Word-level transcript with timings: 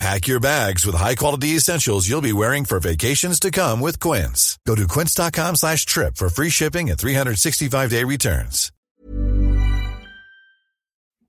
Pack 0.00 0.26
your 0.26 0.40
bags 0.40 0.84
with 0.84 0.96
high-quality 0.96 1.56
essentials 1.56 2.08
you'll 2.08 2.20
be 2.20 2.32
wearing 2.32 2.64
for 2.64 2.80
vacations 2.80 3.38
to 3.40 3.50
come 3.50 3.80
with 3.80 3.98
Quince. 4.00 4.58
Go 4.66 4.74
to 4.74 4.86
quince.com 4.86 5.56
slash 5.56 5.86
trip 5.86 6.16
for 6.16 6.28
free 6.28 6.50
shipping 6.50 6.90
and 6.90 6.98
365-day 6.98 8.04
returns. 8.04 8.70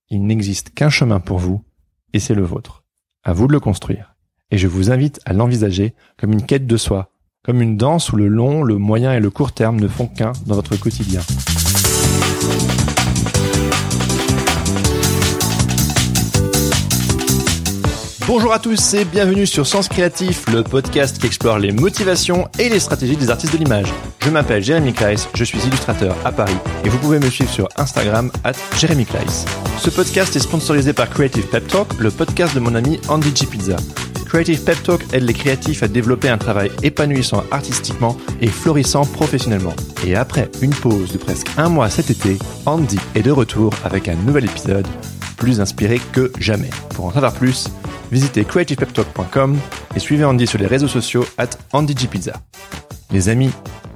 Il 0.09 0.27
n'existe 0.27 0.69
qu'un 0.75 0.89
chemin 0.89 1.19
pour 1.19 1.39
vous, 1.39 1.63
et 2.13 2.19
c'est 2.19 2.35
le 2.35 2.43
vôtre. 2.43 2.83
À 3.23 3.33
vous 3.33 3.47
de 3.47 3.53
le 3.53 3.59
construire. 3.59 4.15
Et 4.51 4.57
je 4.57 4.67
vous 4.67 4.91
invite 4.91 5.19
à 5.25 5.33
l'envisager 5.33 5.95
comme 6.17 6.31
une 6.31 6.45
quête 6.45 6.67
de 6.67 6.77
soi, 6.77 7.11
comme 7.43 7.61
une 7.61 7.77
danse 7.77 8.11
où 8.11 8.15
le 8.15 8.27
long, 8.27 8.63
le 8.63 8.77
moyen 8.77 9.13
et 9.13 9.19
le 9.19 9.31
court 9.31 9.51
terme 9.51 9.79
ne 9.79 9.87
font 9.87 10.07
qu'un 10.07 10.33
dans 10.45 10.55
votre 10.55 10.75
quotidien. 10.75 11.21
Bonjour 18.27 18.53
à 18.53 18.57
tous 18.57 18.95
et 18.95 19.05
bienvenue 19.05 19.45
sur 19.45 19.67
Sens 19.67 19.87
Créatif, 19.87 20.47
le 20.51 20.63
podcast 20.63 21.19
qui 21.19 21.27
explore 21.27 21.59
les 21.59 21.71
motivations 21.71 22.47
et 22.57 22.69
les 22.69 22.79
stratégies 22.79 23.17
des 23.17 23.29
artistes 23.29 23.53
de 23.53 23.59
l'image. 23.59 23.93
Je 24.23 24.31
m'appelle 24.31 24.63
Jérémy 24.63 24.93
Kleiss, 24.93 25.29
je 25.35 25.43
suis 25.43 25.59
illustrateur 25.59 26.15
à 26.25 26.31
Paris 26.31 26.57
et 26.83 26.89
vous 26.89 26.97
pouvez 26.97 27.19
me 27.19 27.29
suivre 27.29 27.51
sur 27.51 27.69
Instagram 27.77 28.31
at 28.43 28.53
Jérémy 28.79 29.05
Kleiss. 29.05 29.45
Ce 29.77 29.91
podcast 29.91 30.35
est 30.35 30.39
sponsorisé 30.39 30.91
par 30.91 31.07
Creative 31.11 31.45
Pep 31.45 31.67
Talk, 31.67 31.99
le 31.99 32.09
podcast 32.09 32.55
de 32.55 32.59
mon 32.61 32.73
ami 32.73 32.99
Andy 33.09 33.31
G. 33.35 33.45
Pizza. 33.45 33.75
Creative 34.25 34.63
Pep 34.63 34.81
Talk 34.81 35.01
aide 35.13 35.23
les 35.23 35.33
créatifs 35.33 35.83
à 35.83 35.87
développer 35.87 36.29
un 36.29 36.39
travail 36.39 36.71
épanouissant 36.81 37.43
artistiquement 37.51 38.17
et 38.41 38.47
florissant 38.47 39.05
professionnellement. 39.05 39.75
Et 40.03 40.15
après 40.15 40.49
une 40.63 40.73
pause 40.73 41.11
de 41.11 41.19
presque 41.19 41.49
un 41.57 41.69
mois 41.69 41.91
cet 41.91 42.09
été, 42.09 42.39
Andy 42.65 42.97
est 43.13 43.21
de 43.21 43.31
retour 43.31 43.71
avec 43.83 44.07
un 44.07 44.15
nouvel 44.15 44.45
épisode 44.45 44.87
plus 45.37 45.61
inspiré 45.61 46.01
que 46.11 46.31
jamais. 46.39 46.71
Pour 46.95 47.05
en 47.05 47.11
savoir 47.11 47.33
plus, 47.33 47.67
visitez 48.11 48.45
creativepeptalk.com 48.45 49.57
et 49.95 49.99
suivez 49.99 50.25
Andy 50.25 50.47
sur 50.47 50.59
les 50.59 50.67
réseaux 50.67 50.87
sociaux 50.87 51.25
at 51.37 51.49
AndyGPizza. 51.73 52.33
Les 53.11 53.29
amis, 53.29 53.51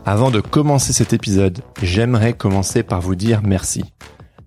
avant 0.05 0.31
de 0.31 0.41
commencer 0.41 0.93
cet 0.93 1.13
épisode, 1.13 1.59
j'aimerais 1.81 2.33
commencer 2.33 2.83
par 2.83 3.01
vous 3.01 3.15
dire 3.15 3.41
merci. 3.43 3.83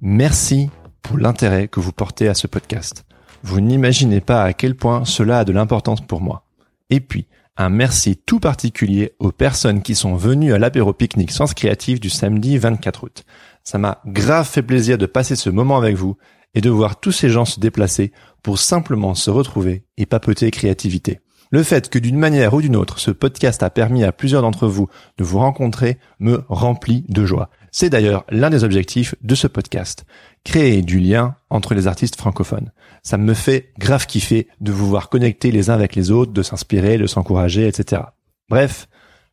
Merci 0.01 0.71
pour 1.03 1.19
l'intérêt 1.19 1.69
que 1.69 1.81
vous 1.81 1.93
portez 1.93 2.29
à 2.29 2.35
ce 2.35 2.47
podcast. 2.47 3.05
Vous 3.43 3.61
n'imaginez 3.61 4.21
pas 4.21 4.43
à 4.43 4.53
quel 4.53 4.77
point 4.77 5.05
cela 5.05 5.41
a 5.41 5.45
de 5.45 5.53
l'importance 5.53 6.01
pour 6.01 6.21
moi. 6.21 6.45
Et 6.91 7.01
puis, 7.01 7.27
un 7.57 7.69
merci 7.69 8.17
tout 8.17 8.41
particulier 8.41 9.13
aux 9.19 9.33
personnes 9.33 9.83
qui 9.83 9.95
sont 9.95 10.17
venues 10.17 10.55
à 10.55 10.59
l'apéro 10.59 10.93
pique-nique 10.93 11.31
Sens 11.31 11.53
Créatif 11.55 12.01
du 12.01 12.09
samedi 12.09 12.57
24 12.57 13.05
août. 13.05 13.25
Ça 13.63 13.79
m'a 13.79 14.01
grave 14.07 14.49
fait 14.49 14.63
plaisir 14.63 14.97
de 14.97 15.07
passer 15.07 15.37
ce 15.37 15.51
moment 15.51 15.77
avec 15.77 15.97
vous 15.97 16.17
et 16.55 16.61
de 16.61 16.71
voir 16.71 16.99
tous 16.99 17.13
ces 17.13 17.29
gens 17.29 17.45
se 17.45 17.61
déplacer 17.61 18.13
pour 18.43 18.59
simplement 18.59 19.15
se 19.15 19.31
retrouver 19.31 19.85
et 19.97 20.07
papoter 20.07 20.51
créativité. 20.51 21.21
Le 21.53 21.63
fait 21.63 21.91
que 21.91 21.99
d'une 21.99 22.19
manière 22.19 22.55
ou 22.55 22.63
d'une 22.63 22.77
autre, 22.77 22.99
ce 22.99 23.11
podcast 23.11 23.63
a 23.63 23.69
permis 23.69 24.05
à 24.05 24.13
plusieurs 24.13 24.41
d'entre 24.41 24.67
vous 24.67 24.89
de 25.19 25.25
vous 25.25 25.39
rencontrer 25.39 25.99
me 26.19 26.45
remplit 26.49 27.05
de 27.11 27.27
joie. 27.27 27.51
C'est 27.71 27.91
d'ailleurs 27.91 28.25
l'un 28.31 28.49
des 28.49 28.65
objectifs 28.65 29.15
de 29.23 29.35
ce 29.35 29.47
podcast. 29.47 30.07
Créer 30.45 30.81
du 30.81 30.99
lien 30.99 31.37
entre 31.51 31.75
les 31.75 31.87
artistes 31.87 32.17
francophones. 32.17 32.73
Ça 33.03 33.19
me 33.19 33.35
fait 33.35 33.73
grave 33.79 34.07
kiffer 34.07 34.49
de 34.63 34.73
vous 34.73 34.89
voir 34.89 35.11
connecter 35.11 35.51
les 35.51 35.69
uns 35.69 35.75
avec 35.75 35.95
les 35.95 36.11
autres, 36.11 36.33
de 36.33 36.43
s'inspirer, 36.43 36.97
de 36.97 37.07
s'encourager, 37.07 37.69
etc. 37.69 38.01
Bref, 38.49 38.89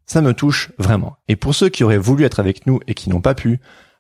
ça 0.05 0.21
me 0.21 0.33
touche 0.33 0.73
vraiment. 0.77 1.15
Et 1.29 1.37
pour 1.37 1.55
ceux 1.55 1.69
qui 1.69 1.85
auraient 1.85 1.97
voulu 1.97 2.25
être 2.25 2.41
avec 2.41 2.67
nous 2.67 2.81
et 2.87 2.95
qui 2.95 3.09
n'ont 3.09 3.21
pas 3.21 3.35
pu, 3.35 3.59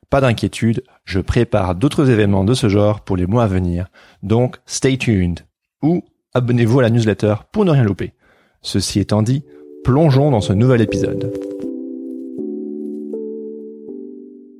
pas 0.09 0.21
d'inquiétude, 0.21 0.83
je 1.05 1.19
prépare 1.19 1.75
d'autres 1.75 2.09
événements 2.09 2.43
de 2.43 2.53
ce 2.53 2.67
genre 2.69 3.01
pour 3.01 3.17
les 3.17 3.27
mois 3.27 3.43
à 3.43 3.47
venir, 3.47 3.87
donc 4.23 4.57
stay 4.65 4.97
tuned. 4.97 5.41
Ou 5.81 6.03
abonnez-vous 6.33 6.79
à 6.79 6.83
la 6.83 6.89
newsletter 6.89 7.35
pour 7.51 7.65
ne 7.65 7.71
rien 7.71 7.83
louper. 7.83 8.13
Ceci 8.61 8.99
étant 8.99 9.21
dit, 9.21 9.43
plongeons 9.83 10.31
dans 10.31 10.41
ce 10.41 10.53
nouvel 10.53 10.81
épisode. 10.81 11.31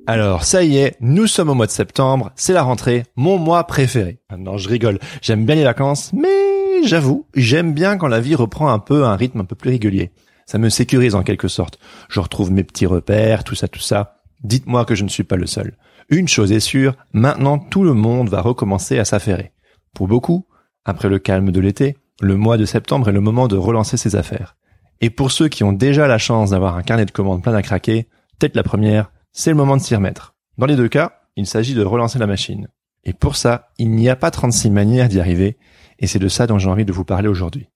Alors 0.06 0.44
ça 0.44 0.64
y 0.64 0.76
est, 0.76 0.96
nous 1.00 1.26
sommes 1.26 1.50
au 1.50 1.54
mois 1.54 1.66
de 1.66 1.70
septembre, 1.70 2.32
c'est 2.34 2.52
la 2.52 2.62
rentrée, 2.62 3.04
mon 3.16 3.38
mois 3.38 3.64
préféré. 3.64 4.20
Ah 4.28 4.36
non, 4.36 4.56
je 4.56 4.68
rigole, 4.68 4.98
j'aime 5.22 5.46
bien 5.46 5.54
les 5.54 5.64
vacances, 5.64 6.12
mais 6.12 6.84
j'avoue, 6.84 7.26
j'aime 7.34 7.74
bien 7.74 7.96
quand 7.96 8.08
la 8.08 8.20
vie 8.20 8.34
reprend 8.34 8.70
un 8.70 8.78
peu 8.78 9.04
un 9.04 9.16
rythme 9.16 9.40
un 9.40 9.44
peu 9.44 9.54
plus 9.54 9.70
régulier. 9.70 10.10
Ça 10.46 10.58
me 10.58 10.68
sécurise 10.68 11.14
en 11.14 11.22
quelque 11.22 11.46
sorte. 11.46 11.78
Je 12.08 12.18
retrouve 12.18 12.50
mes 12.50 12.64
petits 12.64 12.86
repères, 12.86 13.44
tout 13.44 13.54
ça, 13.54 13.68
tout 13.68 13.78
ça. 13.78 14.19
Dites-moi 14.42 14.84
que 14.84 14.94
je 14.94 15.04
ne 15.04 15.08
suis 15.08 15.24
pas 15.24 15.36
le 15.36 15.46
seul. 15.46 15.76
Une 16.08 16.28
chose 16.28 16.52
est 16.52 16.60
sûre, 16.60 16.96
maintenant 17.12 17.58
tout 17.58 17.84
le 17.84 17.94
monde 17.94 18.28
va 18.28 18.40
recommencer 18.40 18.98
à 18.98 19.04
s'affairer. 19.04 19.52
Pour 19.94 20.08
beaucoup, 20.08 20.46
après 20.84 21.08
le 21.08 21.18
calme 21.18 21.52
de 21.52 21.60
l'été, 21.60 21.96
le 22.20 22.36
mois 22.36 22.56
de 22.56 22.64
septembre 22.64 23.08
est 23.08 23.12
le 23.12 23.20
moment 23.20 23.48
de 23.48 23.56
relancer 23.56 23.96
ses 23.96 24.16
affaires. 24.16 24.56
Et 25.00 25.10
pour 25.10 25.30
ceux 25.30 25.48
qui 25.48 25.64
ont 25.64 25.72
déjà 25.72 26.06
la 26.06 26.18
chance 26.18 26.50
d'avoir 26.50 26.76
un 26.76 26.82
carnet 26.82 27.06
de 27.06 27.10
commandes 27.10 27.42
plein 27.42 27.54
à 27.54 27.62
craquer, 27.62 28.08
peut-être 28.38 28.56
la 28.56 28.62
première, 28.62 29.10
c'est 29.32 29.50
le 29.50 29.56
moment 29.56 29.76
de 29.76 29.82
s'y 29.82 29.94
remettre. 29.94 30.34
Dans 30.58 30.66
les 30.66 30.76
deux 30.76 30.88
cas, 30.88 31.20
il 31.36 31.46
s'agit 31.46 31.74
de 31.74 31.84
relancer 31.84 32.18
la 32.18 32.26
machine. 32.26 32.68
Et 33.04 33.12
pour 33.12 33.36
ça, 33.36 33.68
il 33.78 33.90
n'y 33.90 34.08
a 34.08 34.16
pas 34.16 34.30
36 34.30 34.70
manières 34.70 35.08
d'y 35.08 35.20
arriver, 35.20 35.56
et 35.98 36.06
c'est 36.06 36.18
de 36.18 36.28
ça 36.28 36.46
dont 36.46 36.58
j'ai 36.58 36.68
envie 36.68 36.84
de 36.84 36.92
vous 36.92 37.04
parler 37.04 37.28
aujourd'hui. 37.28 37.68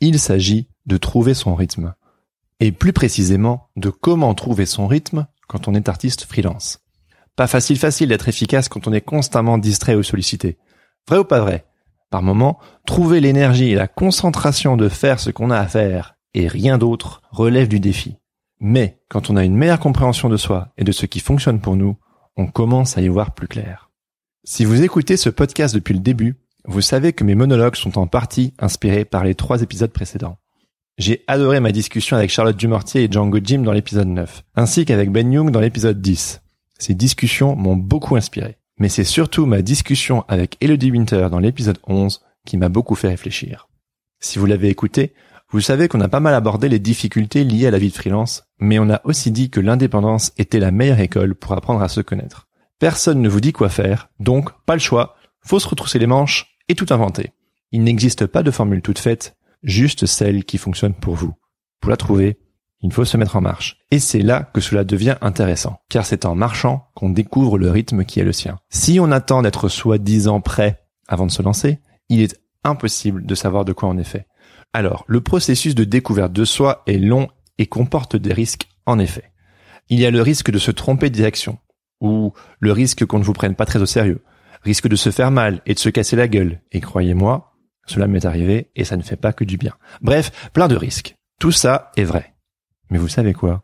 Il 0.00 0.20
s'agit 0.20 0.68
de 0.86 0.96
trouver 0.96 1.34
son 1.34 1.54
rythme. 1.54 1.94
Et 2.60 2.70
plus 2.70 2.92
précisément, 2.92 3.68
de 3.76 3.90
comment 3.90 4.34
trouver 4.34 4.66
son 4.66 4.86
rythme 4.86 5.26
quand 5.48 5.66
on 5.66 5.74
est 5.74 5.88
artiste 5.88 6.24
freelance. 6.24 6.78
Pas 7.34 7.48
facile 7.48 7.78
facile 7.78 8.10
d'être 8.10 8.28
efficace 8.28 8.68
quand 8.68 8.86
on 8.86 8.92
est 8.92 9.00
constamment 9.00 9.58
distrait 9.58 9.96
ou 9.96 10.02
sollicité. 10.02 10.58
Vrai 11.08 11.18
ou 11.18 11.24
pas 11.24 11.40
vrai? 11.40 11.64
Par 12.10 12.22
moment, 12.22 12.58
trouver 12.86 13.20
l'énergie 13.20 13.70
et 13.70 13.74
la 13.74 13.88
concentration 13.88 14.76
de 14.76 14.88
faire 14.88 15.20
ce 15.20 15.30
qu'on 15.30 15.50
a 15.50 15.58
à 15.58 15.66
faire 15.66 16.14
et 16.34 16.48
rien 16.48 16.78
d'autre 16.78 17.22
relève 17.30 17.68
du 17.68 17.80
défi. 17.80 18.16
Mais 18.60 19.00
quand 19.08 19.30
on 19.30 19.36
a 19.36 19.44
une 19.44 19.56
meilleure 19.56 19.80
compréhension 19.80 20.28
de 20.28 20.36
soi 20.36 20.72
et 20.78 20.84
de 20.84 20.92
ce 20.92 21.06
qui 21.06 21.20
fonctionne 21.20 21.60
pour 21.60 21.76
nous, 21.76 21.96
on 22.36 22.46
commence 22.46 22.96
à 22.96 23.02
y 23.02 23.08
voir 23.08 23.34
plus 23.34 23.48
clair. 23.48 23.90
Si 24.44 24.64
vous 24.64 24.82
écoutez 24.82 25.16
ce 25.16 25.30
podcast 25.30 25.74
depuis 25.74 25.94
le 25.94 26.00
début, 26.00 26.36
vous 26.64 26.80
savez 26.80 27.12
que 27.12 27.24
mes 27.24 27.34
monologues 27.34 27.76
sont 27.76 27.98
en 27.98 28.06
partie 28.06 28.54
inspirés 28.58 29.04
par 29.04 29.24
les 29.24 29.34
trois 29.34 29.62
épisodes 29.62 29.92
précédents. 29.92 30.38
J'ai 30.98 31.22
adoré 31.28 31.60
ma 31.60 31.70
discussion 31.70 32.16
avec 32.16 32.28
Charlotte 32.28 32.56
Dumortier 32.56 33.04
et 33.04 33.08
Django 33.08 33.38
Jim 33.40 33.60
dans 33.60 33.70
l'épisode 33.70 34.08
9, 34.08 34.42
ainsi 34.56 34.84
qu'avec 34.84 35.12
Ben 35.12 35.32
Young 35.32 35.52
dans 35.52 35.60
l'épisode 35.60 36.00
10. 36.00 36.42
Ces 36.76 36.94
discussions 36.94 37.54
m'ont 37.54 37.76
beaucoup 37.76 38.16
inspiré. 38.16 38.56
Mais 38.80 38.88
c'est 38.88 39.04
surtout 39.04 39.46
ma 39.46 39.62
discussion 39.62 40.24
avec 40.26 40.56
Elodie 40.60 40.90
Winter 40.90 41.28
dans 41.30 41.38
l'épisode 41.38 41.78
11 41.86 42.20
qui 42.44 42.56
m'a 42.56 42.68
beaucoup 42.68 42.96
fait 42.96 43.06
réfléchir. 43.06 43.68
Si 44.18 44.40
vous 44.40 44.46
l'avez 44.46 44.70
écouté, 44.70 45.14
vous 45.50 45.60
savez 45.60 45.86
qu'on 45.86 46.00
a 46.00 46.08
pas 46.08 46.18
mal 46.18 46.34
abordé 46.34 46.68
les 46.68 46.80
difficultés 46.80 47.44
liées 47.44 47.68
à 47.68 47.70
la 47.70 47.78
vie 47.78 47.90
de 47.90 47.96
freelance, 47.96 48.48
mais 48.58 48.80
on 48.80 48.90
a 48.90 49.00
aussi 49.04 49.30
dit 49.30 49.50
que 49.50 49.60
l'indépendance 49.60 50.32
était 50.36 50.58
la 50.58 50.72
meilleure 50.72 50.98
école 50.98 51.36
pour 51.36 51.52
apprendre 51.52 51.80
à 51.80 51.88
se 51.88 52.00
connaître. 52.00 52.48
Personne 52.80 53.22
ne 53.22 53.28
vous 53.28 53.40
dit 53.40 53.52
quoi 53.52 53.68
faire, 53.68 54.08
donc 54.18 54.50
pas 54.66 54.74
le 54.74 54.80
choix, 54.80 55.14
faut 55.42 55.60
se 55.60 55.68
retrousser 55.68 56.00
les 56.00 56.08
manches 56.08 56.58
et 56.68 56.74
tout 56.74 56.86
inventer. 56.90 57.30
Il 57.70 57.84
n'existe 57.84 58.26
pas 58.26 58.42
de 58.42 58.50
formule 58.50 58.82
toute 58.82 58.98
faite, 58.98 59.36
juste 59.62 60.06
celle 60.06 60.44
qui 60.44 60.58
fonctionne 60.58 60.94
pour 60.94 61.14
vous. 61.14 61.34
Pour 61.80 61.90
la 61.90 61.96
trouver, 61.96 62.38
il 62.80 62.92
faut 62.92 63.04
se 63.04 63.16
mettre 63.16 63.36
en 63.36 63.40
marche. 63.40 63.78
Et 63.90 63.98
c'est 63.98 64.22
là 64.22 64.42
que 64.54 64.60
cela 64.60 64.84
devient 64.84 65.16
intéressant, 65.20 65.80
car 65.88 66.06
c'est 66.06 66.24
en 66.24 66.34
marchant 66.34 66.88
qu'on 66.94 67.10
découvre 67.10 67.58
le 67.58 67.70
rythme 67.70 68.04
qui 68.04 68.20
est 68.20 68.24
le 68.24 68.32
sien. 68.32 68.58
Si 68.70 69.00
on 69.00 69.10
attend 69.10 69.42
d'être 69.42 69.68
soi-disant 69.68 70.40
prêt 70.40 70.84
avant 71.08 71.26
de 71.26 71.32
se 71.32 71.42
lancer, 71.42 71.80
il 72.08 72.20
est 72.20 72.38
impossible 72.64 73.26
de 73.26 73.34
savoir 73.34 73.64
de 73.64 73.72
quoi 73.72 73.88
on 73.88 73.98
est 73.98 74.04
fait. 74.04 74.26
Alors, 74.72 75.04
le 75.08 75.20
processus 75.20 75.74
de 75.74 75.84
découverte 75.84 76.32
de 76.32 76.44
soi 76.44 76.82
est 76.86 76.98
long 76.98 77.28
et 77.58 77.66
comporte 77.66 78.16
des 78.16 78.32
risques 78.32 78.68
en 78.86 78.98
effet. 78.98 79.32
Il 79.88 79.98
y 79.98 80.06
a 80.06 80.10
le 80.10 80.22
risque 80.22 80.50
de 80.50 80.58
se 80.58 80.70
tromper 80.70 81.08
de 81.08 81.14
direction, 81.14 81.58
ou 82.00 82.32
le 82.60 82.72
risque 82.72 83.04
qu'on 83.06 83.18
ne 83.18 83.24
vous 83.24 83.32
prenne 83.32 83.54
pas 83.54 83.66
très 83.66 83.80
au 83.80 83.86
sérieux, 83.86 84.22
risque 84.62 84.88
de 84.88 84.96
se 84.96 85.10
faire 85.10 85.30
mal 85.30 85.62
et 85.66 85.74
de 85.74 85.78
se 85.78 85.88
casser 85.88 86.16
la 86.16 86.28
gueule, 86.28 86.60
et 86.72 86.80
croyez-moi, 86.80 87.47
cela 87.90 88.06
m'est 88.06 88.24
arrivé 88.24 88.70
et 88.76 88.84
ça 88.84 88.96
ne 88.96 89.02
fait 89.02 89.16
pas 89.16 89.32
que 89.32 89.44
du 89.44 89.56
bien. 89.56 89.74
Bref, 90.00 90.50
plein 90.52 90.68
de 90.68 90.76
risques. 90.76 91.16
Tout 91.40 91.52
ça 91.52 91.92
est 91.96 92.04
vrai. 92.04 92.34
Mais 92.90 92.98
vous 92.98 93.08
savez 93.08 93.34
quoi? 93.34 93.62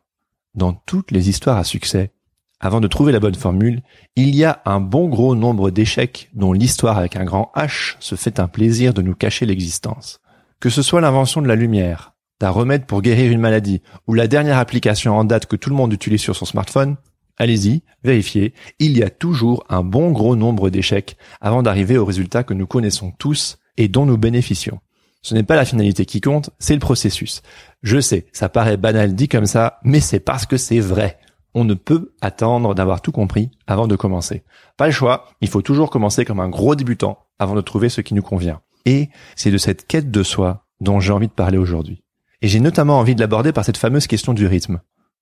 Dans 0.54 0.72
toutes 0.72 1.10
les 1.10 1.28
histoires 1.28 1.56
à 1.56 1.64
succès, 1.64 2.12
avant 2.60 2.80
de 2.80 2.88
trouver 2.88 3.12
la 3.12 3.20
bonne 3.20 3.34
formule, 3.34 3.82
il 4.16 4.34
y 4.34 4.44
a 4.44 4.62
un 4.64 4.80
bon 4.80 5.08
gros 5.08 5.34
nombre 5.34 5.70
d'échecs 5.70 6.30
dont 6.34 6.52
l'histoire 6.52 6.98
avec 6.98 7.16
un 7.16 7.24
grand 7.24 7.50
H 7.56 7.96
se 8.00 8.14
fait 8.14 8.40
un 8.40 8.48
plaisir 8.48 8.94
de 8.94 9.02
nous 9.02 9.14
cacher 9.14 9.44
l'existence. 9.46 10.20
Que 10.60 10.70
ce 10.70 10.82
soit 10.82 11.00
l'invention 11.00 11.42
de 11.42 11.48
la 11.48 11.56
lumière, 11.56 12.14
d'un 12.40 12.50
remède 12.50 12.86
pour 12.86 13.02
guérir 13.02 13.30
une 13.32 13.40
maladie, 13.40 13.82
ou 14.06 14.14
la 14.14 14.28
dernière 14.28 14.58
application 14.58 15.16
en 15.18 15.24
date 15.24 15.46
que 15.46 15.56
tout 15.56 15.70
le 15.70 15.76
monde 15.76 15.92
utilise 15.92 16.20
sur 16.20 16.36
son 16.36 16.46
smartphone, 16.46 16.96
Allez-y, 17.36 17.82
vérifiez, 18.04 18.54
il 18.78 18.96
y 18.96 19.02
a 19.02 19.10
toujours 19.10 19.64
un 19.68 19.82
bon 19.82 20.12
gros 20.12 20.36
nombre 20.36 20.70
d'échecs 20.70 21.16
avant 21.40 21.64
d'arriver 21.64 21.98
au 21.98 22.04
résultat 22.04 22.44
que 22.44 22.54
nous 22.54 22.66
connaissons 22.66 23.10
tous 23.10 23.58
et 23.76 23.88
dont 23.88 24.06
nous 24.06 24.18
bénéficions. 24.18 24.80
Ce 25.22 25.34
n'est 25.34 25.42
pas 25.42 25.56
la 25.56 25.64
finalité 25.64 26.04
qui 26.04 26.20
compte, 26.20 26.50
c'est 26.58 26.74
le 26.74 26.80
processus. 26.80 27.42
Je 27.82 28.00
sais, 28.00 28.26
ça 28.32 28.48
paraît 28.48 28.76
banal 28.76 29.14
dit 29.14 29.28
comme 29.28 29.46
ça, 29.46 29.78
mais 29.82 30.00
c'est 30.00 30.20
parce 30.20 30.46
que 30.46 30.56
c'est 30.56 30.80
vrai. 30.80 31.18
On 31.54 31.64
ne 31.64 31.74
peut 31.74 32.14
attendre 32.20 32.74
d'avoir 32.74 33.00
tout 33.00 33.12
compris 33.12 33.50
avant 33.66 33.86
de 33.86 33.96
commencer. 33.96 34.42
Pas 34.76 34.86
le 34.86 34.92
choix, 34.92 35.28
il 35.40 35.48
faut 35.48 35.62
toujours 35.62 35.90
commencer 35.90 36.24
comme 36.24 36.40
un 36.40 36.48
gros 36.48 36.74
débutant 36.74 37.18
avant 37.38 37.54
de 37.54 37.60
trouver 37.60 37.88
ce 37.88 38.00
qui 38.00 38.14
nous 38.14 38.22
convient. 38.22 38.60
Et 38.86 39.08
c'est 39.36 39.50
de 39.50 39.58
cette 39.58 39.86
quête 39.86 40.10
de 40.10 40.22
soi 40.22 40.66
dont 40.80 41.00
j'ai 41.00 41.12
envie 41.12 41.28
de 41.28 41.32
parler 41.32 41.58
aujourd'hui. 41.58 42.02
Et 42.42 42.48
j'ai 42.48 42.60
notamment 42.60 42.98
envie 42.98 43.14
de 43.14 43.20
l'aborder 43.20 43.52
par 43.52 43.64
cette 43.64 43.76
fameuse 43.76 44.06
question 44.06 44.34
du 44.34 44.46
rythme. 44.46 44.80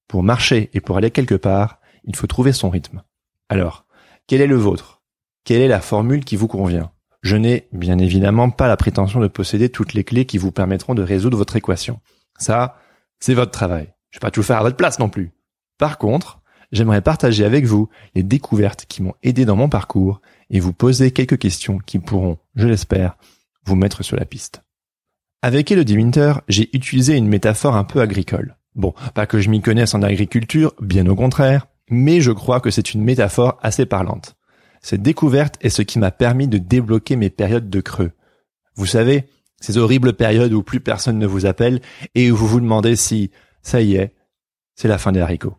Pour 0.09 0.23
marcher 0.23 0.71
et 0.75 0.81
pour 0.81 0.97
aller 0.97 1.11
quelque 1.11 1.35
part, 1.35 1.79
il 2.05 2.17
faut 2.17 2.27
trouver 2.27 2.53
son 2.53 2.71
rythme. 2.71 3.03
Alors, 3.49 3.87
quel 4.27 4.41
est 4.41 4.47
le 4.47 4.57
vôtre? 4.57 5.03
Quelle 5.45 5.61
est 5.61 5.69
la 5.69 5.81
formule 5.81 6.25
qui 6.25 6.37
vous 6.37 6.49
convient? 6.49 6.92
Je 7.23 7.37
n'ai 7.37 7.69
bien 7.73 7.99
évidemment 7.99 8.51
pas 8.51 8.67
la 8.67 8.77
prétention 8.77 9.21
de 9.21 9.29
posséder 9.29 9.69
toutes 9.69 9.95
les 9.95 10.05
clés 10.05 10.27
qui 10.27 10.39
vous 10.39 10.51
permettront 10.51 10.95
de 10.95 11.03
résoudre 11.03 11.39
votre 11.39 11.57
équation. 11.57 12.01
Ça, 12.37 12.77
c'est 13.21 13.35
votre 13.35 13.53
travail. 13.53 13.95
Je 14.11 14.19
vais 14.19 14.21
pas 14.21 14.33
tout 14.33 14.43
faire 14.43 14.59
à 14.59 14.63
votre 14.63 14.77
place 14.77 14.99
non 14.99 15.09
plus. 15.09 15.31
Par 15.79 15.99
contre, 15.99 16.41
j'aimerais 16.73 17.01
partager 17.01 17.45
avec 17.45 17.65
vous 17.65 17.89
les 18.17 18.25
découvertes 18.25 18.87
qui 18.87 19.03
m'ont 19.03 19.15
aidé 19.23 19.45
dans 19.45 19.57
mon 19.57 19.69
parcours 19.69 20.21
et 20.51 20.59
vous 20.59 20.73
poser 20.73 21.13
quelques 21.13 21.39
questions 21.39 21.79
qui 21.79 22.01
pourront, 22.01 22.39
je 22.57 22.67
l'espère, 22.67 23.17
vous 23.65 23.77
mettre 23.77 24.03
sur 24.03 24.17
la 24.17 24.25
piste. 24.25 24.63
Avec 25.43 25.71
Elodie 25.71 25.97
Winter, 25.97 26.35
j'ai 26.49 26.71
utilisé 26.77 27.17
une 27.17 27.29
métaphore 27.29 27.77
un 27.77 27.85
peu 27.85 28.01
agricole. 28.01 28.57
Bon, 28.75 28.95
pas 29.15 29.27
que 29.27 29.41
je 29.41 29.49
m'y 29.49 29.61
connaisse 29.61 29.95
en 29.95 30.03
agriculture, 30.03 30.75
bien 30.81 31.07
au 31.07 31.15
contraire, 31.15 31.67
mais 31.89 32.21
je 32.21 32.33
crois 32.33 32.61
que 32.61 32.71
c'est 32.71 32.95
une 32.95 33.03
métaphore 33.03 33.59
assez 33.63 33.87
parlante. 33.87 34.35
Cette 34.83 35.03
découverte 35.03 35.57
est 35.61 35.71
ce 35.71 35.83
qui 35.83 35.99
m'a 35.99 36.11
permis 36.11 36.49
de 36.49 36.59
débloquer 36.59 37.17
mes 37.17 37.31
périodes 37.31 37.71
de 37.71 37.81
creux. 37.81 38.13
Vous 38.75 38.87
savez, 38.87 39.29
ces 39.61 39.79
horribles 39.79 40.15
périodes 40.15 40.53
où 40.53 40.63
plus 40.63 40.81
personne 40.81 41.19
ne 41.19 41.27
vous 41.27 41.47
appelle 41.47 41.81
et 42.15 42.31
où 42.31 42.37
vous 42.37 42.49
vous 42.49 42.61
demandez 42.61 42.97
si, 42.97 43.31
ça 43.63 43.81
y 43.81 43.95
est, 43.95 44.15
c'est 44.75 44.89
la 44.89 44.99
fin 44.99 45.13
des 45.13 45.21
haricots. 45.21 45.57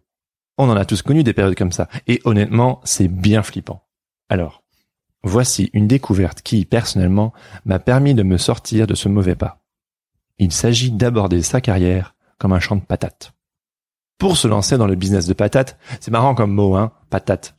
On 0.58 0.70
en 0.70 0.76
a 0.76 0.86
tous 0.86 1.02
connu 1.02 1.24
des 1.24 1.34
périodes 1.34 1.56
comme 1.56 1.72
ça, 1.72 1.88
et 2.06 2.22
honnêtement, 2.26 2.82
c'est 2.84 3.08
bien 3.08 3.42
flippant. 3.42 3.88
Alors, 4.30 4.64
voici 5.24 5.70
une 5.74 5.88
découverte 5.88 6.42
qui, 6.42 6.66
personnellement, 6.66 7.34
m'a 7.66 7.80
permis 7.80 8.14
de 8.14 8.24
me 8.24 8.38
sortir 8.38 8.86
de 8.86 8.94
ce 8.94 9.10
mauvais 9.10 9.36
pas. 9.36 9.64
Il 10.38 10.52
s'agit 10.52 10.92
d'aborder 10.92 11.42
sa 11.42 11.62
carrière 11.62 12.14
comme 12.38 12.54
un 12.54 12.60
champ 12.60 12.76
de 12.76 12.82
patates 12.82 13.34
pour 14.18 14.38
se 14.38 14.48
lancer 14.48 14.78
dans 14.78 14.88
le 14.88 14.96
business 14.96 15.28
de 15.28 15.34
patates. 15.34 15.78
C'est 16.00 16.12
marrant 16.12 16.36
comme 16.36 16.54
mot, 16.54 16.76
hein, 16.76 16.92
patate, 17.10 17.56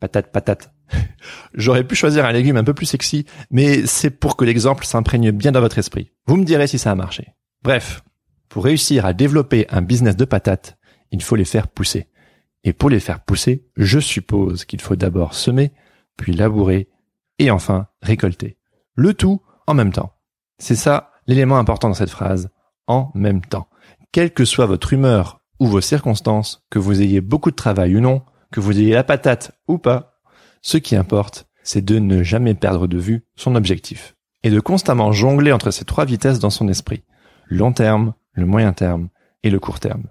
patate, 0.00 0.32
patate. 0.32 0.72
J'aurais 1.54 1.84
pu 1.84 1.94
choisir 1.94 2.24
un 2.24 2.32
légume 2.32 2.56
un 2.56 2.64
peu 2.64 2.74
plus 2.74 2.86
sexy, 2.86 3.26
mais 3.50 3.86
c'est 3.86 4.10
pour 4.10 4.36
que 4.36 4.44
l'exemple 4.44 4.84
s'imprègne 4.84 5.30
bien 5.30 5.52
dans 5.52 5.60
votre 5.60 5.78
esprit. 5.78 6.12
Vous 6.26 6.36
me 6.36 6.44
direz 6.44 6.66
si 6.66 6.78
ça 6.78 6.90
a 6.90 6.94
marché. 6.94 7.34
Bref, 7.62 8.02
pour 8.48 8.64
réussir 8.64 9.04
à 9.04 9.12
développer 9.12 9.66
un 9.70 9.82
business 9.82 10.16
de 10.16 10.24
patates, 10.24 10.78
il 11.10 11.22
faut 11.22 11.36
les 11.36 11.44
faire 11.44 11.68
pousser. 11.68 12.08
Et 12.64 12.72
pour 12.72 12.90
les 12.90 13.00
faire 13.00 13.20
pousser, 13.20 13.66
je 13.76 13.98
suppose 13.98 14.64
qu'il 14.64 14.80
faut 14.80 14.96
d'abord 14.96 15.34
semer, 15.34 15.72
puis 16.16 16.32
labourer, 16.32 16.88
et 17.38 17.50
enfin 17.50 17.88
récolter. 18.02 18.58
Le 18.94 19.14
tout 19.14 19.40
en 19.66 19.74
même 19.74 19.92
temps. 19.92 20.12
C'est 20.58 20.74
ça 20.74 21.12
l'élément 21.26 21.58
important 21.58 21.88
dans 21.88 21.94
cette 21.94 22.10
phrase. 22.10 22.50
En 22.86 23.12
même 23.14 23.42
temps. 23.42 23.68
Quelle 24.12 24.32
que 24.32 24.44
soit 24.44 24.66
votre 24.66 24.92
humeur 24.92 25.40
ou 25.60 25.66
vos 25.66 25.80
circonstances, 25.80 26.64
que 26.70 26.78
vous 26.78 27.02
ayez 27.02 27.20
beaucoup 27.20 27.50
de 27.50 27.56
travail 27.56 27.96
ou 27.96 28.00
non, 28.00 28.22
que 28.50 28.60
vous 28.60 28.78
ayez 28.78 28.94
la 28.94 29.04
patate 29.04 29.52
ou 29.66 29.78
pas, 29.78 30.17
ce 30.62 30.78
qui 30.78 30.96
importe, 30.96 31.46
c'est 31.62 31.84
de 31.84 31.98
ne 31.98 32.22
jamais 32.22 32.54
perdre 32.54 32.86
de 32.86 32.98
vue 32.98 33.24
son 33.36 33.54
objectif 33.54 34.16
et 34.42 34.50
de 34.50 34.60
constamment 34.60 35.12
jongler 35.12 35.52
entre 35.52 35.70
ces 35.70 35.84
trois 35.84 36.04
vitesses 36.04 36.38
dans 36.38 36.50
son 36.50 36.68
esprit. 36.68 37.02
Long 37.48 37.72
terme, 37.72 38.14
le 38.32 38.46
moyen 38.46 38.72
terme 38.72 39.08
et 39.42 39.50
le 39.50 39.58
court 39.58 39.80
terme. 39.80 40.04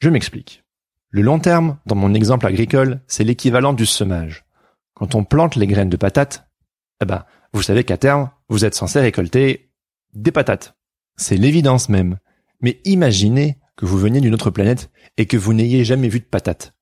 Je 0.00 0.08
m'explique. 0.08 0.64
Le 1.10 1.22
long 1.22 1.38
terme, 1.38 1.78
dans 1.86 1.94
mon 1.94 2.14
exemple 2.14 2.46
agricole, 2.46 3.00
c'est 3.06 3.24
l'équivalent 3.24 3.72
du 3.72 3.86
semage. 3.86 4.44
Quand 4.94 5.14
on 5.14 5.24
plante 5.24 5.56
les 5.56 5.66
graines 5.66 5.90
de 5.90 5.96
patates, 5.96 6.48
eh 7.02 7.04
ben, 7.04 7.24
vous 7.52 7.62
savez 7.62 7.84
qu'à 7.84 7.98
terme, 7.98 8.30
vous 8.48 8.64
êtes 8.64 8.74
censé 8.74 9.00
récolter 9.00 9.72
des 10.14 10.32
patates. 10.32 10.74
C'est 11.16 11.36
l'évidence 11.36 11.88
même. 11.88 12.18
Mais 12.60 12.80
imaginez 12.84 13.58
que 13.76 13.84
vous 13.84 13.98
veniez 13.98 14.20
d'une 14.20 14.34
autre 14.34 14.50
planète 14.50 14.90
et 15.16 15.26
que 15.26 15.36
vous 15.36 15.52
n'ayez 15.52 15.84
jamais 15.84 16.08
vu 16.08 16.20
de 16.20 16.24
patates. 16.24 16.72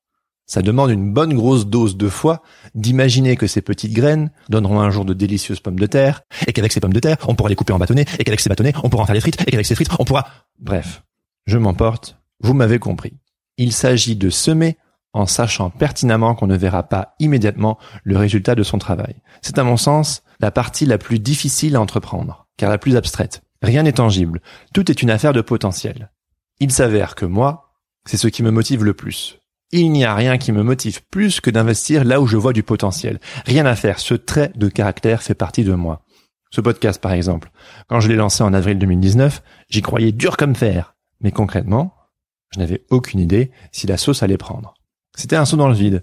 Ça 0.45 0.61
demande 0.61 0.91
une 0.91 1.13
bonne 1.13 1.33
grosse 1.33 1.65
dose 1.65 1.95
de 1.95 2.09
foi 2.09 2.41
d'imaginer 2.75 3.37
que 3.37 3.47
ces 3.47 3.61
petites 3.61 3.93
graines 3.93 4.31
donneront 4.49 4.81
un 4.81 4.89
jour 4.89 5.05
de 5.05 5.13
délicieuses 5.13 5.59
pommes 5.59 5.79
de 5.79 5.85
terre, 5.85 6.21
et 6.47 6.53
qu'avec 6.53 6.71
ces 6.71 6.79
pommes 6.79 6.93
de 6.93 6.99
terre, 6.99 7.17
on 7.27 7.35
pourra 7.35 7.49
les 7.49 7.55
couper 7.55 7.73
en 7.73 7.79
bâtonnets, 7.79 8.05
et 8.19 8.23
qu'avec 8.23 8.39
ces 8.39 8.49
bâtonnets, 8.49 8.73
on 8.83 8.89
pourra 8.89 9.03
en 9.03 9.05
faire 9.05 9.15
des 9.15 9.21
frites, 9.21 9.41
et 9.41 9.51
qu'avec 9.51 9.65
ces 9.65 9.75
frites, 9.75 9.91
on 9.99 10.05
pourra... 10.05 10.27
Bref, 10.59 11.03
je 11.45 11.57
m'emporte, 11.57 12.17
vous 12.41 12.53
m'avez 12.53 12.79
compris. 12.79 13.13
Il 13.57 13.71
s'agit 13.71 14.15
de 14.15 14.29
semer 14.29 14.77
en 15.13 15.25
sachant 15.25 15.69
pertinemment 15.69 16.35
qu'on 16.35 16.47
ne 16.47 16.57
verra 16.57 16.83
pas 16.83 17.15
immédiatement 17.19 17.77
le 18.03 18.17
résultat 18.17 18.55
de 18.55 18.63
son 18.63 18.77
travail. 18.77 19.15
C'est 19.41 19.59
à 19.59 19.63
mon 19.63 19.77
sens 19.77 20.23
la 20.39 20.51
partie 20.51 20.85
la 20.85 20.97
plus 20.97 21.19
difficile 21.19 21.75
à 21.75 21.81
entreprendre, 21.81 22.47
car 22.57 22.69
la 22.69 22.77
plus 22.77 22.95
abstraite. 22.95 23.41
Rien 23.61 23.83
n'est 23.83 23.93
tangible, 23.93 24.41
tout 24.73 24.89
est 24.89 25.01
une 25.01 25.11
affaire 25.11 25.33
de 25.33 25.41
potentiel. 25.41 26.11
Il 26.59 26.71
s'avère 26.71 27.15
que 27.15 27.25
moi, 27.25 27.75
c'est 28.05 28.17
ce 28.17 28.27
qui 28.27 28.41
me 28.43 28.51
motive 28.51 28.83
le 28.83 28.93
plus. 28.93 29.40
Il 29.73 29.91
n'y 29.91 30.03
a 30.03 30.13
rien 30.13 30.37
qui 30.37 30.51
me 30.51 30.63
motive 30.63 31.01
plus 31.09 31.39
que 31.39 31.49
d'investir 31.49 32.03
là 32.03 32.19
où 32.19 32.27
je 32.27 32.35
vois 32.35 32.51
du 32.51 32.61
potentiel. 32.61 33.19
Rien 33.45 33.65
à 33.65 33.75
faire, 33.75 33.99
ce 33.99 34.13
trait 34.13 34.51
de 34.55 34.67
caractère 34.67 35.23
fait 35.23 35.33
partie 35.33 35.63
de 35.63 35.73
moi. 35.73 36.03
Ce 36.49 36.59
podcast, 36.59 37.01
par 37.01 37.13
exemple, 37.13 37.51
quand 37.87 38.01
je 38.01 38.09
l'ai 38.09 38.17
lancé 38.17 38.43
en 38.43 38.53
avril 38.53 38.77
2019, 38.77 39.41
j'y 39.69 39.81
croyais 39.81 40.11
dur 40.11 40.35
comme 40.35 40.55
fer. 40.55 40.95
Mais 41.21 41.31
concrètement, 41.31 41.93
je 42.49 42.59
n'avais 42.59 42.83
aucune 42.89 43.21
idée 43.21 43.51
si 43.71 43.87
la 43.87 43.95
sauce 43.95 44.23
allait 44.23 44.37
prendre. 44.37 44.73
C'était 45.15 45.37
un 45.37 45.45
saut 45.45 45.55
dans 45.55 45.69
le 45.69 45.73
vide. 45.73 46.01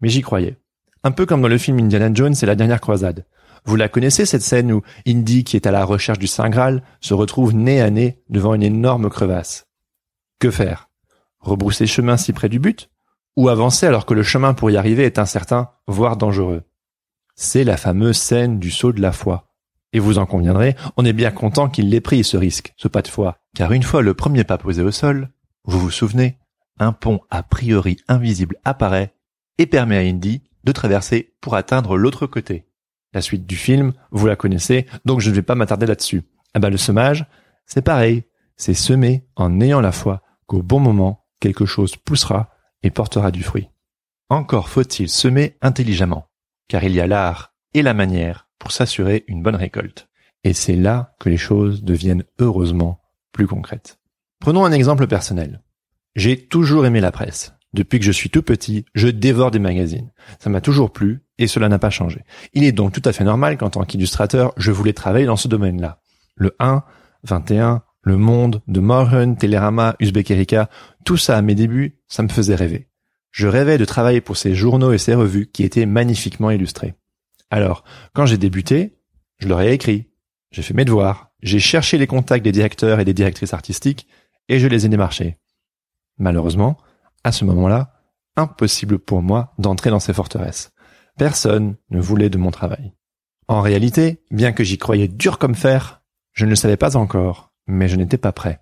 Mais 0.00 0.08
j'y 0.08 0.22
croyais. 0.22 0.56
Un 1.04 1.10
peu 1.10 1.26
comme 1.26 1.42
dans 1.42 1.48
le 1.48 1.58
film 1.58 1.78
Indiana 1.78 2.08
Jones 2.14 2.34
et 2.40 2.46
la 2.46 2.54
dernière 2.54 2.80
croisade. 2.80 3.26
Vous 3.66 3.76
la 3.76 3.90
connaissez 3.90 4.24
cette 4.24 4.42
scène 4.42 4.72
où 4.72 4.82
Indy, 5.06 5.44
qui 5.44 5.56
est 5.56 5.66
à 5.66 5.70
la 5.70 5.84
recherche 5.84 6.18
du 6.18 6.26
Saint 6.26 6.48
Graal, 6.48 6.82
se 7.00 7.12
retrouve 7.12 7.54
nez 7.54 7.82
à 7.82 7.90
nez 7.90 8.22
devant 8.30 8.54
une 8.54 8.62
énorme 8.62 9.10
crevasse. 9.10 9.66
Que 10.38 10.50
faire? 10.50 10.88
Rebrousser 11.40 11.86
chemin 11.86 12.16
si 12.16 12.32
près 12.32 12.48
du 12.48 12.58
but? 12.58 12.88
Ou 13.36 13.48
avancer 13.48 13.86
alors 13.86 14.04
que 14.04 14.14
le 14.14 14.22
chemin 14.22 14.52
pour 14.52 14.70
y 14.70 14.76
arriver 14.76 15.04
est 15.04 15.18
incertain, 15.18 15.70
voire 15.86 16.16
dangereux 16.16 16.64
C'est 17.34 17.64
la 17.64 17.76
fameuse 17.76 18.18
scène 18.18 18.58
du 18.58 18.70
saut 18.70 18.92
de 18.92 19.00
la 19.00 19.12
foi. 19.12 19.48
Et 19.94 19.98
vous 19.98 20.18
en 20.18 20.26
conviendrez, 20.26 20.76
on 20.96 21.04
est 21.04 21.12
bien 21.12 21.30
content 21.30 21.68
qu'il 21.68 21.88
l'ait 21.88 22.00
pris 22.00 22.24
ce 22.24 22.36
risque, 22.36 22.74
ce 22.76 22.88
pas 22.88 23.02
de 23.02 23.08
foi, 23.08 23.38
car 23.54 23.72
une 23.72 23.82
fois 23.82 24.02
le 24.02 24.14
premier 24.14 24.44
pas 24.44 24.58
posé 24.58 24.82
au 24.82 24.90
sol, 24.90 25.30
vous 25.64 25.78
vous 25.78 25.90
souvenez, 25.90 26.38
un 26.78 26.92
pont 26.92 27.20
a 27.30 27.42
priori 27.42 27.98
invisible 28.08 28.56
apparaît 28.64 29.14
et 29.58 29.66
permet 29.66 29.96
à 29.96 30.00
Indy 30.00 30.42
de 30.64 30.72
traverser 30.72 31.34
pour 31.40 31.54
atteindre 31.54 31.96
l'autre 31.96 32.26
côté. 32.26 32.66
La 33.14 33.20
suite 33.20 33.46
du 33.46 33.56
film, 33.56 33.92
vous 34.10 34.26
la 34.26 34.36
connaissez, 34.36 34.86
donc 35.04 35.20
je 35.20 35.30
ne 35.30 35.34
vais 35.34 35.42
pas 35.42 35.54
m'attarder 35.54 35.86
là-dessus. 35.86 36.22
Ah 36.54 36.58
bah 36.58 36.70
le 36.70 36.78
semage, 36.78 37.26
c'est 37.66 37.82
pareil, 37.82 38.24
c'est 38.56 38.74
semer 38.74 39.26
en 39.36 39.60
ayant 39.60 39.80
la 39.80 39.92
foi 39.92 40.22
qu'au 40.46 40.62
bon 40.62 40.80
moment, 40.80 41.26
quelque 41.40 41.66
chose 41.66 41.96
poussera 41.96 42.50
et 42.82 42.90
portera 42.90 43.30
du 43.30 43.42
fruit. 43.42 43.68
Encore 44.28 44.68
faut-il 44.68 45.08
semer 45.08 45.56
intelligemment, 45.60 46.28
car 46.68 46.84
il 46.84 46.94
y 46.94 47.00
a 47.00 47.06
l'art 47.06 47.54
et 47.74 47.82
la 47.82 47.94
manière 47.94 48.48
pour 48.58 48.72
s'assurer 48.72 49.24
une 49.28 49.42
bonne 49.42 49.56
récolte. 49.56 50.08
Et 50.44 50.54
c'est 50.54 50.76
là 50.76 51.14
que 51.20 51.28
les 51.28 51.36
choses 51.36 51.84
deviennent 51.84 52.24
heureusement 52.38 53.00
plus 53.32 53.46
concrètes. 53.46 53.98
Prenons 54.40 54.64
un 54.64 54.72
exemple 54.72 55.06
personnel. 55.06 55.62
J'ai 56.16 56.46
toujours 56.46 56.84
aimé 56.84 57.00
la 57.00 57.12
presse. 57.12 57.54
Depuis 57.74 57.98
que 57.98 58.04
je 58.04 58.12
suis 58.12 58.28
tout 58.28 58.42
petit, 58.42 58.84
je 58.94 59.08
dévore 59.08 59.50
des 59.50 59.58
magazines. 59.58 60.12
Ça 60.40 60.50
m'a 60.50 60.60
toujours 60.60 60.92
plu 60.92 61.22
et 61.38 61.46
cela 61.46 61.68
n'a 61.68 61.78
pas 61.78 61.90
changé. 61.90 62.24
Il 62.52 62.64
est 62.64 62.72
donc 62.72 62.92
tout 62.92 63.02
à 63.08 63.12
fait 63.12 63.24
normal 63.24 63.56
qu'en 63.56 63.70
tant 63.70 63.84
qu'illustrateur, 63.84 64.52
je 64.58 64.72
voulais 64.72 64.92
travailler 64.92 65.26
dans 65.26 65.36
ce 65.36 65.48
domaine-là. 65.48 66.00
Le 66.34 66.54
1, 66.58 66.82
21, 67.24 67.82
le 68.02 68.16
Monde, 68.16 68.62
de 68.66 68.80
Morhen, 68.80 69.36
Télérama, 69.36 69.96
Uzbek 70.00 70.30
Erika, 70.30 70.68
tout 71.04 71.16
ça 71.16 71.36
à 71.36 71.42
mes 71.42 71.54
débuts, 71.54 72.00
ça 72.08 72.22
me 72.22 72.28
faisait 72.28 72.56
rêver. 72.56 72.88
Je 73.30 73.46
rêvais 73.46 73.78
de 73.78 73.84
travailler 73.84 74.20
pour 74.20 74.36
ces 74.36 74.54
journaux 74.54 74.92
et 74.92 74.98
ces 74.98 75.14
revues 75.14 75.46
qui 75.46 75.62
étaient 75.62 75.86
magnifiquement 75.86 76.50
illustrés. 76.50 76.94
Alors, 77.50 77.84
quand 78.12 78.26
j'ai 78.26 78.38
débuté, 78.38 78.98
je 79.38 79.48
leur 79.48 79.60
ai 79.60 79.72
écrit, 79.72 80.10
j'ai 80.50 80.62
fait 80.62 80.74
mes 80.74 80.84
devoirs, 80.84 81.32
j'ai 81.42 81.60
cherché 81.60 81.96
les 81.96 82.06
contacts 82.06 82.44
des 82.44 82.52
directeurs 82.52 83.00
et 83.00 83.04
des 83.04 83.14
directrices 83.14 83.54
artistiques, 83.54 84.06
et 84.48 84.58
je 84.58 84.66
les 84.66 84.84
ai 84.84 84.88
démarchés. 84.88 85.38
Malheureusement, 86.18 86.76
à 87.24 87.32
ce 87.32 87.44
moment-là, 87.44 87.94
impossible 88.36 88.98
pour 88.98 89.22
moi 89.22 89.54
d'entrer 89.58 89.90
dans 89.90 90.00
ces 90.00 90.12
forteresses. 90.12 90.72
Personne 91.16 91.76
ne 91.90 92.00
voulait 92.00 92.30
de 92.30 92.38
mon 92.38 92.50
travail. 92.50 92.92
En 93.48 93.60
réalité, 93.60 94.22
bien 94.30 94.52
que 94.52 94.64
j'y 94.64 94.78
croyais 94.78 95.08
dur 95.08 95.38
comme 95.38 95.54
fer, 95.54 96.02
je 96.32 96.44
ne 96.44 96.50
le 96.50 96.56
savais 96.56 96.76
pas 96.76 96.96
encore 96.96 97.51
mais 97.66 97.88
je 97.88 97.96
n'étais 97.96 98.18
pas 98.18 98.32
prêt. 98.32 98.60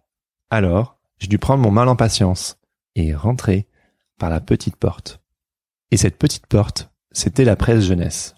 Alors, 0.51 0.99
j'ai 1.19 1.29
dû 1.29 1.39
prendre 1.39 1.63
mon 1.63 1.71
mal 1.71 1.89
en 1.89 1.97
patience 1.97 2.59
et 2.97 3.15
rentrer 3.15 3.67
par 4.19 4.31
la 4.31 4.41
petite 4.41 4.77
porte. 4.77 5.21
Et 5.91 5.97
cette 5.97 6.19
petite 6.19 6.47
porte, 6.47 6.91
c'était 7.13 7.45
la 7.45 7.57
presse 7.57 7.85
jeunesse. 7.85 8.35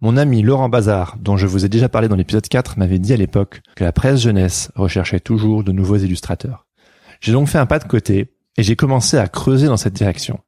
Mon 0.00 0.16
ami 0.16 0.42
Laurent 0.42 0.68
Bazar, 0.68 1.16
dont 1.18 1.36
je 1.36 1.46
vous 1.46 1.64
ai 1.64 1.68
déjà 1.68 1.88
parlé 1.88 2.08
dans 2.08 2.16
l'épisode 2.16 2.46
4, 2.46 2.78
m'avait 2.78 2.98
dit 2.98 3.14
à 3.14 3.16
l'époque 3.16 3.62
que 3.76 3.84
la 3.84 3.92
presse 3.92 4.20
jeunesse 4.20 4.70
recherchait 4.74 5.20
toujours 5.20 5.64
de 5.64 5.72
nouveaux 5.72 5.96
illustrateurs. 5.96 6.66
J'ai 7.20 7.32
donc 7.32 7.48
fait 7.48 7.58
un 7.58 7.66
pas 7.66 7.78
de 7.78 7.88
côté 7.88 8.34
et 8.58 8.62
j'ai 8.62 8.76
commencé 8.76 9.16
à 9.16 9.28
creuser 9.28 9.66
dans 9.66 9.78
cette 9.78 9.94
direction. 9.94 10.40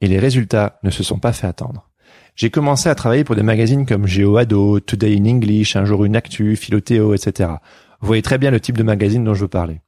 Et 0.00 0.06
les 0.06 0.18
résultats 0.18 0.78
ne 0.84 0.90
se 0.90 1.02
sont 1.02 1.18
pas 1.18 1.32
fait 1.32 1.48
attendre. 1.48 1.90
J'ai 2.36 2.50
commencé 2.50 2.88
à 2.88 2.94
travailler 2.94 3.24
pour 3.24 3.34
des 3.34 3.42
magazines 3.42 3.84
comme 3.84 4.06
GeoAdo, 4.06 4.78
Today 4.78 5.16
in 5.18 5.24
English, 5.24 5.74
Un 5.74 5.84
jour 5.84 6.04
une 6.04 6.14
actu, 6.14 6.54
Philothéo, 6.54 7.14
etc. 7.14 7.50
Vous 8.00 8.06
voyez 8.06 8.22
très 8.22 8.38
bien 8.38 8.50
le 8.50 8.60
type 8.60 8.76
de 8.76 8.82
magazine 8.82 9.24
dont 9.24 9.34
je 9.34 9.42
veux 9.42 9.48
parler. 9.48 9.80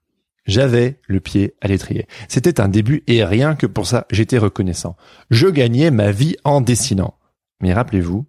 J'avais 0.46 0.98
le 1.06 1.20
pied 1.20 1.54
à 1.60 1.68
l'étrier. 1.68 2.06
C'était 2.28 2.60
un 2.60 2.68
début 2.68 3.04
et 3.06 3.24
rien 3.24 3.54
que 3.54 3.66
pour 3.66 3.86
ça, 3.86 4.06
j'étais 4.10 4.38
reconnaissant. 4.38 4.96
Je 5.30 5.46
gagnais 5.46 5.90
ma 5.90 6.10
vie 6.10 6.36
en 6.44 6.60
dessinant. 6.60 7.14
Mais 7.60 7.72
rappelez-vous, 7.72 8.26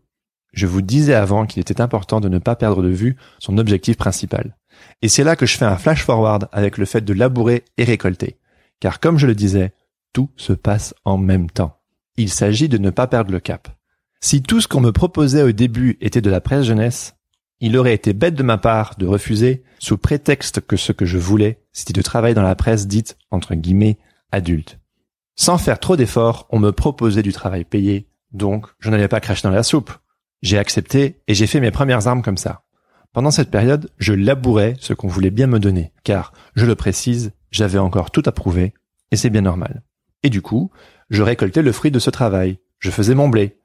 je 0.54 0.68
vous 0.68 0.82
disais 0.82 1.14
avant 1.14 1.46
qu'il 1.46 1.62
était 1.62 1.82
important 1.82 2.20
de 2.20 2.30
ne 2.30 2.40
pas 2.40 2.56
perdre 2.56 2.84
de 2.84 2.90
vue 2.90 3.16
son 3.40 3.58
objectif 3.58 3.98
principal. 3.98 4.58
Et 5.02 5.08
c'est 5.08 5.24
là 5.24 5.36
que 5.36 5.46
je 5.46 5.58
fais 5.58 5.66
un 5.66 5.78
flash 5.78 6.04
forward 6.04 6.48
avec 6.52 6.78
le 6.78 6.86
fait 6.86 7.02
de 7.02 7.14
labourer 7.14 7.64
et 7.78 7.84
récolter. 7.84 8.38
Car 8.80 9.00
comme 9.00 9.18
je 9.18 9.28
le 9.28 9.36
disais, 9.36 9.74
tout 10.14 10.30
se 10.36 10.54
passe 10.54 10.94
en 11.06 11.18
même 11.18 11.50
temps. 11.50 11.78
Il 12.18 12.30
s'agit 12.30 12.68
de 12.68 12.78
ne 12.78 12.90
pas 12.90 13.08
perdre 13.08 13.32
le 13.32 13.40
cap. 13.40 13.70
Si 14.20 14.44
tout 14.44 14.62
ce 14.62 14.68
qu'on 14.68 14.82
me 14.82 14.92
proposait 14.92 15.44
au 15.44 15.52
début 15.52 15.98
était 16.02 16.22
de 16.22 16.30
la 16.30 16.42
presse 16.42 16.66
jeunesse, 16.66 17.16
il 17.62 17.78
aurait 17.78 17.94
été 17.94 18.14
bête 18.14 18.34
de 18.34 18.44
ma 18.44 18.58
part 18.58 18.96
de 18.98 19.06
refuser 19.06 19.64
sous 19.80 19.98
prétexte 19.98 20.62
que 20.62 20.76
ce 20.76 20.92
que 20.92 21.06
je 21.06 21.20
voulais, 21.20 21.62
c'était 21.72 21.94
de 21.94 22.02
travailler 22.02 22.34
dans 22.34 22.42
la 22.42 22.56
presse 22.56 22.88
dite, 22.88 23.18
entre 23.30 23.54
guillemets, 23.54 24.00
adulte. 24.32 24.80
Sans 25.36 25.60
faire 25.60 25.80
trop 25.80 25.96
d'efforts, 25.96 26.48
on 26.50 26.60
me 26.60 26.72
proposait 26.72 27.22
du 27.22 27.32
travail 27.32 27.64
payé, 27.64 28.10
donc 28.32 28.66
je 28.80 28.90
n'allais 28.90 29.08
pas 29.08 29.20
cracher 29.20 29.44
dans 29.44 29.54
la 29.54 29.64
soupe. 29.64 29.92
J'ai 30.42 30.58
accepté 30.58 31.22
et 31.28 31.36
j'ai 31.36 31.48
fait 31.48 31.60
mes 31.60 31.72
premières 31.72 32.08
armes 32.08 32.24
comme 32.24 32.38
ça. 32.38 32.64
Pendant 33.14 33.32
cette 33.32 33.52
période, 33.52 33.92
je 33.98 34.14
labourais 34.14 34.76
ce 34.80 34.94
qu'on 34.94 35.08
voulait 35.08 35.30
bien 35.30 35.48
me 35.48 35.60
donner, 35.60 35.94
car, 36.04 36.34
je 36.56 36.66
le 36.66 36.76
précise, 36.76 37.32
j'avais 37.52 37.78
encore 37.78 38.10
tout 38.10 38.24
à 38.26 38.32
prouver, 38.32 38.74
et 39.12 39.18
c'est 39.18 39.30
bien 39.30 39.42
normal. 39.42 39.84
Et 40.24 40.30
du 40.30 40.42
coup, 40.42 40.72
je 41.10 41.22
récoltais 41.22 41.62
le 41.62 41.72
fruit 41.72 41.92
de 41.92 42.00
ce 42.00 42.10
travail, 42.10 42.60
je 42.80 42.90
faisais 42.90 43.16
mon 43.16 43.30
blé, 43.30 43.60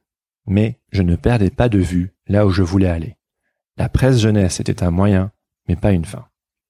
mais 0.46 0.80
je 0.92 1.02
ne 1.02 1.16
perdais 1.16 1.50
pas 1.50 1.68
de 1.68 1.78
vue 1.78 2.14
là 2.26 2.44
où 2.44 2.50
je 2.50 2.62
voulais 2.62 2.88
aller. 2.88 3.16
La 3.76 3.88
presse 3.88 4.18
jeunesse 4.18 4.60
était 4.60 4.82
un 4.82 4.90
moyen, 4.90 5.32
mais 5.68 5.76
pas 5.76 5.92
une 5.92 6.04
fin. 6.04 6.26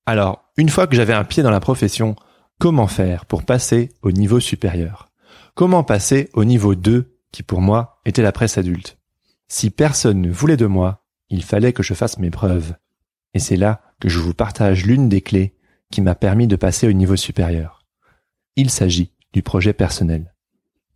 Alors, 0.06 0.44
une 0.56 0.68
fois 0.68 0.86
que 0.86 0.96
j'avais 0.96 1.12
un 1.12 1.24
pied 1.24 1.42
dans 1.42 1.50
la 1.50 1.60
profession, 1.60 2.16
comment 2.58 2.86
faire 2.86 3.26
pour 3.26 3.44
passer 3.44 3.92
au 4.02 4.10
niveau 4.10 4.40
supérieur? 4.40 5.08
Comment 5.54 5.84
passer 5.84 6.30
au 6.34 6.44
niveau 6.44 6.74
2, 6.74 7.18
qui 7.32 7.42
pour 7.42 7.60
moi 7.60 8.00
était 8.04 8.22
la 8.22 8.32
presse 8.32 8.58
adulte? 8.58 8.98
Si 9.48 9.70
personne 9.70 10.20
ne 10.20 10.30
voulait 10.30 10.56
de 10.56 10.66
moi, 10.66 11.04
il 11.28 11.44
fallait 11.44 11.72
que 11.72 11.82
je 11.82 11.94
fasse 11.94 12.18
mes 12.18 12.30
preuves. 12.30 12.74
Et 13.34 13.38
c'est 13.38 13.56
là 13.56 13.80
que 14.00 14.08
je 14.08 14.18
vous 14.18 14.34
partage 14.34 14.84
l'une 14.84 15.08
des 15.08 15.20
clés 15.20 15.56
qui 15.90 16.00
m'a 16.00 16.14
permis 16.14 16.46
de 16.46 16.56
passer 16.56 16.88
au 16.88 16.92
niveau 16.92 17.16
supérieur. 17.16 17.84
Il 18.56 18.70
s'agit 18.70 19.12
du 19.32 19.42
projet 19.42 19.72
personnel. 19.72 20.34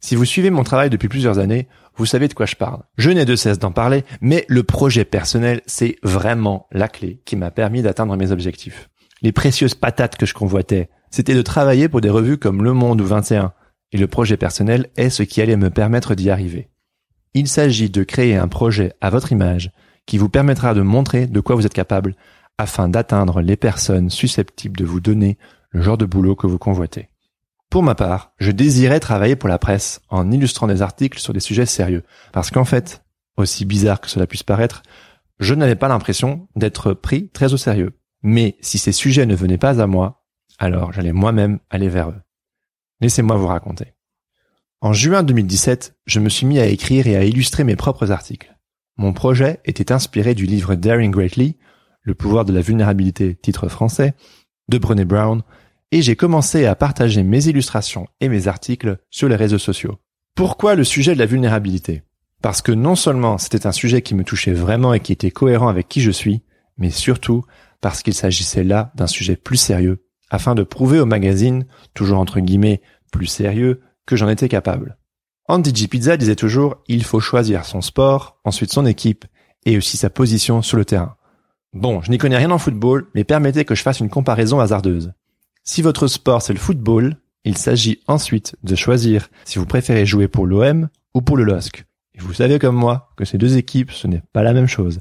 Si 0.00 0.16
vous 0.16 0.25
suivez 0.25 0.50
mon 0.50 0.64
travail 0.64 0.88
depuis 0.88 1.09
plusieurs 1.09 1.38
années, 1.38 1.69
vous 1.95 2.07
savez 2.07 2.26
de 2.26 2.35
quoi 2.35 2.47
je 2.47 2.57
parle. 2.57 2.83
Je 2.97 3.11
n'ai 3.11 3.26
de 3.26 3.37
cesse 3.37 3.59
d'en 3.59 3.71
parler, 3.71 4.04
mais 4.23 4.47
le 4.49 4.62
projet 4.62 5.04
personnel, 5.04 5.61
c'est 5.66 5.97
vraiment 6.02 6.66
la 6.73 6.88
clé 6.88 7.21
qui 7.26 7.37
m'a 7.37 7.50
permis 7.50 7.83
d'atteindre 7.83 8.16
mes 8.16 8.33
objectifs. 8.33 8.88
Les 9.21 9.33
précieuses 9.33 9.75
patates 9.75 10.16
que 10.16 10.25
je 10.25 10.33
convoitais, 10.33 10.88
c'était 11.11 11.35
de 11.35 11.42
travailler 11.42 11.90
pour 11.90 12.00
des 12.00 12.09
revues 12.09 12.38
comme 12.38 12.64
Le 12.64 12.73
Monde 12.73 13.02
ou 13.02 13.07
21, 13.07 13.52
et 13.92 13.99
le 13.99 14.07
projet 14.07 14.38
personnel 14.38 14.87
est 14.97 15.11
ce 15.11 15.23
qui 15.23 15.42
allait 15.42 15.57
me 15.57 15.69
permettre 15.69 16.14
d'y 16.14 16.30
arriver. 16.30 16.71
Il 17.35 17.47
s'agit 17.47 17.90
de 17.90 18.02
créer 18.02 18.37
un 18.37 18.49
projet 18.49 18.95
à 19.02 19.11
votre 19.11 19.33
image 19.33 19.71
qui 20.07 20.16
vous 20.16 20.30
permettra 20.30 20.73
de 20.73 20.80
montrer 20.80 21.26
de 21.26 21.40
quoi 21.40 21.57
vous 21.57 21.66
êtes 21.66 21.75
capable 21.75 22.16
afin 22.57 22.88
d'atteindre 22.88 23.42
les 23.42 23.57
personnes 23.57 24.09
susceptibles 24.09 24.78
de 24.78 24.85
vous 24.85 25.00
donner 25.00 25.37
le 25.71 25.83
genre 25.83 25.99
de 25.99 26.07
boulot 26.07 26.35
que 26.35 26.47
vous 26.47 26.59
convoitez. 26.59 27.10
Pour 27.71 27.85
ma 27.85 27.95
part, 27.95 28.33
je 28.41 28.50
désirais 28.50 28.99
travailler 28.99 29.37
pour 29.37 29.49
la 29.49 29.59
presse 29.59 30.00
en 30.09 30.33
illustrant 30.33 30.67
des 30.67 30.83
articles 30.83 31.21
sur 31.21 31.33
des 31.33 31.39
sujets 31.39 31.67
sérieux. 31.67 32.03
Parce 32.33 32.50
qu'en 32.50 32.65
fait, 32.65 33.05
aussi 33.37 33.65
bizarre 33.65 34.00
que 34.00 34.11
cela 34.11 34.27
puisse 34.27 34.43
paraître, 34.43 34.83
je 35.39 35.55
n'avais 35.55 35.77
pas 35.77 35.87
l'impression 35.87 36.49
d'être 36.57 36.95
pris 36.95 37.31
très 37.31 37.55
au 37.55 37.57
sérieux. 37.57 37.97
Mais 38.23 38.57
si 38.61 38.77
ces 38.77 38.91
sujets 38.91 39.25
ne 39.25 39.37
venaient 39.37 39.57
pas 39.57 39.81
à 39.81 39.87
moi, 39.87 40.27
alors 40.59 40.93
j'allais 40.93 41.12
moi-même 41.12 41.61
aller 41.71 41.89
vers 41.89 42.11
eux. 42.11 42.21
Laissez-moi 43.00 43.37
vous 43.37 43.47
raconter. 43.47 43.95
En 44.81 44.93
juin 44.93 45.23
2017, 45.23 45.97
je 46.07 46.21
me 46.21 46.29
suis 46.29 46.47
mis 46.47 46.59
à 46.59 46.67
écrire 46.67 47.07
et 47.07 47.17
à 47.17 47.23
illustrer 47.23 47.62
mes 47.62 47.77
propres 47.77 48.11
articles. 48.11 48.59
Mon 48.97 49.12
projet 49.12 49.61
était 49.65 49.93
inspiré 49.93 50.35
du 50.35 50.45
livre 50.45 50.75
Daring 50.75 51.12
Greatly, 51.12 51.57
Le 52.03 52.15
pouvoir 52.15 52.45
de 52.45 52.53
la 52.53 52.62
vulnérabilité, 52.62 53.37
titre 53.37 53.69
français, 53.69 54.15
de 54.69 54.79
Brené 54.79 55.05
Brown, 55.05 55.43
et 55.92 56.02
j'ai 56.02 56.16
commencé 56.16 56.66
à 56.66 56.75
partager 56.75 57.23
mes 57.23 57.47
illustrations 57.47 58.06
et 58.20 58.28
mes 58.28 58.49
articles 58.49 58.99
sur 59.11 59.28
les 59.28 59.37
réseaux 59.37 59.59
sociaux. 59.59 59.99
Pourquoi 60.35 60.75
le 60.75 60.85
sujet 60.85 61.14
de 61.14 61.18
la 61.18 61.26
vulnérabilité? 61.26 62.02
Parce 62.42 62.62
que 62.62 62.73
non 62.73 62.94
seulement 62.94 63.38
c'était 63.38 63.66
un 63.66 63.73
sujet 63.73 64.02
qui 64.02 64.14
me 64.14 64.25
touchait 64.25 64.52
vraiment 64.52 64.94
et 64.94 65.00
qui 65.00 65.12
était 65.12 65.30
cohérent 65.30 65.68
avec 65.68 65.88
qui 65.88 66.00
je 66.00 66.11
suis, 66.11 66.42
mais 66.78 66.90
surtout 66.90 67.44
parce 67.80 68.02
qu'il 68.02 68.14
s'agissait 68.14 68.64
là 68.64 68.92
d'un 68.94 69.06
sujet 69.06 69.37
plus 69.37 69.56
sérieux, 69.56 70.04
afin 70.30 70.54
de 70.54 70.62
prouver 70.62 71.00
au 71.00 71.06
magazine, 71.06 71.66
toujours 71.94 72.18
entre 72.18 72.40
guillemets 72.40 72.80
plus 73.12 73.26
sérieux, 73.26 73.82
que 74.06 74.16
j'en 74.16 74.28
étais 74.28 74.49
capable. 74.49 74.97
Andy 75.49 75.75
G. 75.75 75.88
Pizza 75.88 76.16
disait 76.16 76.37
toujours, 76.37 76.76
il 76.87 77.04
faut 77.04 77.20
choisir 77.20 77.64
son 77.64 77.80
sport, 77.80 78.38
ensuite 78.44 78.73
son 78.73 78.87
équipe, 78.87 79.25
et 79.66 79.76
aussi 79.76 79.97
sa 79.97 80.11
position 80.11 80.62
sur 80.62 80.76
le 80.76 80.85
terrain. 80.85 81.16
Bon, 81.73 82.00
je 82.02 82.11
n'y 82.11 82.18
connais 82.18 82.37
rien 82.37 82.50
en 82.50 82.59
football, 82.59 83.09
mais 83.14 83.25
permettez 83.25 83.64
que 83.64 83.75
je 83.75 83.82
fasse 83.82 84.00
une 84.00 84.09
comparaison 84.09 84.61
hasardeuse. 84.61 85.12
Si 85.62 85.83
votre 85.83 86.07
sport 86.07 86.43
c'est 86.43 86.52
le 86.52 86.59
football, 86.59 87.17
il 87.45 87.57
s'agit 87.57 88.00
ensuite 88.07 88.57
de 88.62 88.75
choisir 88.75 89.29
si 89.45 89.59
vous 89.59 89.67
préférez 89.67 90.07
jouer 90.07 90.29
pour 90.29 90.47
l'OM 90.47 90.88
ou 91.14 91.23
pour 91.23 91.37
le 91.37 91.45
LOSC. 91.45 91.85
Et 92.14 92.21
vous 92.21 92.35
savez 92.35 92.59
comme 92.59 92.76
moi 92.76 93.11
que 93.17 93.25
ces 93.25 93.38
deux 93.38 93.57
équipes, 93.57 93.93
ce 93.93 94.07
n'est 94.07 94.23
pas 94.33 94.43
la 94.43 94.52
même 94.52 94.67
chose. 94.67 95.00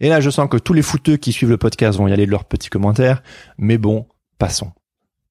Et 0.00 0.08
là, 0.08 0.20
je 0.20 0.30
sens 0.30 0.48
que 0.48 0.56
tous 0.56 0.72
les 0.72 0.82
footeux 0.82 1.16
qui 1.16 1.32
suivent 1.32 1.50
le 1.50 1.56
podcast 1.56 1.98
vont 1.98 2.08
y 2.08 2.12
aller 2.12 2.26
de 2.26 2.30
leurs 2.30 2.44
petits 2.44 2.70
commentaires, 2.70 3.22
mais 3.56 3.78
bon, 3.78 4.06
passons. 4.38 4.72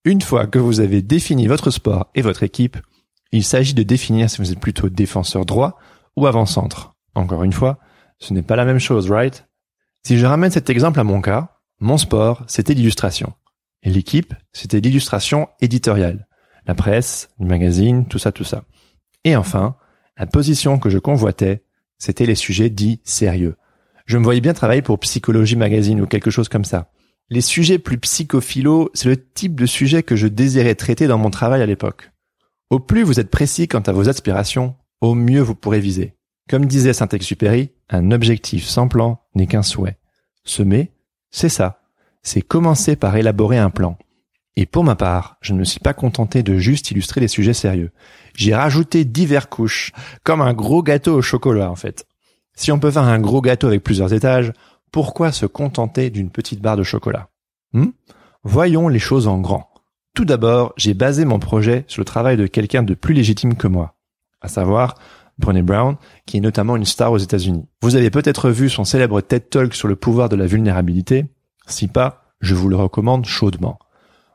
Une 0.04 0.22
fois 0.22 0.48
que 0.48 0.60
vous 0.60 0.80
avez 0.80 1.01
défini 1.01 1.48
votre 1.48 1.72
sport 1.72 2.10
et 2.16 2.22
votre 2.22 2.44
équipe, 2.44 2.78
il 3.32 3.44
s'agit 3.44 3.74
de 3.74 3.84
définir 3.84 4.30
si 4.30 4.40
vous 4.40 4.51
êtes 4.51 4.60
plutôt 4.60 4.90
défenseur 4.90 5.46
droit 5.46 5.78
ou 6.16 6.25
avant-centre. 6.25 6.96
Encore 7.16 7.44
une 7.44 7.54
fois, 7.54 7.80
ce 8.20 8.34
n'est 8.34 8.42
pas 8.42 8.56
la 8.56 8.66
même 8.66 8.80
chose, 8.80 9.12
right? 9.12 9.46
Si 10.04 10.18
je 10.18 10.25
ramène 10.25 10.51
cet 10.51 10.70
exemple 10.70 11.00
à 11.00 11.04
mon 11.04 11.22
cas, 11.22 11.58
mon 11.80 11.98
sport, 11.98 12.44
c'était 12.48 12.74
l'illustration. 12.74 13.34
Et 13.84 13.90
l'équipe, 13.90 14.34
c'était 14.54 14.80
l'illustration 14.80 15.50
éditoriale. 15.60 16.28
La 16.68 16.76
presse, 16.76 17.30
le 17.40 17.48
magazine, 17.48 18.06
tout 18.08 18.20
ça, 18.20 18.32
tout 18.32 18.44
ça. 18.44 18.64
Et 19.24 19.36
enfin, 19.36 19.76
la 20.18 20.26
position 20.26 20.78
que 20.78 20.90
je 20.90 21.00
convoitais, 21.00 21.64
c'était 21.98 22.26
les 22.26 22.36
sujets 22.36 22.70
dits 22.70 23.02
sérieux. 23.04 23.56
Je 24.06 24.18
me 24.18 24.24
voyais 24.24 24.42
bien 24.42 24.54
travailler 24.54 24.82
pour 24.82 25.00
Psychologie 25.00 25.56
Magazine 25.56 26.02
ou 26.02 26.08
quelque 26.08 26.32
chose 26.32 26.50
comme 26.50 26.66
ça. 26.66 26.92
Les 27.30 27.42
sujets 27.42 27.80
plus 27.80 27.98
psychophilos, 27.98 28.90
c'est 28.94 29.08
le 29.08 29.16
type 29.16 29.56
de 29.56 29.66
sujet 29.66 30.04
que 30.04 30.16
je 30.16 30.28
désirais 30.28 30.76
traiter 30.76 31.08
dans 31.08 31.18
mon 31.18 31.30
travail 31.30 31.62
à 31.62 31.66
l'époque. 31.66 32.12
Au 32.70 32.80
plus 32.80 33.04
vous 33.04 33.20
êtes 33.20 33.30
précis 33.30 33.68
quant 33.68 33.80
à 33.80 33.92
vos 33.92 34.10
aspirations, 34.10 34.76
au 35.00 35.16
mieux 35.16 35.42
vous 35.42 35.56
pourrez 35.56 35.80
viser. 35.80 36.16
Comme 36.50 36.66
disait 36.66 36.94
Saint-Exupéry, 36.94 37.72
un 37.90 38.12
objectif 38.12 38.66
sans 38.66 38.88
plan 38.88 39.22
n'est 39.36 39.48
qu'un 39.48 39.64
souhait. 39.64 39.98
Semer, 40.44 40.92
c'est 41.30 41.50
ça. 41.50 41.81
C'est 42.24 42.42
commencer 42.42 42.96
par 42.96 43.16
élaborer 43.16 43.58
un 43.58 43.70
plan. 43.70 43.98
Et 44.56 44.66
pour 44.66 44.84
ma 44.84 44.96
part, 44.96 45.38
je 45.42 45.54
ne 45.54 45.60
me 45.60 45.63
suis 45.63 45.80
pas 45.80 45.94
contenté 45.94 46.44
de 46.44 46.58
juste 46.58 46.92
illustrer 46.92 47.22
les 47.22 47.28
sujets 47.28 47.54
sérieux. 47.54 47.92
J'ai 48.36 48.54
rajouté 48.54 49.06
divers 49.06 49.50
couches, 49.50 49.92
comme 50.24 50.42
un 50.42 50.54
gros 50.54 50.84
gâteau 50.84 51.16
au 51.16 51.22
chocolat 51.22 51.72
en 51.72 51.75
fait. 51.75 52.06
Si 52.54 52.72
on 52.72 52.80
peut 52.80 52.92
faire 52.92 53.04
un 53.04 53.20
gros 53.20 53.42
gâteau 53.42 53.68
avec 53.68 53.84
plusieurs 53.84 54.13
étages, 54.13 54.51
pourquoi 54.92 55.32
se 55.32 55.46
contenter 55.46 56.10
d'une 56.10 56.30
petite 56.30 56.62
barre 56.62 56.78
de 56.78 56.84
chocolat? 56.84 57.30
Hmm? 57.74 57.92
Voyons 58.44 58.88
les 58.88 59.00
choses 59.00 59.28
en 59.28 59.40
grand. 59.40 59.70
Tout 60.13 60.25
d'abord, 60.25 60.74
j'ai 60.75 60.94
basé 60.94 61.24
mon 61.24 61.40
projet 61.40 61.86
sur 61.88 62.01
le 62.01 62.06
travail 62.06 62.36
de 62.36 62.48
quelqu'un 62.48 62.84
de 62.84 62.94
plus 62.94 63.13
légitime 63.13 63.56
que 63.56 63.68
moi, 63.68 63.96
à 64.42 64.50
savoir 64.50 64.96
Brené 65.38 65.62
Brown, 65.62 65.96
qui 66.25 66.38
est 66.38 66.42
notamment 66.42 66.75
une 66.75 66.86
star 66.86 67.13
aux 67.13 67.18
États-Unis. 67.18 67.66
Vous 67.82 67.96
avez 67.96 68.10
peut-être 68.10 68.50
vu 68.50 68.70
son 68.70 68.84
célèbre 68.84 69.22
TED 69.22 69.50
Talk 69.50 69.74
sur 69.74 69.88
le 69.88 69.96
pouvoir 69.96 70.28
de 70.28 70.36
la 70.36 70.46
vulnérabilité. 70.46 71.25
Si 71.68 71.88
pas, 71.88 72.34
je 72.41 72.56
vous 72.56 72.70
le 72.70 72.75
recommande 72.75 73.25
chaudement. 73.25 73.80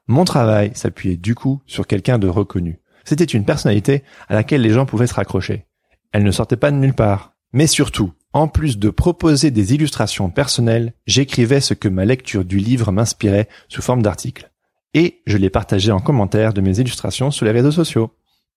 Mon 0.07 0.25
travail 0.25 0.71
s'appuyait 0.75 1.17
du 1.17 1.35
coup 1.35 1.61
sur 1.67 1.87
quelqu'un 1.87 2.19
de 2.19 2.29
reconnu. 2.29 2.81
C'était 3.05 3.25
une 3.25 3.45
personnalité 3.45 4.05
à 4.29 4.35
laquelle 4.35 4.63
les 4.63 4.71
gens 4.71 4.87
pouvaient 4.87 5.07
se 5.07 5.15
raccrocher. 5.15 5.67
Elle 6.13 6.25
ne 6.25 6.31
sortait 6.31 6.57
pas 6.57 6.71
de 6.71 6.77
nulle 6.77 6.95
part. 6.95 7.35
Mais 7.53 7.67
surtout, 7.67 8.13
en 8.33 8.49
plus 8.49 8.79
de 8.79 8.91
proposer 8.91 9.51
des 9.51 9.75
illustrations 9.75 10.31
personnelles, 10.31 10.93
j'écrivais 11.07 11.61
ce 11.61 11.75
que 11.75 11.89
ma 11.89 12.05
lecture 12.05 12.45
du 12.45 12.59
livre 12.59 12.93
m'inspirait 12.93 13.49
sous 13.69 13.83
forme 13.83 14.03
d'articles 14.03 14.51
et 14.97 15.21
je 15.27 15.37
l'ai 15.37 15.51
partagé 15.51 15.93
en 15.93 16.01
commentaire 16.01 16.55
de 16.55 16.63
mes 16.63 16.79
illustrations 16.79 17.31
sur 17.31 17.45
les 17.45 17.53
réseaux 17.53 17.71
sociaux. 17.71 18.13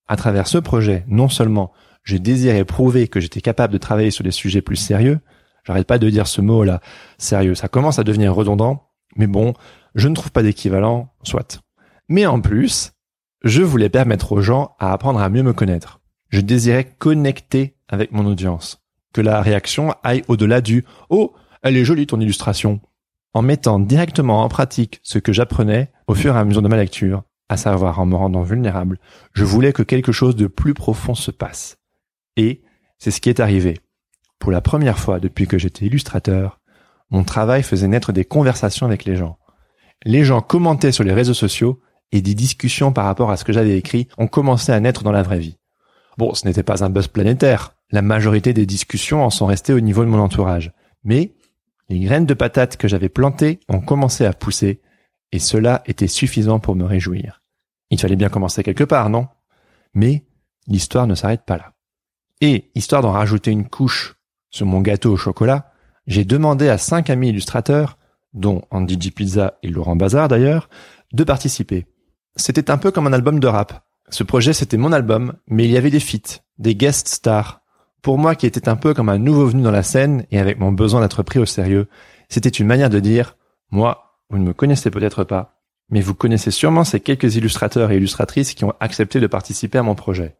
À 0.07 0.15
travers 0.15 0.47
ce 0.47 0.57
projet, 0.57 1.03
non 1.07 1.27
seulement 1.27 1.73
je 2.03 2.15
désirais 2.15 2.63
prouver 2.63 3.09
que 3.09 3.19
j'étais 3.19 3.41
capable 3.41 3.73
de 3.73 3.77
travailler 3.77 4.09
sur 4.09 4.23
des 4.23 4.31
sujets 4.31 4.61
plus 4.61 4.77
sérieux. 4.77 5.19
J'arrête 5.63 5.87
pas 5.87 5.99
de 5.99 6.09
dire 6.09 6.27
ce 6.27 6.41
mot-là, 6.41 6.81
sérieux. 7.17 7.55
Ça 7.55 7.67
commence 7.67 7.99
à 7.99 8.03
devenir 8.03 8.33
redondant, 8.33 8.89
mais 9.15 9.27
bon, 9.27 9.53
je 9.95 10.07
ne 10.07 10.15
trouve 10.15 10.31
pas 10.31 10.43
d'équivalent, 10.43 11.13
soit. 11.23 11.61
Mais 12.07 12.25
en 12.25 12.41
plus, 12.41 12.93
je 13.43 13.61
voulais 13.61 13.89
permettre 13.89 14.31
aux 14.31 14.41
gens 14.41 14.75
à 14.79 14.91
apprendre 14.93 15.21
à 15.21 15.29
mieux 15.29 15.43
me 15.43 15.53
connaître. 15.53 15.99
Je 16.29 16.41
désirais 16.41 16.95
connecter 16.97 17.75
avec 17.87 18.11
mon 18.11 18.25
audience. 18.25 18.81
Que 19.13 19.21
la 19.21 19.41
réaction 19.41 19.95
aille 20.03 20.23
au-delà 20.27 20.61
du 20.61 20.85
Oh, 21.09 21.33
elle 21.63 21.77
est 21.77 21.85
jolie 21.85 22.07
ton 22.07 22.19
illustration. 22.19 22.79
En 23.33 23.41
mettant 23.41 23.79
directement 23.79 24.43
en 24.43 24.49
pratique 24.49 24.99
ce 25.03 25.19
que 25.19 25.33
j'apprenais 25.33 25.91
au 26.07 26.15
fur 26.15 26.35
et 26.35 26.39
à 26.39 26.45
mesure 26.45 26.61
de 26.61 26.67
ma 26.67 26.77
lecture, 26.77 27.23
à 27.47 27.57
savoir 27.57 27.99
en 27.99 28.05
me 28.05 28.15
rendant 28.15 28.43
vulnérable, 28.43 28.99
je 29.33 29.43
voulais 29.43 29.73
que 29.73 29.83
quelque 29.83 30.11
chose 30.11 30.35
de 30.35 30.47
plus 30.47 30.73
profond 30.73 31.15
se 31.15 31.31
passe. 31.31 31.77
Et 32.37 32.61
c'est 32.97 33.11
ce 33.11 33.21
qui 33.21 33.29
est 33.29 33.39
arrivé. 33.39 33.79
Pour 34.39 34.51
la 34.51 34.61
première 34.61 34.99
fois 34.99 35.19
depuis 35.19 35.47
que 35.47 35.57
j'étais 35.57 35.85
illustrateur, 35.85 36.59
mon 37.11 37.23
travail 37.23 37.63
faisait 37.63 37.87
naître 37.87 38.13
des 38.13 38.25
conversations 38.25 38.85
avec 38.85 39.05
les 39.05 39.15
gens. 39.15 39.37
Les 40.05 40.23
gens 40.23 40.41
commentaient 40.41 40.91
sur 40.91 41.03
les 41.03 41.13
réseaux 41.13 41.33
sociaux 41.33 41.81
et 42.11 42.21
des 42.21 42.35
discussions 42.35 42.93
par 42.93 43.05
rapport 43.05 43.31
à 43.31 43.37
ce 43.37 43.43
que 43.43 43.53
j'avais 43.53 43.77
écrit 43.77 44.07
ont 44.17 44.27
commencé 44.27 44.71
à 44.71 44.79
naître 44.79 45.03
dans 45.03 45.11
la 45.11 45.23
vraie 45.23 45.39
vie. 45.39 45.57
Bon, 46.17 46.33
ce 46.33 46.47
n'était 46.47 46.63
pas 46.63 46.83
un 46.83 46.89
buzz 46.89 47.07
planétaire. 47.07 47.75
La 47.91 48.01
majorité 48.01 48.53
des 48.53 48.65
discussions 48.65 49.23
en 49.23 49.29
sont 49.29 49.45
restées 49.45 49.73
au 49.73 49.79
niveau 49.79 50.03
de 50.03 50.09
mon 50.09 50.19
entourage. 50.19 50.71
Mais 51.03 51.33
les 51.89 51.99
graines 51.99 52.25
de 52.25 52.33
patates 52.33 52.77
que 52.77 52.87
j'avais 52.87 53.09
plantées 53.09 53.59
ont 53.67 53.81
commencé 53.81 54.25
à 54.25 54.33
pousser 54.33 54.81
et 55.31 55.39
cela 55.39 55.83
était 55.85 56.07
suffisant 56.07 56.59
pour 56.59 56.75
me 56.75 56.85
réjouir. 56.85 57.41
Il 57.89 57.99
fallait 57.99 58.15
bien 58.15 58.29
commencer 58.29 58.63
quelque 58.63 58.83
part, 58.83 59.09
non? 59.09 59.27
Mais 59.93 60.23
l'histoire 60.67 61.07
ne 61.07 61.15
s'arrête 61.15 61.45
pas 61.45 61.57
là. 61.57 61.73
Et, 62.41 62.69
histoire 62.75 63.01
d'en 63.01 63.11
rajouter 63.11 63.51
une 63.51 63.67
couche 63.67 64.18
sur 64.49 64.65
mon 64.65 64.81
gâteau 64.81 65.13
au 65.13 65.17
chocolat, 65.17 65.71
j'ai 66.07 66.25
demandé 66.25 66.69
à 66.69 66.77
cinq 66.77 67.09
amis 67.09 67.29
illustrateurs, 67.29 67.97
dont 68.33 68.63
Andy 68.71 68.99
G. 68.99 69.11
Pizza 69.11 69.59
et 69.63 69.69
Laurent 69.69 69.95
Bazar 69.95 70.27
d'ailleurs, 70.27 70.69
de 71.13 71.23
participer. 71.23 71.85
C'était 72.35 72.71
un 72.71 72.77
peu 72.77 72.91
comme 72.91 73.07
un 73.07 73.13
album 73.13 73.39
de 73.39 73.47
rap. 73.47 73.85
Ce 74.09 74.23
projet, 74.23 74.53
c'était 74.53 74.77
mon 74.77 74.91
album, 74.91 75.33
mais 75.47 75.65
il 75.65 75.71
y 75.71 75.77
avait 75.77 75.91
des 75.91 75.99
feats, 75.99 76.41
des 76.57 76.75
guest 76.75 77.07
stars. 77.07 77.61
Pour 78.01 78.17
moi, 78.17 78.35
qui 78.35 78.45
était 78.45 78.69
un 78.69 78.75
peu 78.75 78.93
comme 78.93 79.09
un 79.09 79.19
nouveau 79.19 79.45
venu 79.47 79.61
dans 79.61 79.71
la 79.71 79.83
scène 79.83 80.25
et 80.31 80.39
avec 80.39 80.59
mon 80.59 80.71
besoin 80.71 81.01
d'être 81.01 81.21
pris 81.21 81.37
au 81.37 81.45
sérieux, 81.45 81.87
c'était 82.27 82.49
une 82.49 82.67
manière 82.67 82.89
de 82.89 82.99
dire, 82.99 83.35
moi, 83.71 84.17
vous 84.29 84.37
ne 84.37 84.45
me 84.45 84.53
connaissez 84.53 84.89
peut-être 84.89 85.23
pas, 85.23 85.59
mais 85.89 86.01
vous 86.01 86.15
connaissez 86.15 86.51
sûrement 86.51 86.83
ces 86.83 86.99
quelques 86.99 87.35
illustrateurs 87.35 87.91
et 87.91 87.97
illustratrices 87.97 88.53
qui 88.53 88.63
ont 88.63 88.73
accepté 88.79 89.19
de 89.19 89.27
participer 89.27 89.77
à 89.77 89.83
mon 89.83 89.95
projet. 89.95 90.37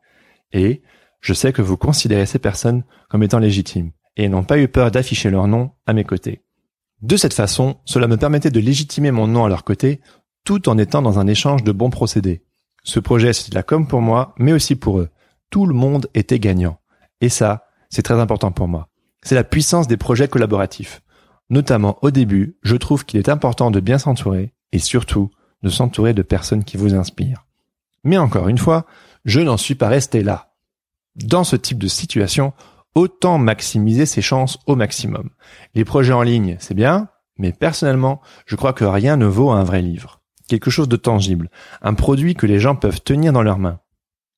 Et 0.51 0.81
je 1.21 1.33
sais 1.33 1.53
que 1.53 1.61
vous 1.61 1.77
considérez 1.77 2.25
ces 2.25 2.39
personnes 2.39 2.83
comme 3.09 3.23
étant 3.23 3.39
légitimes 3.39 3.91
et 4.19 4.27
n'ont 4.27 4.43
pas 4.43 4.59
eu 4.59 4.67
peur 4.67 4.91
d'afficher 4.91 5.29
leur 5.29 5.47
nom 5.47 5.71
à 5.88 5.93
mes 5.93 6.03
côtés. 6.03 6.43
De 7.01 7.15
cette 7.15 7.33
façon, 7.33 7.77
cela 7.85 8.05
me 8.07 8.17
permettait 8.17 8.51
de 8.51 8.59
légitimer 8.59 9.11
mon 9.11 9.27
nom 9.27 9.45
à 9.45 9.49
leur 9.49 9.63
côté 9.63 10.01
tout 10.43 10.67
en 10.67 10.77
étant 10.77 11.01
dans 11.01 11.19
un 11.19 11.27
échange 11.27 11.63
de 11.63 11.71
bons 11.71 11.89
procédés. 11.89 12.43
Ce 12.83 12.99
projet, 12.99 13.31
c'était 13.31 13.55
la 13.55 13.63
com 13.63 13.88
pour 13.88 14.01
moi, 14.01 14.35
mais 14.38 14.51
aussi 14.51 14.75
pour 14.75 14.99
eux. 14.99 15.09
Tout 15.49 15.65
le 15.65 15.73
monde 15.73 16.07
était 16.15 16.38
gagnant. 16.38 16.81
Et 17.21 17.29
ça, 17.29 17.63
c'est 17.89 18.01
très 18.01 18.19
important 18.19 18.51
pour 18.51 18.67
moi. 18.67 18.89
C'est 19.21 19.35
la 19.35 19.45
puissance 19.45 19.88
des 19.88 19.95
projets 19.95 20.27
collaboratifs. 20.27 21.01
Notamment 21.49 21.97
au 22.01 22.11
début, 22.11 22.57
je 22.61 22.75
trouve 22.75 23.05
qu'il 23.05 23.19
est 23.19 23.29
important 23.29 23.71
de 23.71 23.79
bien 23.79 23.99
s'entourer 23.99 24.53
et 24.73 24.79
surtout 24.79 25.31
de 25.63 25.69
s'entourer 25.69 26.13
de 26.13 26.23
personnes 26.23 26.65
qui 26.65 26.75
vous 26.75 26.93
inspirent. 26.93 27.45
Mais 28.03 28.17
encore 28.17 28.49
une 28.49 28.57
fois, 28.57 28.85
je 29.23 29.39
n'en 29.39 29.55
suis 29.55 29.75
pas 29.75 29.88
resté 29.88 30.23
là. 30.23 30.51
Dans 31.15 31.45
ce 31.45 31.55
type 31.55 31.79
de 31.79 31.88
situation, 31.88 32.53
autant 32.96 33.38
maximiser 33.38 34.05
ses 34.05 34.22
chances 34.22 34.58
au 34.65 34.75
maximum. 34.75 35.29
Les 35.75 35.86
projets 35.86 36.13
en 36.13 36.22
ligne, 36.22 36.58
c'est 36.60 36.74
bien, 36.74 37.10
mais 37.38 37.53
personnellement, 37.53 38.22
je 38.46 38.55
crois 38.55 38.74
que 38.74 38.85
rien 38.85 39.18
ne 39.18 39.25
vaut 39.25 39.51
un 39.51 39.63
vrai 39.63 39.81
livre. 39.81 40.22
Quelque 40.48 40.72
chose 40.72 40.90
de 40.90 40.96
tangible, 40.96 41.50
un 41.81 41.94
produit 41.94 42.35
que 42.35 42.48
les 42.48 42.59
gens 42.59 42.75
peuvent 42.75 43.01
tenir 43.01 43.33
dans 43.33 43.44
leurs 43.44 43.59
mains. 43.59 43.79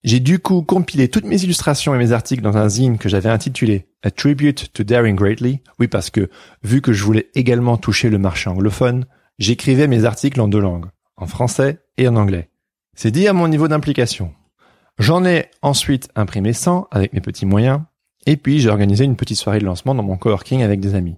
J'ai 0.03 0.19
du 0.19 0.39
coup 0.39 0.63
compilé 0.63 1.09
toutes 1.09 1.25
mes 1.25 1.43
illustrations 1.43 1.93
et 1.93 1.97
mes 1.97 2.11
articles 2.11 2.41
dans 2.41 2.57
un 2.57 2.67
zine 2.67 2.97
que 2.97 3.07
j'avais 3.07 3.29
intitulé 3.29 3.87
A 4.01 4.09
Tribute 4.09 4.73
to 4.73 4.83
Daring 4.83 5.15
Greatly. 5.15 5.59
Oui, 5.79 5.87
parce 5.87 6.09
que, 6.09 6.29
vu 6.63 6.81
que 6.81 6.91
je 6.91 7.03
voulais 7.03 7.29
également 7.35 7.77
toucher 7.77 8.09
le 8.09 8.17
marché 8.17 8.49
anglophone, 8.49 9.05
j'écrivais 9.37 9.87
mes 9.87 10.05
articles 10.05 10.41
en 10.41 10.47
deux 10.47 10.59
langues, 10.59 10.87
en 11.17 11.27
français 11.27 11.79
et 11.97 12.07
en 12.07 12.15
anglais. 12.15 12.49
C'est 12.95 13.11
dit 13.11 13.27
à 13.27 13.33
mon 13.33 13.47
niveau 13.47 13.67
d'implication. 13.67 14.33
J'en 14.97 15.23
ai 15.23 15.45
ensuite 15.61 16.09
imprimé 16.15 16.53
100 16.53 16.87
avec 16.91 17.13
mes 17.13 17.21
petits 17.21 17.45
moyens, 17.45 17.81
et 18.25 18.37
puis 18.37 18.59
j'ai 18.59 18.69
organisé 18.69 19.03
une 19.05 19.15
petite 19.15 19.37
soirée 19.37 19.59
de 19.59 19.65
lancement 19.65 19.95
dans 19.95 20.03
mon 20.03 20.17
coworking 20.17 20.61
avec 20.63 20.79
des 20.79 20.95
amis. 20.95 21.17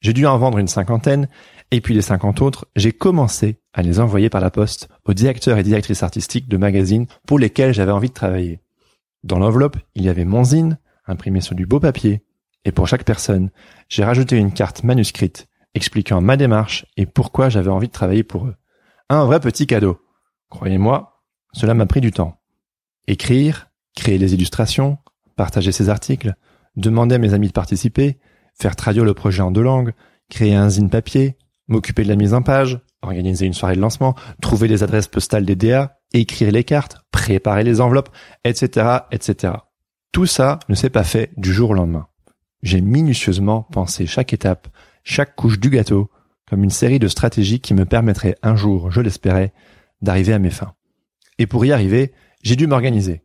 J'ai 0.00 0.12
dû 0.12 0.26
en 0.26 0.36
vendre 0.36 0.58
une 0.58 0.68
cinquantaine, 0.68 1.28
et 1.70 1.80
puis 1.80 1.94
les 1.94 2.02
50 2.02 2.42
autres, 2.42 2.66
j'ai 2.76 2.92
commencé 2.92 3.60
à 3.72 3.82
les 3.82 4.00
envoyer 4.00 4.28
par 4.28 4.40
la 4.40 4.50
poste 4.50 4.88
aux 5.04 5.14
directeurs 5.14 5.58
et 5.58 5.62
directrices 5.62 6.02
artistiques 6.02 6.48
de 6.48 6.56
magazines 6.56 7.06
pour 7.26 7.38
lesquels 7.38 7.72
j'avais 7.72 7.92
envie 7.92 8.08
de 8.08 8.14
travailler. 8.14 8.60
Dans 9.22 9.38
l'enveloppe, 9.38 9.78
il 9.94 10.02
y 10.02 10.08
avait 10.08 10.24
mon 10.24 10.42
zine, 10.42 10.78
imprimé 11.06 11.40
sur 11.40 11.54
du 11.54 11.66
beau 11.66 11.78
papier, 11.78 12.24
et 12.64 12.72
pour 12.72 12.88
chaque 12.88 13.04
personne, 13.04 13.50
j'ai 13.88 14.04
rajouté 14.04 14.36
une 14.36 14.52
carte 14.52 14.82
manuscrite 14.82 15.48
expliquant 15.74 16.20
ma 16.20 16.36
démarche 16.36 16.86
et 16.96 17.06
pourquoi 17.06 17.48
j'avais 17.48 17.70
envie 17.70 17.88
de 17.88 17.92
travailler 17.92 18.22
pour 18.22 18.46
eux. 18.46 18.56
Un 19.08 19.24
vrai 19.24 19.40
petit 19.40 19.66
cadeau. 19.66 20.00
Croyez-moi, 20.50 21.22
cela 21.52 21.74
m'a 21.74 21.86
pris 21.86 22.00
du 22.00 22.10
temps. 22.10 22.40
Écrire, 23.06 23.68
créer 23.96 24.18
les 24.18 24.34
illustrations, 24.34 24.98
partager 25.36 25.72
ces 25.72 25.88
articles, 25.88 26.34
demander 26.76 27.16
à 27.16 27.18
mes 27.18 27.34
amis 27.34 27.48
de 27.48 27.52
participer, 27.52 28.18
faire 28.54 28.76
traduire 28.76 29.04
le 29.04 29.14
projet 29.14 29.42
en 29.42 29.50
deux 29.50 29.62
langues, 29.62 29.92
créer 30.28 30.54
un 30.54 30.68
zine 30.68 30.90
papier, 30.90 31.36
m'occuper 31.68 32.02
de 32.04 32.08
la 32.08 32.16
mise 32.16 32.34
en 32.34 32.42
page, 32.42 32.80
organiser 33.02 33.46
une 33.46 33.54
soirée 33.54 33.76
de 33.76 33.80
lancement, 33.80 34.14
trouver 34.40 34.68
les 34.68 34.82
adresses 34.82 35.08
postales 35.08 35.44
des 35.44 35.56
DA, 35.56 35.98
écrire 36.12 36.52
les 36.52 36.64
cartes, 36.64 36.98
préparer 37.10 37.64
les 37.64 37.80
enveloppes, 37.80 38.10
etc., 38.44 38.98
etc. 39.10 39.54
Tout 40.12 40.26
ça 40.26 40.58
ne 40.68 40.74
s'est 40.74 40.90
pas 40.90 41.04
fait 41.04 41.30
du 41.36 41.52
jour 41.52 41.70
au 41.70 41.74
lendemain. 41.74 42.06
J'ai 42.62 42.80
minutieusement 42.80 43.62
pensé 43.62 44.06
chaque 44.06 44.32
étape, 44.32 44.68
chaque 45.02 45.34
couche 45.34 45.58
du 45.58 45.70
gâteau, 45.70 46.10
comme 46.48 46.62
une 46.62 46.70
série 46.70 46.98
de 46.98 47.08
stratégies 47.08 47.60
qui 47.60 47.74
me 47.74 47.84
permettraient 47.84 48.36
un 48.42 48.56
jour, 48.56 48.90
je 48.90 49.00
l'espérais, 49.00 49.52
d'arriver 50.00 50.32
à 50.32 50.38
mes 50.38 50.50
fins. 50.50 50.74
Et 51.38 51.46
pour 51.46 51.64
y 51.64 51.72
arriver, 51.72 52.12
j'ai 52.42 52.56
dû 52.56 52.66
m'organiser. 52.66 53.22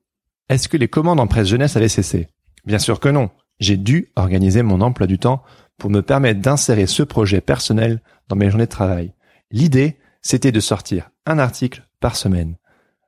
Est-ce 0.49 0.69
que 0.69 0.77
les 0.77 0.88
commandes 0.88 1.19
en 1.19 1.27
presse 1.27 1.47
jeunesse 1.47 1.75
avaient 1.75 1.89
cessé? 1.89 2.27
Bien 2.65 2.79
sûr 2.79 2.99
que 2.99 3.10
non. 3.10 3.29
J'ai 3.60 3.75
dû 3.75 4.12
organiser 4.15 4.63
mon 4.63 4.81
emploi 4.81 5.07
du 5.07 5.19
temps 5.19 5.43
pour 5.77 5.89
me 5.89 6.01
permettre 6.01 6.41
d'insérer 6.41 6.88
ce 6.88 7.03
projet 7.03 7.41
personnel 7.41 8.01
dans 8.29 8.36
mes 8.36 8.49
journées 8.49 8.65
de 8.65 8.71
travail. 8.71 9.13
L'idée, 9.51 9.97
c'était 10.21 10.51
de 10.51 10.60
sortir 10.60 11.10
un 11.25 11.39
article 11.39 11.88
par 11.99 12.15
semaine. 12.15 12.55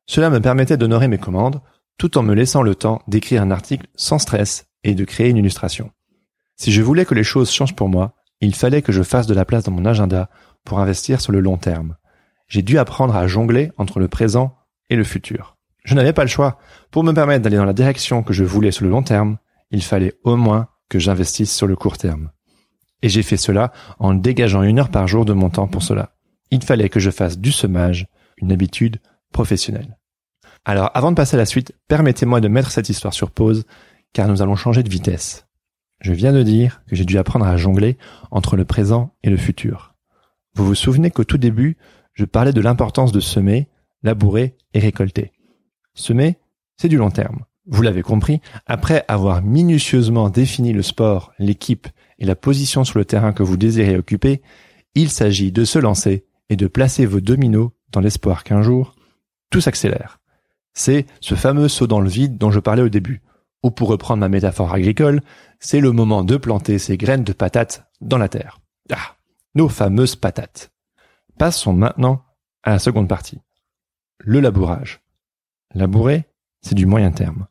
Cela 0.06 0.30
me 0.30 0.42
permettait 0.42 0.78
d'honorer 0.78 1.08
mes 1.08 1.18
commandes 1.18 1.62
tout 1.98 2.18
en 2.18 2.24
me 2.24 2.34
laissant 2.34 2.62
le 2.62 2.76
temps 2.76 3.02
d'écrire 3.08 3.42
un 3.42 3.52
article 3.52 3.88
sans 3.96 4.20
stress 4.20 4.66
et 4.84 4.96
de 4.96 5.06
créer 5.06 5.30
une 5.30 5.38
illustration. 5.38 5.92
Si 6.56 6.72
je 6.72 6.82
voulais 6.82 7.06
que 7.06 7.16
les 7.16 7.24
choses 7.24 7.52
changent 7.52 7.76
pour 7.76 7.90
moi, 7.90 8.16
il 8.42 8.56
fallait 8.56 8.82
que 8.82 8.92
je 8.92 9.04
fasse 9.04 9.28
de 9.28 9.34
la 9.34 9.46
place 9.46 9.66
dans 9.66 9.72
mon 9.72 9.86
agenda 9.86 10.30
pour 10.64 10.80
investir 10.80 11.22
sur 11.22 11.32
le 11.32 11.42
long 11.42 11.58
terme. 11.58 11.96
J'ai 12.48 12.62
dû 12.64 12.78
apprendre 12.78 13.16
à 13.16 13.28
jongler 13.28 13.72
entre 13.78 14.00
le 14.00 14.08
présent 14.08 14.58
et 14.90 14.96
le 14.96 15.04
futur. 15.04 15.59
Je 15.84 15.96
n'avais 15.96 16.14
pas 16.14 16.24
le 16.24 16.30
choix. 16.30 16.60
Pour 16.92 17.04
me 17.04 17.14
permettre 17.14 17.44
d'aller 17.44 17.58
dans 17.58 17.66
la 17.66 17.74
direction 17.74 18.24
que 18.24 18.34
je 18.34 18.44
voulais 18.44 18.72
sur 18.72 18.86
le 18.86 18.92
long 18.92 19.04
terme, 19.04 19.38
il 19.72 19.84
fallait 19.84 20.14
au 20.24 20.36
moins 20.36 20.68
que 20.90 21.00
j'investisse 21.00 21.56
sur 21.56 21.68
le 21.68 21.76
court 21.76 21.98
terme. 21.98 22.32
Et 23.02 23.10
j'ai 23.10 23.24
fait 23.24 23.38
cela 23.38 23.72
en 24.00 24.14
dégageant 24.14 24.64
une 24.64 24.80
heure 24.80 24.90
par 24.90 25.08
jour 25.08 25.26
de 25.26 25.34
mon 25.34 25.50
temps 25.50 25.68
pour 25.68 25.84
cela. 25.84 26.16
Il 26.52 26.64
fallait 26.64 26.90
que 26.90 27.00
je 27.00 27.12
fasse 27.12 27.38
du 27.38 27.52
semage 27.52 28.08
une 28.38 28.52
habitude 28.52 29.00
professionnelle. 29.32 29.98
Alors 30.66 30.92
avant 30.94 31.12
de 31.12 31.16
passer 31.16 31.36
à 31.36 31.40
la 31.40 31.46
suite, 31.46 31.74
permettez-moi 31.88 32.42
de 32.42 32.48
mettre 32.48 32.72
cette 32.72 32.90
histoire 32.90 33.14
sur 33.14 33.32
pause, 33.32 33.66
car 34.14 34.28
nous 34.28 34.42
allons 34.42 34.56
changer 34.56 34.84
de 34.84 34.90
vitesse. 34.90 35.48
Je 36.02 36.14
viens 36.14 36.34
de 36.34 36.44
dire 36.44 36.82
que 36.88 36.96
j'ai 36.96 37.06
dû 37.06 37.18
apprendre 37.18 37.46
à 37.46 37.58
jongler 37.58 37.98
entre 38.32 38.56
le 38.56 38.66
présent 38.66 39.14
et 39.24 39.30
le 39.30 39.38
futur. 39.38 39.96
Vous 40.56 40.66
vous 40.66 40.76
souvenez 40.76 41.12
qu'au 41.12 41.24
tout 41.24 41.38
début, 41.38 41.78
je 42.14 42.26
parlais 42.26 42.54
de 42.54 42.62
l'importance 42.62 43.12
de 43.12 43.20
semer, 43.20 43.70
labourer 44.04 44.58
et 44.74 44.80
récolter. 44.80 45.32
Semer, 45.94 46.38
c'est 46.78 46.90
du 46.90 46.98
long 46.98 47.12
terme. 47.12 47.46
Vous 47.66 47.82
l'avez 47.82 48.02
compris, 48.02 48.42
après 48.66 49.06
avoir 49.08 49.44
minutieusement 49.44 50.30
défini 50.30 50.74
le 50.74 50.82
sport, 50.82 51.34
l'équipe 51.38 51.88
et 52.18 52.26
la 52.26 52.36
position 52.36 52.84
sur 52.84 52.98
le 52.98 53.06
terrain 53.06 53.32
que 53.32 53.44
vous 53.44 53.58
désirez 53.58 53.98
occuper, 53.98 54.42
il 54.96 55.10
s'agit 55.10 55.52
de 55.52 55.66
se 55.66 55.78
lancer 55.78 56.26
et 56.50 56.56
de 56.56 56.68
placer 56.68 57.06
vos 57.06 57.22
dominos 57.22 57.70
dans 57.92 58.02
l'espoir 58.02 58.44
qu'un 58.44 58.64
jour, 58.64 58.96
tout 59.52 59.62
s'accélère. 59.62 60.20
C'est 60.74 61.06
ce 61.22 61.36
fameux 61.36 61.68
saut 61.68 61.88
dans 61.88 62.02
le 62.02 62.10
vide 62.10 62.38
dont 62.38 62.52
je 62.52 62.60
parlais 62.60 62.82
au 62.82 62.90
début. 62.90 63.22
Ou 63.64 63.72
pour 63.72 63.90
reprendre 63.90 64.22
ma 64.22 64.30
métaphore 64.30 64.74
agricole, 64.74 65.22
c'est 65.60 65.82
le 65.82 65.92
moment 65.92 66.24
de 66.24 66.38
planter 66.38 66.80
ces 66.80 66.98
graines 66.98 67.24
de 67.24 67.34
patates 67.34 67.86
dans 68.02 68.18
la 68.18 68.30
terre. 68.30 68.62
Ah, 68.92 69.18
nos 69.56 69.68
fameuses 69.68 70.16
patates. 70.16 70.72
Passons 71.38 71.74
maintenant 71.74 72.24
à 72.64 72.72
la 72.72 72.80
seconde 72.80 73.10
partie. 73.10 73.40
Le 74.20 74.40
labourage. 74.40 75.02
Labourer, 75.76 76.26
c'est 76.62 76.76
du 76.76 76.86
moyen 76.86 77.12
terme. 77.12 77.48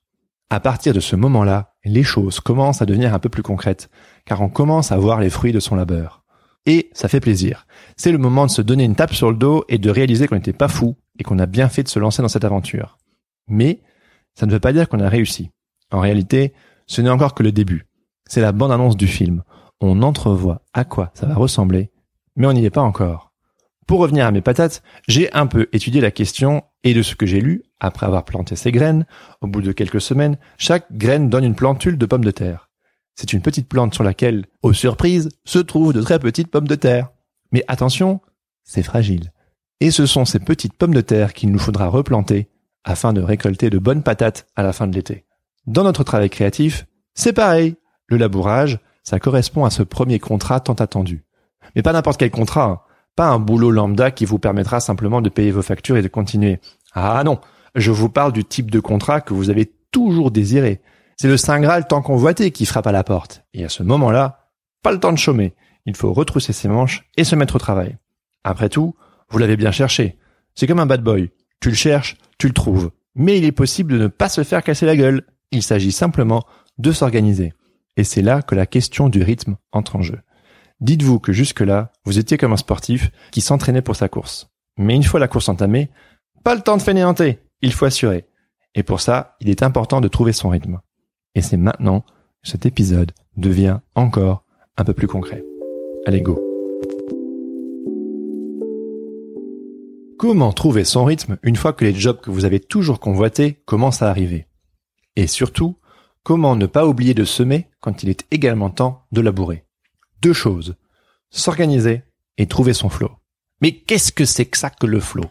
À 0.51 0.61
partir 0.61 0.93
de 0.95 1.01
ce 1.01 1.15
moment-là, 1.15 1.75
les 1.85 2.03
choses 2.03 2.41
commencent 2.41 2.83
à 2.83 2.87
devenir 2.87 3.15
un 3.15 3.19
peu 3.19 3.29
plus 3.29 3.43
concrètes, 3.43 3.91
car 4.25 4.41
on 4.41 4.49
commence 4.49 4.93
à 4.93 4.99
voir 4.99 5.21
les 5.21 5.31
fruits 5.31 5.53
de 5.53 5.61
son 5.61 5.77
labeur. 5.77 6.25
Et 6.67 6.91
ça 6.93 7.09
fait 7.09 7.21
plaisir. 7.21 7.67
C'est 7.97 8.13
le 8.13 8.19
moment 8.19 8.47
de 8.47 8.51
se 8.51 8.63
donner 8.63 8.85
une 8.85 8.97
tape 8.97 9.15
sur 9.15 9.31
le 9.31 9.37
dos 9.37 9.65
et 9.69 9.79
de 9.79 9.91
réaliser 9.91 10.27
qu'on 10.27 10.35
n'était 10.35 10.53
pas 10.53 10.69
fou 10.69 10.97
et 11.19 11.23
qu'on 11.23 11.39
a 11.39 11.47
bien 11.47 11.69
fait 11.69 11.83
de 11.83 11.89
se 11.89 11.99
lancer 11.99 12.23
dans 12.23 12.29
cette 12.29 12.45
aventure. 12.45 12.99
Mais 13.47 13.81
ça 14.35 14.47
ne 14.47 14.53
veut 14.53 14.61
pas 14.61 14.73
dire 14.73 14.89
qu'on 14.89 15.01
a 15.01 15.09
réussi. 15.09 15.51
En 15.91 16.01
réalité, 16.01 16.53
ce 16.87 17.01
n'est 17.01 17.11
encore 17.11 17.35
que 17.35 17.43
le 17.43 17.53
début. 17.53 17.87
C'est 18.27 18.41
la 18.41 18.53
bande-annonce 18.53 18.97
du 18.97 19.07
film. 19.07 19.43
On 19.81 20.03
entrevoit 20.03 20.63
à 20.75 20.85
quoi 20.85 21.11
ça 21.15 21.27
va 21.27 21.35
ressembler, 21.35 21.91
mais 22.37 22.47
on 22.47 22.53
n'y 22.53 22.65
est 22.65 22.71
pas 22.71 22.83
encore. 22.83 23.28
Pour 23.89 24.01
revenir 24.01 24.27
à 24.27 24.31
mes 24.31 24.43
patates, 24.43 24.83
j'ai 25.09 25.33
un 25.33 25.47
peu 25.47 25.67
étudié 25.73 26.03
la 26.03 26.11
question 26.11 26.63
et 26.85 26.93
de 26.93 27.01
ce 27.01 27.17
que 27.17 27.25
j'ai 27.25 27.41
lu, 27.41 27.63
après 27.81 28.05
avoir 28.05 28.27
planté 28.27 28.55
ces 28.55 28.71
graines, 28.71 29.07
au 29.41 29.47
bout 29.47 29.63
de 29.63 29.73
quelques 29.73 30.03
semaines, 30.03 30.37
chaque 30.59 30.93
graine 30.93 31.31
donne 31.31 31.45
une 31.45 31.55
plantule 31.55 31.97
de 31.97 32.05
pommes 32.05 32.25
de 32.25 32.31
terre. 32.31 32.69
C'est 33.15 33.33
une 33.33 33.41
petite 33.41 33.67
plante 33.67 33.95
sur 33.95 34.05
laquelle, 34.05 34.45
aux 34.61 34.75
surprises, 34.75 35.31
se 35.47 35.59
trouvent 35.59 35.95
de 35.95 36.03
très 36.03 36.19
petites 36.19 36.51
pommes 36.51 36.69
de 36.69 36.75
terre. 36.75 37.09
Mais 37.51 37.65
attention, 37.67 38.21
c'est 38.63 38.83
fragile. 38.83 39.33
Et 39.81 39.91
ce 39.91 40.05
sont 40.05 40.27
ces 40.27 40.39
petites 40.39 40.75
pommes 40.75 40.95
de 40.95 41.01
terre 41.01 41.33
qu'il 41.33 41.51
nous 41.51 41.59
faudra 41.59 41.89
replanter 41.89 42.51
afin 42.85 43.15
de 43.15 43.23
récolter 43.23 43.71
de 43.71 43.79
bonnes 43.79 44.03
patates 44.03 44.47
à 44.55 44.63
la 44.63 44.75
fin 44.75 44.87
de 44.87 44.95
l'été. 44.95 45.25
Dans 45.67 45.85
notre 45.85 46.05
travail 46.05 46.29
créatif, 46.29 46.85
c'est 47.15 47.33
pareil. 47.33 47.77
Le 48.07 48.19
labourage, 48.19 48.81
ça 49.03 49.19
correspond 49.19 49.65
à 49.65 49.71
ce 49.71 49.83
premier 49.83 50.19
contrat 50.19 50.61
tant 50.61 50.75
attendu. 50.75 51.25
Mais 51.75 51.83
pas 51.83 51.95
n'importe 51.95 52.21
quel 52.21 52.31
contrat, 52.31 52.65
hein. 52.65 52.81
Pas 53.19 53.27
un 53.27 53.41
boulot 53.41 53.73
lambda 53.73 54.13
qui 54.13 54.27
vous 54.27 54.39
permettra 54.39 54.79
simplement 54.79 55.21
de 55.21 55.29
payer 55.29 55.51
vos 55.51 55.61
factures 55.61 55.97
et 55.97 56.03
de 56.03 56.09
continuer. 56.09 56.61
Ah 56.93 57.21
non, 57.25 57.41
je 57.75 57.91
vous 57.91 58.09
parle 58.09 58.33
du 58.33 58.45
type 58.45 58.71
de 58.71 58.79
contrat 58.79 59.21
que 59.21 59.35
vous 59.35 59.51
avez 59.51 59.73
toujours 59.91 60.31
désiré. 60.31 60.83
C'est 61.17 61.27
le 61.27 61.37
Saint 61.37 61.59
Graal 61.59 61.89
tant 61.89 62.01
convoité 62.01 62.53
qui 62.53 62.65
frappe 62.65 62.87
à 62.87 62.93
la 62.93 63.03
porte. 63.03 63.43
Et 63.55 63.65
à 63.65 63.69
ce 63.69 63.83
moment-là, 63.83 64.53
pas 64.85 64.93
le 64.93 65.01
temps 65.01 65.11
de 65.11 65.19
chômer. 65.19 65.57
Il 65.85 65.97
faut 65.97 66.13
retrousser 66.13 66.53
ses 66.53 66.69
manches 66.69 67.09
et 67.17 67.25
se 67.25 67.35
mettre 67.35 67.57
au 67.57 67.59
travail. 67.59 67.97
Après 68.45 68.69
tout, 68.69 68.95
vous 69.31 69.39
l'avez 69.39 69.57
bien 69.57 69.73
cherché. 69.73 70.17
C'est 70.55 70.69
comme 70.69 70.79
un 70.79 70.87
bad 70.87 71.03
boy. 71.03 71.33
Tu 71.59 71.71
le 71.71 71.75
cherches, 71.75 72.19
tu 72.39 72.47
le 72.47 72.55
trouves. 72.55 72.93
Mais 73.17 73.37
il 73.37 73.45
est 73.45 73.51
possible 73.51 73.95
de 73.95 73.99
ne 73.99 74.07
pas 74.07 74.29
se 74.29 74.45
faire 74.45 74.63
casser 74.63 74.87
la 74.87 74.95
gueule. 74.95 75.23
Il 75.51 75.65
s'agit 75.65 75.91
simplement 75.91 76.45
de 76.79 76.93
s'organiser. 76.93 77.53
Et 77.97 78.05
c'est 78.05 78.23
là 78.23 78.43
que 78.43 78.55
la 78.55 78.67
question 78.67 79.09
du 79.09 79.25
rythme 79.25 79.57
entre 79.73 79.97
en 79.97 80.03
jeu. 80.03 80.21
Dites-vous 80.81 81.19
que 81.19 81.33
jusque-là, 81.33 81.93
vous 82.05 82.19
étiez 82.19 82.39
comme 82.39 82.53
un 82.53 82.57
sportif 82.57 83.11
qui 83.33 83.41
s'entraînait 83.41 83.83
pour 83.83 83.97
sa 83.97 84.09
course. 84.09 84.49
Mais 84.77 84.95
une 84.95 85.03
fois 85.03 85.19
la 85.19 85.27
course 85.27 85.49
entamée, 85.49 85.91
pas 86.45 86.55
le 86.55 86.61
temps 86.61 86.77
de 86.77 86.83
fainéanter, 86.83 87.41
il 87.63 87.73
faut 87.73 87.85
assurer. 87.85 88.27
Et 88.77 88.85
pour 88.85 89.01
ça, 89.01 89.37
il 89.41 89.49
est 89.49 89.65
important 89.65 90.01
de 90.01 90.07
trouver 90.07 90.33
son 90.33 90.51
rythme. 90.51 90.81
Et 91.35 91.43
c'est 91.43 91.57
maintenant 91.57 92.03
que 92.43 92.51
cet 92.51 92.65
épisode 92.65 93.13
devient 93.37 93.81
encore 93.97 94.45
un 94.77 94.85
peu 94.85 94.95
plus 94.95 95.09
concret. 95.09 95.45
Allez, 96.07 96.21
go 96.21 96.41
Comment 100.17 100.53
trouver 100.53 100.85
son 100.85 101.05
rythme 101.05 101.39
une 101.43 101.57
fois 101.57 101.73
que 101.73 101.85
les 101.85 101.95
jobs 101.95 102.21
que 102.21 102.31
vous 102.31 102.45
avez 102.45 102.61
toujours 102.61 103.01
convoités 103.01 103.55
commencent 103.65 104.03
à 104.03 104.11
arriver? 104.11 104.47
Et 105.17 105.27
surtout, 105.27 105.77
comment 106.23 106.55
ne 106.55 106.67
pas 106.67 106.87
oublier 106.87 107.15
de 107.15 107.25
semer 107.25 107.67
quand 107.81 108.05
il 108.05 108.09
est 108.09 108.27
également 108.31 108.71
temps 108.71 109.03
de 109.11 109.21
labourer? 109.21 109.68
Deux 110.21 110.33
choses. 110.33 110.75
S'organiser 111.31 112.03
et 112.39 112.47
trouver 112.47 112.73
son 112.73 112.89
flow. 112.89 113.13
Mais 113.61 113.73
qu'est-ce 113.73 114.11
que 114.11 114.25
c'est 114.25 114.47
que 114.47 114.59
ça 114.59 114.69
que 114.71 114.87
le 114.87 114.99
flow? 114.99 115.25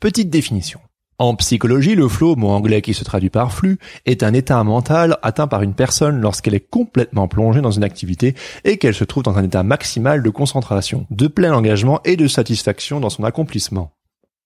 Petite 0.00 0.30
définition. 0.30 0.80
En 1.18 1.34
psychologie, 1.36 1.94
le 1.94 2.08
flow, 2.08 2.34
mot 2.34 2.48
anglais 2.48 2.80
qui 2.80 2.94
se 2.94 3.04
traduit 3.04 3.28
par 3.28 3.52
flux, 3.52 3.78
est 4.06 4.22
un 4.22 4.32
état 4.32 4.62
mental 4.64 5.18
atteint 5.22 5.48
par 5.48 5.62
une 5.62 5.74
personne 5.74 6.20
lorsqu'elle 6.20 6.54
est 6.54 6.68
complètement 6.68 7.28
plongée 7.28 7.60
dans 7.60 7.70
une 7.70 7.84
activité 7.84 8.34
et 8.64 8.78
qu'elle 8.78 8.94
se 8.94 9.04
trouve 9.04 9.22
dans 9.22 9.36
un 9.36 9.44
état 9.44 9.62
maximal 9.62 10.22
de 10.22 10.30
concentration, 10.30 11.06
de 11.10 11.26
plein 11.26 11.54
engagement 11.54 12.00
et 12.04 12.16
de 12.16 12.26
satisfaction 12.26 13.00
dans 13.00 13.10
son 13.10 13.24
accomplissement. 13.24 13.92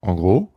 En 0.02 0.14
gros, 0.14 0.52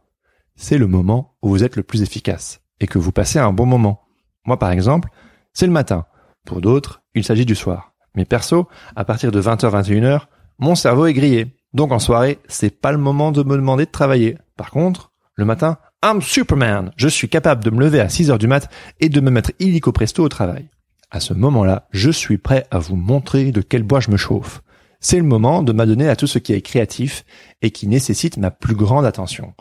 c'est 0.56 0.78
le 0.80 0.88
moment 0.88 1.36
où 1.43 1.49
vous 1.49 1.63
êtes 1.63 1.76
le 1.76 1.84
plus 1.84 2.02
efficace 2.02 2.62
et 2.80 2.88
que 2.88 2.99
vous 2.99 3.12
passez 3.12 3.38
un 3.38 3.54
bon 3.54 3.67
moment. 3.67 4.02
Moi, 4.45 4.58
par 4.58 4.71
exemple, 4.71 5.10
c'est 5.54 5.67
le 5.67 5.71
matin. 5.71 6.06
Pour 6.45 6.62
d'autres, 6.62 7.04
il 7.15 7.23
s'agit 7.23 7.45
du 7.45 7.56
soir. 7.56 7.92
Mais 8.15 8.26
perso, 8.26 8.67
à 8.95 9.06
partir 9.06 9.32
de 9.32 9.41
20h-21h, 9.41 10.21
mon 10.60 10.76
cerveau 10.76 11.06
est 11.06 11.13
grillé. 11.13 11.56
Donc 11.73 11.91
en 11.91 11.99
soirée, 11.99 12.39
c'est 12.47 12.80
pas 12.80 12.91
le 12.91 12.97
moment 12.97 13.32
de 13.32 13.43
me 13.43 13.56
demander 13.56 13.86
de 13.86 13.91
travailler. 13.91 14.38
Par 14.56 14.69
contre, 14.69 15.12
le 15.36 15.45
matin, 15.45 15.78
I'm 16.06 16.21
Superman. 16.21 16.91
Je 16.95 17.08
suis 17.08 17.30
capable 17.30 17.63
de 17.63 17.71
me 17.71 17.80
lever 17.80 17.99
à 17.99 18.10
6 18.10 18.30
heures 18.30 18.38
du 18.38 18.47
mat 18.47 18.69
et 18.99 19.10
de 19.10 19.21
me 19.21 19.32
mettre 19.32 19.52
illico 19.60 19.91
presto 19.91 20.23
au 20.23 20.30
travail. 20.30 20.69
À 21.10 21.19
ce 21.19 21.34
moment-là, 21.34 21.88
je 21.91 22.12
suis 22.12 22.38
prêt 22.38 22.67
à 22.71 22.80
vous 22.80 22.95
montrer 22.95 23.52
de 23.52 23.62
quel 23.62 23.84
bois 23.84 23.99
je 23.99 24.12
me 24.12 24.17
chauffe. 24.17 24.62
C'est 24.99 25.17
le 25.17 25.23
moment 25.23 25.63
de 25.63 25.73
m'adonner 25.73 26.10
à 26.10 26.15
tout 26.15 26.28
ce 26.28 26.39
qui 26.39 26.54
est 26.54 26.62
créatif 26.62 27.26
et 27.62 27.71
qui 27.71 27.88
nécessite 27.88 28.38
ma 28.38 28.52
plus 28.52 28.76
grande 28.76 29.06
attention. 29.06 29.54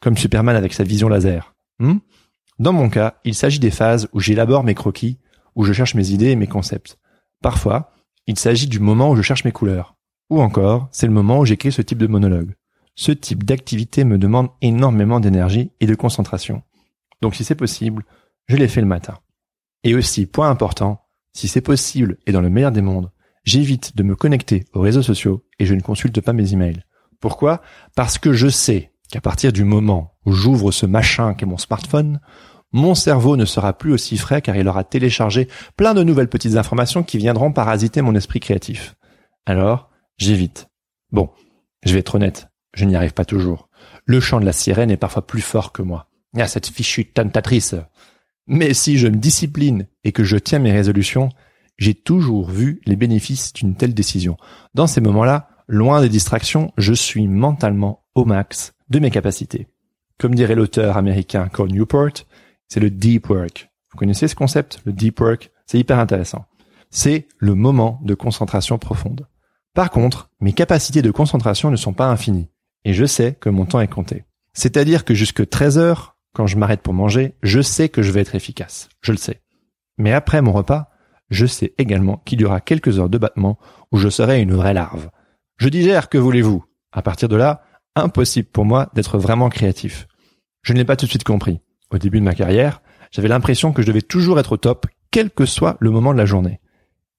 Comme 0.00 0.16
Superman 0.16 0.56
avec 0.56 0.72
sa 0.72 0.84
vision 0.84 1.08
laser. 1.08 1.54
Hmm? 1.78 1.98
Dans 2.58 2.72
mon 2.72 2.88
cas, 2.88 3.14
il 3.24 3.34
s'agit 3.34 3.58
des 3.58 3.70
phases 3.70 4.08
où 4.12 4.20
j'élabore 4.20 4.64
mes 4.64 4.74
croquis, 4.74 5.18
où 5.54 5.64
je 5.64 5.72
cherche 5.72 5.94
mes 5.94 6.10
idées 6.10 6.30
et 6.30 6.36
mes 6.36 6.46
concepts. 6.46 6.98
Parfois, 7.42 7.90
il 8.26 8.38
s'agit 8.38 8.66
du 8.66 8.80
moment 8.80 9.10
où 9.10 9.16
je 9.16 9.22
cherche 9.22 9.44
mes 9.44 9.52
couleurs. 9.52 9.96
Ou 10.30 10.40
encore, 10.40 10.88
c'est 10.90 11.06
le 11.06 11.12
moment 11.12 11.38
où 11.38 11.44
j'écris 11.44 11.72
ce 11.72 11.82
type 11.82 11.98
de 11.98 12.06
monologue 12.06 12.54
ce 12.96 13.12
type 13.12 13.44
d'activité 13.44 14.04
me 14.04 14.18
demande 14.18 14.48
énormément 14.62 15.20
d'énergie 15.20 15.70
et 15.80 15.86
de 15.86 15.94
concentration. 15.94 16.62
Donc 17.20 17.34
si 17.34 17.44
c'est 17.44 17.54
possible, 17.54 18.04
je 18.48 18.56
les 18.56 18.68
fais 18.68 18.80
le 18.80 18.86
matin. 18.86 19.18
Et 19.84 19.94
aussi, 19.94 20.26
point 20.26 20.50
important, 20.50 21.02
si 21.32 21.46
c'est 21.46 21.60
possible 21.60 22.16
et 22.26 22.32
dans 22.32 22.40
le 22.40 22.50
meilleur 22.50 22.72
des 22.72 22.82
mondes, 22.82 23.10
j'évite 23.44 23.96
de 23.96 24.02
me 24.02 24.16
connecter 24.16 24.64
aux 24.72 24.80
réseaux 24.80 25.02
sociaux 25.02 25.44
et 25.58 25.66
je 25.66 25.74
ne 25.74 25.80
consulte 25.80 26.20
pas 26.22 26.32
mes 26.32 26.54
emails. 26.54 26.82
Pourquoi? 27.20 27.60
Parce 27.94 28.18
que 28.18 28.32
je 28.32 28.48
sais 28.48 28.92
qu'à 29.10 29.20
partir 29.20 29.52
du 29.52 29.64
moment 29.64 30.14
où 30.24 30.32
j'ouvre 30.32 30.72
ce 30.72 30.86
machin 30.86 31.34
qu'est 31.34 31.46
mon 31.46 31.58
smartphone, 31.58 32.20
mon 32.76 32.94
cerveau 32.94 33.38
ne 33.38 33.46
sera 33.46 33.72
plus 33.72 33.94
aussi 33.94 34.18
frais 34.18 34.42
car 34.42 34.54
il 34.54 34.68
aura 34.68 34.84
téléchargé 34.84 35.48
plein 35.78 35.94
de 35.94 36.02
nouvelles 36.02 36.28
petites 36.28 36.56
informations 36.56 37.02
qui 37.02 37.16
viendront 37.16 37.50
parasiter 37.50 38.02
mon 38.02 38.14
esprit 38.14 38.38
créatif. 38.38 38.96
Alors, 39.46 39.88
j'évite. 40.18 40.68
Bon, 41.10 41.30
je 41.84 41.94
vais 41.94 42.00
être 42.00 42.16
honnête, 42.16 42.48
je 42.74 42.84
n'y 42.84 42.94
arrive 42.94 43.14
pas 43.14 43.24
toujours. 43.24 43.70
Le 44.04 44.20
chant 44.20 44.40
de 44.40 44.44
la 44.44 44.52
sirène 44.52 44.90
est 44.90 44.98
parfois 44.98 45.26
plus 45.26 45.40
fort 45.40 45.72
que 45.72 45.80
moi. 45.80 46.10
Ah, 46.36 46.46
cette 46.46 46.66
fichue 46.66 47.06
tentatrice. 47.06 47.74
Mais 48.46 48.74
si 48.74 48.98
je 48.98 49.08
me 49.08 49.16
discipline 49.16 49.86
et 50.04 50.12
que 50.12 50.22
je 50.22 50.36
tiens 50.36 50.58
mes 50.58 50.72
résolutions, 50.72 51.30
j'ai 51.78 51.94
toujours 51.94 52.50
vu 52.50 52.82
les 52.84 52.96
bénéfices 52.96 53.54
d'une 53.54 53.74
telle 53.74 53.94
décision. 53.94 54.36
Dans 54.74 54.86
ces 54.86 55.00
moments-là, 55.00 55.48
loin 55.66 56.02
des 56.02 56.10
distractions, 56.10 56.72
je 56.76 56.92
suis 56.92 57.26
mentalement 57.26 58.04
au 58.14 58.26
max 58.26 58.74
de 58.90 58.98
mes 58.98 59.10
capacités. 59.10 59.66
Comme 60.18 60.34
dirait 60.34 60.54
l'auteur 60.54 60.98
américain 60.98 61.48
Cole 61.48 61.72
Newport, 61.72 62.25
c'est 62.68 62.80
le 62.80 62.90
deep 62.90 63.28
work. 63.28 63.70
Vous 63.92 63.98
connaissez 63.98 64.28
ce 64.28 64.34
concept, 64.34 64.80
le 64.84 64.92
deep 64.92 65.20
work 65.20 65.50
C'est 65.66 65.78
hyper 65.78 65.98
intéressant. 65.98 66.46
C'est 66.90 67.28
le 67.38 67.54
moment 67.54 68.00
de 68.02 68.14
concentration 68.14 68.78
profonde. 68.78 69.26
Par 69.74 69.90
contre, 69.90 70.30
mes 70.40 70.52
capacités 70.52 71.02
de 71.02 71.10
concentration 71.10 71.70
ne 71.70 71.76
sont 71.76 71.92
pas 71.92 72.08
infinies 72.08 72.48
et 72.84 72.94
je 72.94 73.04
sais 73.04 73.34
que 73.34 73.50
mon 73.50 73.66
temps 73.66 73.80
est 73.80 73.88
compté. 73.88 74.24
C'est-à-dire 74.52 75.04
que 75.04 75.12
jusque 75.12 75.48
13 75.48 75.78
heures, 75.78 76.16
quand 76.32 76.46
je 76.46 76.56
m'arrête 76.56 76.82
pour 76.82 76.94
manger, 76.94 77.34
je 77.42 77.60
sais 77.60 77.88
que 77.88 78.02
je 78.02 78.10
vais 78.12 78.20
être 78.20 78.34
efficace. 78.34 78.88
Je 79.02 79.12
le 79.12 79.18
sais. 79.18 79.42
Mais 79.98 80.12
après 80.12 80.40
mon 80.40 80.52
repas, 80.52 80.90
je 81.30 81.46
sais 81.46 81.74
également 81.78 82.22
qu'il 82.24 82.40
y 82.40 82.44
aura 82.44 82.60
quelques 82.60 82.98
heures 82.98 83.08
de 83.08 83.18
battement 83.18 83.58
où 83.92 83.98
je 83.98 84.08
serai 84.08 84.40
une 84.40 84.54
vraie 84.54 84.74
larve. 84.74 85.10
Je 85.58 85.68
digère, 85.68 86.08
que 86.08 86.18
voulez-vous? 86.18 86.64
À 86.92 87.02
partir 87.02 87.28
de 87.28 87.36
là, 87.36 87.62
impossible 87.94 88.48
pour 88.48 88.64
moi 88.64 88.90
d'être 88.94 89.18
vraiment 89.18 89.48
créatif. 89.48 90.06
Je 90.62 90.72
ne 90.72 90.78
l'ai 90.78 90.84
pas 90.84 90.96
tout 90.96 91.06
de 91.06 91.10
suite 91.10 91.24
compris. 91.24 91.60
Au 91.96 91.98
début 91.98 92.20
de 92.20 92.26
ma 92.26 92.34
carrière, 92.34 92.82
j'avais 93.10 93.26
l'impression 93.26 93.72
que 93.72 93.80
je 93.80 93.86
devais 93.86 94.02
toujours 94.02 94.38
être 94.38 94.52
au 94.52 94.56
top, 94.58 94.86
quel 95.10 95.30
que 95.30 95.46
soit 95.46 95.78
le 95.80 95.90
moment 95.90 96.12
de 96.12 96.18
la 96.18 96.26
journée. 96.26 96.60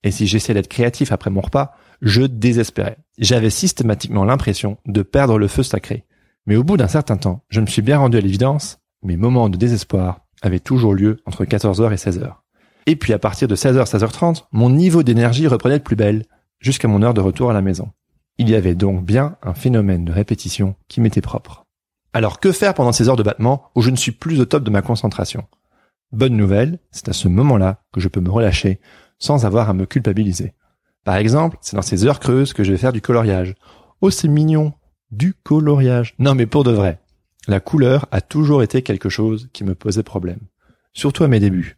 Et 0.03 0.11
si 0.11 0.27
j'essayais 0.27 0.53
d'être 0.53 0.67
créatif 0.67 1.11
après 1.11 1.31
mon 1.31 1.41
repas, 1.41 1.73
je 2.03 2.21
désespérais. 2.21 2.99
J'avais 3.17 3.49
systématiquement 3.49 4.23
l'impression 4.23 4.77
de 4.85 5.01
perdre 5.01 5.39
le 5.39 5.47
feu 5.47 5.63
sacré. 5.63 6.05
Mais 6.45 6.57
au 6.57 6.63
bout 6.63 6.77
d'un 6.77 6.87
certain 6.87 7.17
temps, 7.17 7.43
je 7.49 7.59
me 7.59 7.65
suis 7.65 7.81
bien 7.81 7.97
rendu 7.97 8.17
à 8.17 8.21
l'évidence, 8.21 8.77
mes 9.01 9.17
moments 9.17 9.49
de 9.49 9.57
désespoir 9.57 10.19
avaient 10.43 10.59
toujours 10.59 10.93
lieu 10.93 11.21
entre 11.25 11.43
14h 11.43 11.91
et 11.91 11.95
16h. 11.95 12.35
Et 12.85 12.95
puis 12.97 13.13
à 13.13 13.19
partir 13.19 13.47
de 13.47 13.55
16h, 13.55 13.83
16h30, 13.83 14.43
mon 14.51 14.69
niveau 14.69 15.01
d'énergie 15.01 15.47
reprenait 15.47 15.79
de 15.79 15.83
plus 15.83 15.95
belle, 15.95 16.25
jusqu'à 16.59 16.87
mon 16.87 17.01
heure 17.01 17.15
de 17.15 17.21
retour 17.21 17.49
à 17.49 17.53
la 17.53 17.63
maison. 17.63 17.89
Il 18.37 18.47
y 18.47 18.53
avait 18.53 18.75
donc 18.75 19.03
bien 19.03 19.37
un 19.41 19.55
phénomène 19.55 20.05
de 20.05 20.11
répétition 20.11 20.75
qui 20.87 21.01
m'était 21.01 21.21
propre. 21.21 21.66
Alors 22.13 22.39
que 22.39 22.51
faire 22.51 22.73
pendant 22.73 22.91
ces 22.91 23.09
heures 23.09 23.15
de 23.15 23.23
battement 23.23 23.69
où 23.75 23.81
je 23.81 23.89
ne 23.89 23.95
suis 23.95 24.11
plus 24.11 24.39
au 24.39 24.45
top 24.45 24.63
de 24.63 24.71
ma 24.71 24.81
concentration? 24.81 25.45
Bonne 26.11 26.37
nouvelle, 26.37 26.79
c'est 26.91 27.09
à 27.09 27.13
ce 27.13 27.27
moment-là 27.27 27.83
que 27.91 27.99
je 27.99 28.07
peux 28.07 28.21
me 28.21 28.29
relâcher 28.29 28.79
sans 29.19 29.45
avoir 29.45 29.69
à 29.69 29.73
me 29.73 29.85
culpabiliser. 29.85 30.53
Par 31.03 31.15
exemple, 31.15 31.57
c'est 31.61 31.75
dans 31.75 31.81
ces 31.81 32.05
heures 32.05 32.19
creuses 32.19 32.53
que 32.53 32.63
je 32.63 32.71
vais 32.71 32.77
faire 32.77 32.93
du 32.93 33.01
coloriage. 33.01 33.55
Oh, 34.01 34.09
c'est 34.09 34.27
mignon. 34.27 34.73
Du 35.11 35.33
coloriage. 35.33 36.15
Non, 36.19 36.35
mais 36.35 36.45
pour 36.45 36.63
de 36.63 36.71
vrai. 36.71 36.99
La 37.47 37.59
couleur 37.59 38.07
a 38.11 38.21
toujours 38.21 38.61
été 38.61 38.81
quelque 38.81 39.09
chose 39.09 39.49
qui 39.53 39.63
me 39.63 39.73
posait 39.73 40.03
problème. 40.03 40.39
Surtout 40.93 41.23
à 41.23 41.27
mes 41.27 41.39
débuts. 41.39 41.77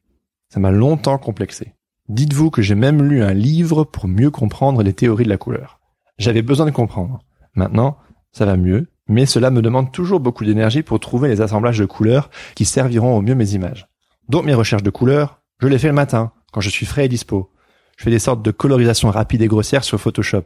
Ça 0.49 0.59
m'a 0.59 0.71
longtemps 0.71 1.19
complexé. 1.19 1.73
Dites-vous 2.07 2.49
que 2.49 2.63
j'ai 2.63 2.73
même 2.73 3.03
lu 3.03 3.21
un 3.21 3.33
livre 3.33 3.83
pour 3.83 4.07
mieux 4.07 4.31
comprendre 4.31 4.81
les 4.81 4.93
théories 4.93 5.25
de 5.25 5.29
la 5.29 5.37
couleur. 5.37 5.79
J'avais 6.17 6.41
besoin 6.41 6.65
de 6.65 6.71
comprendre. 6.71 7.19
Maintenant, 7.53 7.97
ça 8.31 8.45
va 8.45 8.57
mieux, 8.57 8.87
mais 9.09 9.25
cela 9.25 9.49
me 9.49 9.61
demande 9.61 9.91
toujours 9.91 10.19
beaucoup 10.19 10.45
d'énergie 10.45 10.83
pour 10.83 10.99
trouver 10.99 11.27
les 11.27 11.41
assemblages 11.41 11.79
de 11.79 11.85
couleurs 11.85 12.29
qui 12.55 12.63
serviront 12.63 13.17
au 13.17 13.21
mieux 13.21 13.35
mes 13.35 13.55
images. 13.55 13.87
Donc 14.29 14.45
mes 14.45 14.53
recherches 14.53 14.83
de 14.83 14.91
couleurs, 14.91 15.41
je 15.59 15.67
les 15.67 15.79
fais 15.79 15.87
le 15.87 15.93
matin, 15.93 16.31
quand 16.53 16.61
je 16.61 16.69
suis 16.69 16.85
frais 16.85 17.05
et 17.05 17.09
dispo. 17.09 17.51
Je 17.97 18.03
fais 18.03 18.11
des 18.11 18.19
sortes 18.19 18.43
de 18.43 18.51
colorisations 18.51 19.09
rapides 19.09 19.41
et 19.41 19.47
grossières 19.47 19.83
sur 19.83 19.99
Photoshop. 19.99 20.43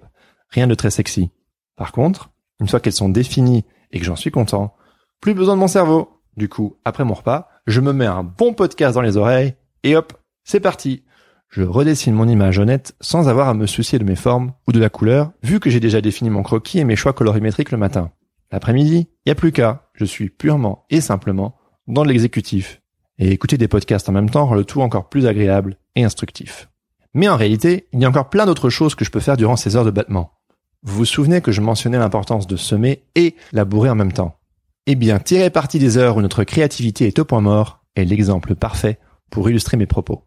Rien 0.49 0.65
de 0.65 0.75
très 0.75 0.89
sexy. 0.89 1.29
Par 1.75 1.91
contre, 1.91 2.31
une 2.59 2.67
fois 2.67 2.79
qu'elles 2.79 2.93
sont 2.93 3.09
définies 3.09 3.65
et 3.91 3.99
que 3.99 4.05
j'en 4.05 4.15
suis 4.15 4.31
content, 4.31 4.73
plus 5.19 5.33
besoin 5.33 5.55
de 5.55 5.59
mon 5.59 5.67
cerveau. 5.67 6.21
Du 6.37 6.49
coup, 6.49 6.77
après 6.85 7.03
mon 7.03 7.13
repas, 7.13 7.49
je 7.67 7.81
me 7.81 7.93
mets 7.93 8.07
un 8.07 8.23
bon 8.23 8.53
podcast 8.53 8.95
dans 8.95 9.01
les 9.01 9.17
oreilles 9.17 9.55
et 9.83 9.95
hop, 9.95 10.13
c'est 10.45 10.59
parti. 10.59 11.03
Je 11.49 11.61
redessine 11.61 12.15
mon 12.15 12.27
image 12.27 12.57
honnête 12.57 12.95
sans 13.01 13.29
avoir 13.29 13.49
à 13.49 13.53
me 13.53 13.67
soucier 13.67 13.99
de 13.99 14.03
mes 14.03 14.15
formes 14.15 14.53
ou 14.67 14.71
de 14.71 14.79
la 14.79 14.89
couleur, 14.89 15.31
vu 15.43 15.59
que 15.59 15.69
j'ai 15.69 15.79
déjà 15.79 16.01
défini 16.01 16.31
mon 16.31 16.41
croquis 16.41 16.79
et 16.79 16.85
mes 16.85 16.95
choix 16.95 17.13
colorimétriques 17.13 17.71
le 17.71 17.77
matin. 17.77 18.11
L'après-midi, 18.53 19.07
y 19.25 19.31
a 19.31 19.35
plus 19.35 19.51
qu'à. 19.51 19.89
Je 19.95 20.05
suis 20.05 20.29
purement 20.29 20.85
et 20.91 21.01
simplement 21.01 21.55
dans 21.87 22.03
l'exécutif. 22.03 22.81
Et 23.17 23.31
écouter 23.31 23.57
des 23.57 23.67
podcasts 23.67 24.07
en 24.09 24.11
même 24.11 24.29
temps 24.29 24.45
rend 24.45 24.53
le 24.53 24.63
tout 24.63 24.81
encore 24.81 25.09
plus 25.09 25.25
agréable 25.25 25.75
et 25.95 26.03
instructif. 26.03 26.69
Mais 27.15 27.27
en 27.27 27.35
réalité, 27.35 27.87
il 27.93 27.99
y 27.99 28.05
a 28.05 28.09
encore 28.09 28.29
plein 28.29 28.45
d'autres 28.45 28.69
choses 28.69 28.93
que 28.93 29.03
je 29.03 29.09
peux 29.09 29.19
faire 29.19 29.37
durant 29.37 29.55
ces 29.55 29.75
heures 29.75 29.85
de 29.85 29.89
battement. 29.89 30.33
Vous 30.83 30.97
vous 30.97 31.05
souvenez 31.05 31.41
que 31.41 31.51
je 31.51 31.61
mentionnais 31.61 31.97
l'importance 31.97 32.45
de 32.45 32.55
semer 32.55 33.01
et 33.15 33.35
labourer 33.53 33.89
en 33.89 33.95
même 33.95 34.13
temps. 34.13 34.37
Eh 34.85 34.93
bien, 34.93 35.17
tirer 35.17 35.49
parti 35.49 35.79
des 35.79 35.97
heures 35.97 36.17
où 36.17 36.21
notre 36.21 36.43
créativité 36.43 37.07
est 37.07 37.17
au 37.17 37.25
point 37.25 37.41
mort 37.41 37.83
est 37.95 38.05
l'exemple 38.05 38.53
parfait 38.53 38.99
pour 39.31 39.49
illustrer 39.49 39.77
mes 39.77 39.87
propos. 39.87 40.25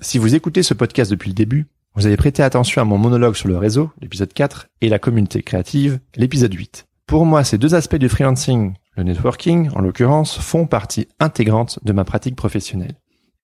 Si 0.00 0.18
vous 0.18 0.34
écoutez 0.34 0.62
ce 0.62 0.74
podcast 0.74 1.10
depuis 1.10 1.30
le 1.30 1.34
début, 1.34 1.68
vous 1.94 2.04
avez 2.04 2.18
prêté 2.18 2.42
attention 2.42 2.82
à 2.82 2.84
mon 2.84 2.98
monologue 2.98 3.34
sur 3.34 3.48
le 3.48 3.56
réseau, 3.56 3.90
l'épisode 4.02 4.34
4, 4.34 4.68
et 4.82 4.90
la 4.90 4.98
communauté 4.98 5.42
créative, 5.42 6.00
l'épisode 6.16 6.52
8. 6.52 6.86
Pour 7.06 7.26
moi, 7.26 7.44
ces 7.44 7.58
deux 7.58 7.74
aspects 7.74 7.96
du 7.96 8.08
freelancing, 8.08 8.74
le 8.96 9.02
networking 9.02 9.70
en 9.74 9.80
l'occurrence, 9.80 10.38
font 10.38 10.66
partie 10.66 11.08
intégrante 11.20 11.78
de 11.82 11.92
ma 11.92 12.04
pratique 12.04 12.36
professionnelle. 12.36 12.96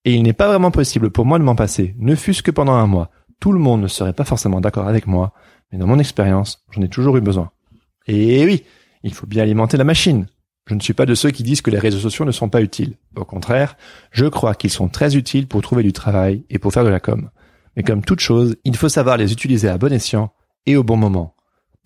Et 0.04 0.14
il 0.14 0.22
n'est 0.22 0.32
pas 0.32 0.48
vraiment 0.48 0.70
possible 0.70 1.10
pour 1.10 1.26
moi 1.26 1.38
de 1.38 1.44
m'en 1.44 1.54
passer, 1.54 1.94
ne 1.98 2.14
fût-ce 2.14 2.42
que 2.42 2.50
pendant 2.50 2.74
un 2.74 2.86
mois. 2.86 3.10
Tout 3.40 3.52
le 3.52 3.58
monde 3.58 3.82
ne 3.82 3.88
serait 3.88 4.14
pas 4.14 4.24
forcément 4.24 4.60
d'accord 4.60 4.88
avec 4.88 5.06
moi, 5.06 5.32
mais 5.70 5.78
dans 5.78 5.86
mon 5.86 5.98
expérience, 5.98 6.64
j'en 6.70 6.82
ai 6.82 6.88
toujours 6.88 7.16
eu 7.16 7.20
besoin. 7.20 7.50
Et 8.06 8.44
oui, 8.44 8.64
il 9.02 9.12
faut 9.12 9.26
bien 9.26 9.42
alimenter 9.42 9.76
la 9.76 9.84
machine. 9.84 10.26
Je 10.66 10.74
ne 10.74 10.80
suis 10.80 10.94
pas 10.94 11.06
de 11.06 11.14
ceux 11.14 11.30
qui 11.30 11.42
disent 11.42 11.62
que 11.62 11.70
les 11.70 11.78
réseaux 11.78 11.98
sociaux 11.98 12.24
ne 12.24 12.30
sont 12.30 12.48
pas 12.48 12.62
utiles. 12.62 12.96
Au 13.16 13.24
contraire, 13.24 13.76
je 14.10 14.26
crois 14.26 14.54
qu'ils 14.54 14.70
sont 14.70 14.88
très 14.88 15.16
utiles 15.16 15.46
pour 15.46 15.62
trouver 15.62 15.82
du 15.82 15.92
travail 15.92 16.44
et 16.50 16.58
pour 16.58 16.72
faire 16.72 16.84
de 16.84 16.90
la 16.90 17.00
com. 17.00 17.30
Mais 17.76 17.82
comme 17.82 18.04
toute 18.04 18.20
chose, 18.20 18.56
il 18.64 18.76
faut 18.76 18.88
savoir 18.88 19.16
les 19.16 19.32
utiliser 19.32 19.68
à 19.68 19.78
bon 19.78 19.92
escient 19.92 20.32
et 20.66 20.76
au 20.76 20.82
bon 20.82 20.96
moment. 20.96 21.34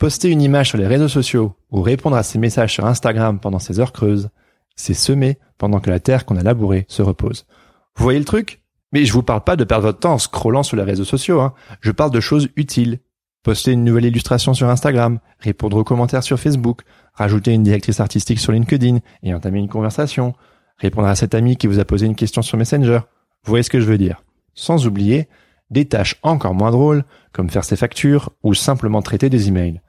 Poster 0.02 0.30
une 0.30 0.42
image 0.42 0.70
sur 0.70 0.78
les 0.78 0.88
réseaux 0.88 1.06
sociaux 1.06 1.54
ou 1.70 1.80
répondre 1.80 2.16
à 2.16 2.24
ses 2.24 2.40
messages 2.40 2.72
sur 2.72 2.86
Instagram 2.86 3.38
pendant 3.38 3.60
ces 3.60 3.78
heures 3.78 3.92
creuses, 3.92 4.30
c'est 4.74 4.94
semer 4.94 5.38
pendant 5.58 5.78
que 5.78 5.90
la 5.90 6.00
terre 6.00 6.26
qu'on 6.26 6.36
a 6.36 6.42
labourée 6.42 6.86
se 6.88 7.02
repose. 7.02 7.46
Vous 7.94 8.02
voyez 8.02 8.18
le 8.18 8.24
truc? 8.24 8.62
Mais 8.90 9.04
je 9.04 9.12
vous 9.12 9.22
parle 9.22 9.44
pas 9.44 9.54
de 9.54 9.62
perdre 9.62 9.84
votre 9.84 10.00
temps 10.00 10.14
en 10.14 10.18
scrollant 10.18 10.64
sur 10.64 10.76
les 10.76 10.82
réseaux 10.82 11.04
sociaux, 11.04 11.40
hein. 11.40 11.54
je 11.80 11.92
parle 11.92 12.10
de 12.10 12.18
choses 12.18 12.48
utiles. 12.56 12.98
Poster 13.44 13.70
une 13.70 13.84
nouvelle 13.84 14.06
illustration 14.06 14.54
sur 14.54 14.68
Instagram, 14.68 15.20
répondre 15.38 15.76
aux 15.76 15.84
commentaires 15.84 16.24
sur 16.24 16.40
Facebook, 16.40 16.82
rajouter 17.14 17.52
une 17.52 17.62
directrice 17.62 18.00
artistique 18.00 18.40
sur 18.40 18.50
LinkedIn 18.50 18.98
et 19.22 19.32
entamer 19.32 19.60
une 19.60 19.68
conversation, 19.68 20.34
répondre 20.78 21.06
à 21.06 21.14
cet 21.14 21.32
ami 21.32 21.56
qui 21.56 21.68
vous 21.68 21.78
a 21.78 21.84
posé 21.84 22.06
une 22.06 22.16
question 22.16 22.42
sur 22.42 22.58
Messenger. 22.58 23.02
Vous 23.44 23.50
voyez 23.50 23.62
ce 23.62 23.70
que 23.70 23.78
je 23.78 23.86
veux 23.86 23.98
dire? 23.98 24.24
Sans 24.54 24.84
oublier 24.84 25.28
des 25.70 25.84
tâches 25.84 26.16
encore 26.24 26.54
moins 26.54 26.72
drôles 26.72 27.04
comme 27.30 27.50
faire 27.50 27.62
ses 27.62 27.76
factures 27.76 28.30
ou 28.42 28.52
simplement 28.52 29.00
traiter 29.00 29.30
des 29.30 29.46
emails. 29.46 29.80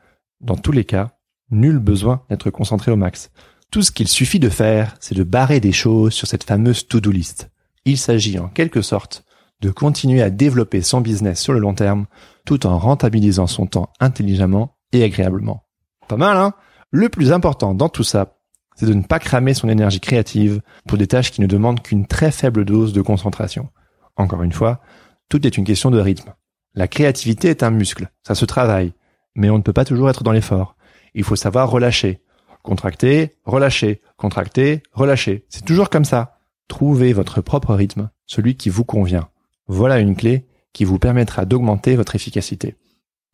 Dans 0.43 0.57
tous 0.57 0.73
les 0.73 0.83
cas, 0.83 1.11
nul 1.51 1.79
besoin 1.79 2.23
d'être 2.29 2.49
concentré 2.49 2.91
au 2.91 2.97
max. 2.97 3.31
Tout 3.71 3.81
ce 3.81 3.91
qu'il 3.91 4.09
suffit 4.09 4.39
de 4.39 4.49
faire, 4.49 4.95
c'est 4.99 5.15
de 5.15 5.23
barrer 5.23 5.61
des 5.61 5.71
choses 5.71 6.13
sur 6.13 6.27
cette 6.27 6.43
fameuse 6.43 6.85
to-do 6.87 7.11
list. 7.11 7.49
Il 7.85 7.97
s'agit 7.97 8.37
en 8.39 8.49
quelque 8.49 8.81
sorte 8.81 9.23
de 9.61 9.71
continuer 9.71 10.21
à 10.21 10.29
développer 10.29 10.81
son 10.81 10.99
business 10.99 11.39
sur 11.39 11.53
le 11.53 11.59
long 11.59 11.73
terme 11.73 12.07
tout 12.45 12.67
en 12.67 12.77
rentabilisant 12.77 13.47
son 13.47 13.67
temps 13.67 13.89
intelligemment 14.01 14.75
et 14.91 15.03
agréablement. 15.03 15.63
Pas 16.09 16.17
mal, 16.17 16.35
hein? 16.35 16.53
Le 16.91 17.07
plus 17.07 17.31
important 17.31 17.73
dans 17.73 17.89
tout 17.89 18.03
ça, 18.03 18.37
c'est 18.75 18.85
de 18.85 18.93
ne 18.93 19.03
pas 19.03 19.19
cramer 19.19 19.53
son 19.53 19.69
énergie 19.69 20.01
créative 20.01 20.61
pour 20.87 20.97
des 20.97 21.07
tâches 21.07 21.31
qui 21.31 21.39
ne 21.39 21.47
demandent 21.47 21.81
qu'une 21.81 22.05
très 22.05 22.31
faible 22.31 22.65
dose 22.65 22.91
de 22.91 23.01
concentration. 23.01 23.69
Encore 24.17 24.43
une 24.43 24.51
fois, 24.51 24.81
tout 25.29 25.47
est 25.47 25.57
une 25.57 25.63
question 25.63 25.89
de 25.89 25.99
rythme. 25.99 26.33
La 26.75 26.89
créativité 26.89 27.47
est 27.47 27.63
un 27.63 27.71
muscle, 27.71 28.09
ça 28.27 28.35
se 28.35 28.45
travaille, 28.45 28.93
mais 29.35 29.49
on 29.49 29.57
ne 29.57 29.63
peut 29.63 29.73
pas 29.73 29.85
toujours 29.85 30.09
être 30.09 30.23
dans 30.23 30.31
l'effort. 30.31 30.75
Il 31.13 31.23
faut 31.23 31.35
savoir 31.35 31.69
relâcher. 31.69 32.21
Contracter, 32.61 33.35
relâcher, 33.43 34.01
contracter, 34.15 34.83
relâcher. 34.93 35.45
C'est 35.49 35.65
toujours 35.65 35.89
comme 35.89 36.05
ça. 36.05 36.39
Trouvez 36.69 37.11
votre 37.11 37.41
propre 37.41 37.75
rythme, 37.75 38.09
celui 38.25 38.55
qui 38.55 38.69
vous 38.69 38.85
convient. 38.85 39.27
Voilà 39.67 39.99
une 39.99 40.15
clé 40.15 40.47
qui 40.71 40.85
vous 40.85 40.97
permettra 40.97 41.45
d'augmenter 41.45 41.95
votre 41.95 42.15
efficacité. 42.15 42.75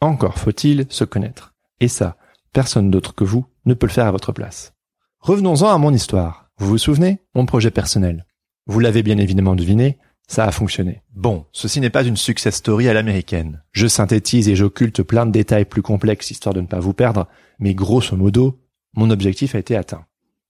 Encore 0.01 0.39
faut-il 0.39 0.87
se 0.89 1.03
connaître. 1.03 1.53
Et 1.79 1.87
ça, 1.87 2.17
personne 2.53 2.89
d'autre 2.89 3.13
que 3.13 3.23
vous 3.23 3.45
ne 3.65 3.73
peut 3.73 3.87
le 3.87 3.91
faire 3.91 4.07
à 4.07 4.11
votre 4.11 4.31
place. 4.31 4.73
Revenons-en 5.19 5.69
à 5.69 5.77
mon 5.77 5.93
histoire. 5.93 6.49
Vous 6.57 6.67
vous 6.67 6.77
souvenez? 6.77 7.19
Mon 7.35 7.45
projet 7.45 7.71
personnel. 7.71 8.25
Vous 8.65 8.79
l'avez 8.79 9.03
bien 9.03 9.17
évidemment 9.17 9.55
deviné, 9.55 9.97
ça 10.29 10.45
a 10.45 10.51
fonctionné. 10.51 11.01
Bon, 11.15 11.45
ceci 11.51 11.81
n'est 11.81 11.89
pas 11.89 12.03
une 12.03 12.15
success 12.15 12.55
story 12.55 12.87
à 12.87 12.93
l'américaine. 12.93 13.63
Je 13.71 13.87
synthétise 13.87 14.47
et 14.47 14.55
j'occulte 14.55 15.01
plein 15.01 15.25
de 15.25 15.31
détails 15.31 15.65
plus 15.65 15.81
complexes 15.81 16.29
histoire 16.29 16.53
de 16.53 16.61
ne 16.61 16.67
pas 16.67 16.79
vous 16.79 16.93
perdre, 16.93 17.27
mais 17.57 17.73
grosso 17.73 18.15
modo, 18.15 18.61
mon 18.93 19.09
objectif 19.09 19.55
a 19.55 19.59
été 19.59 19.75
atteint. 19.75 20.05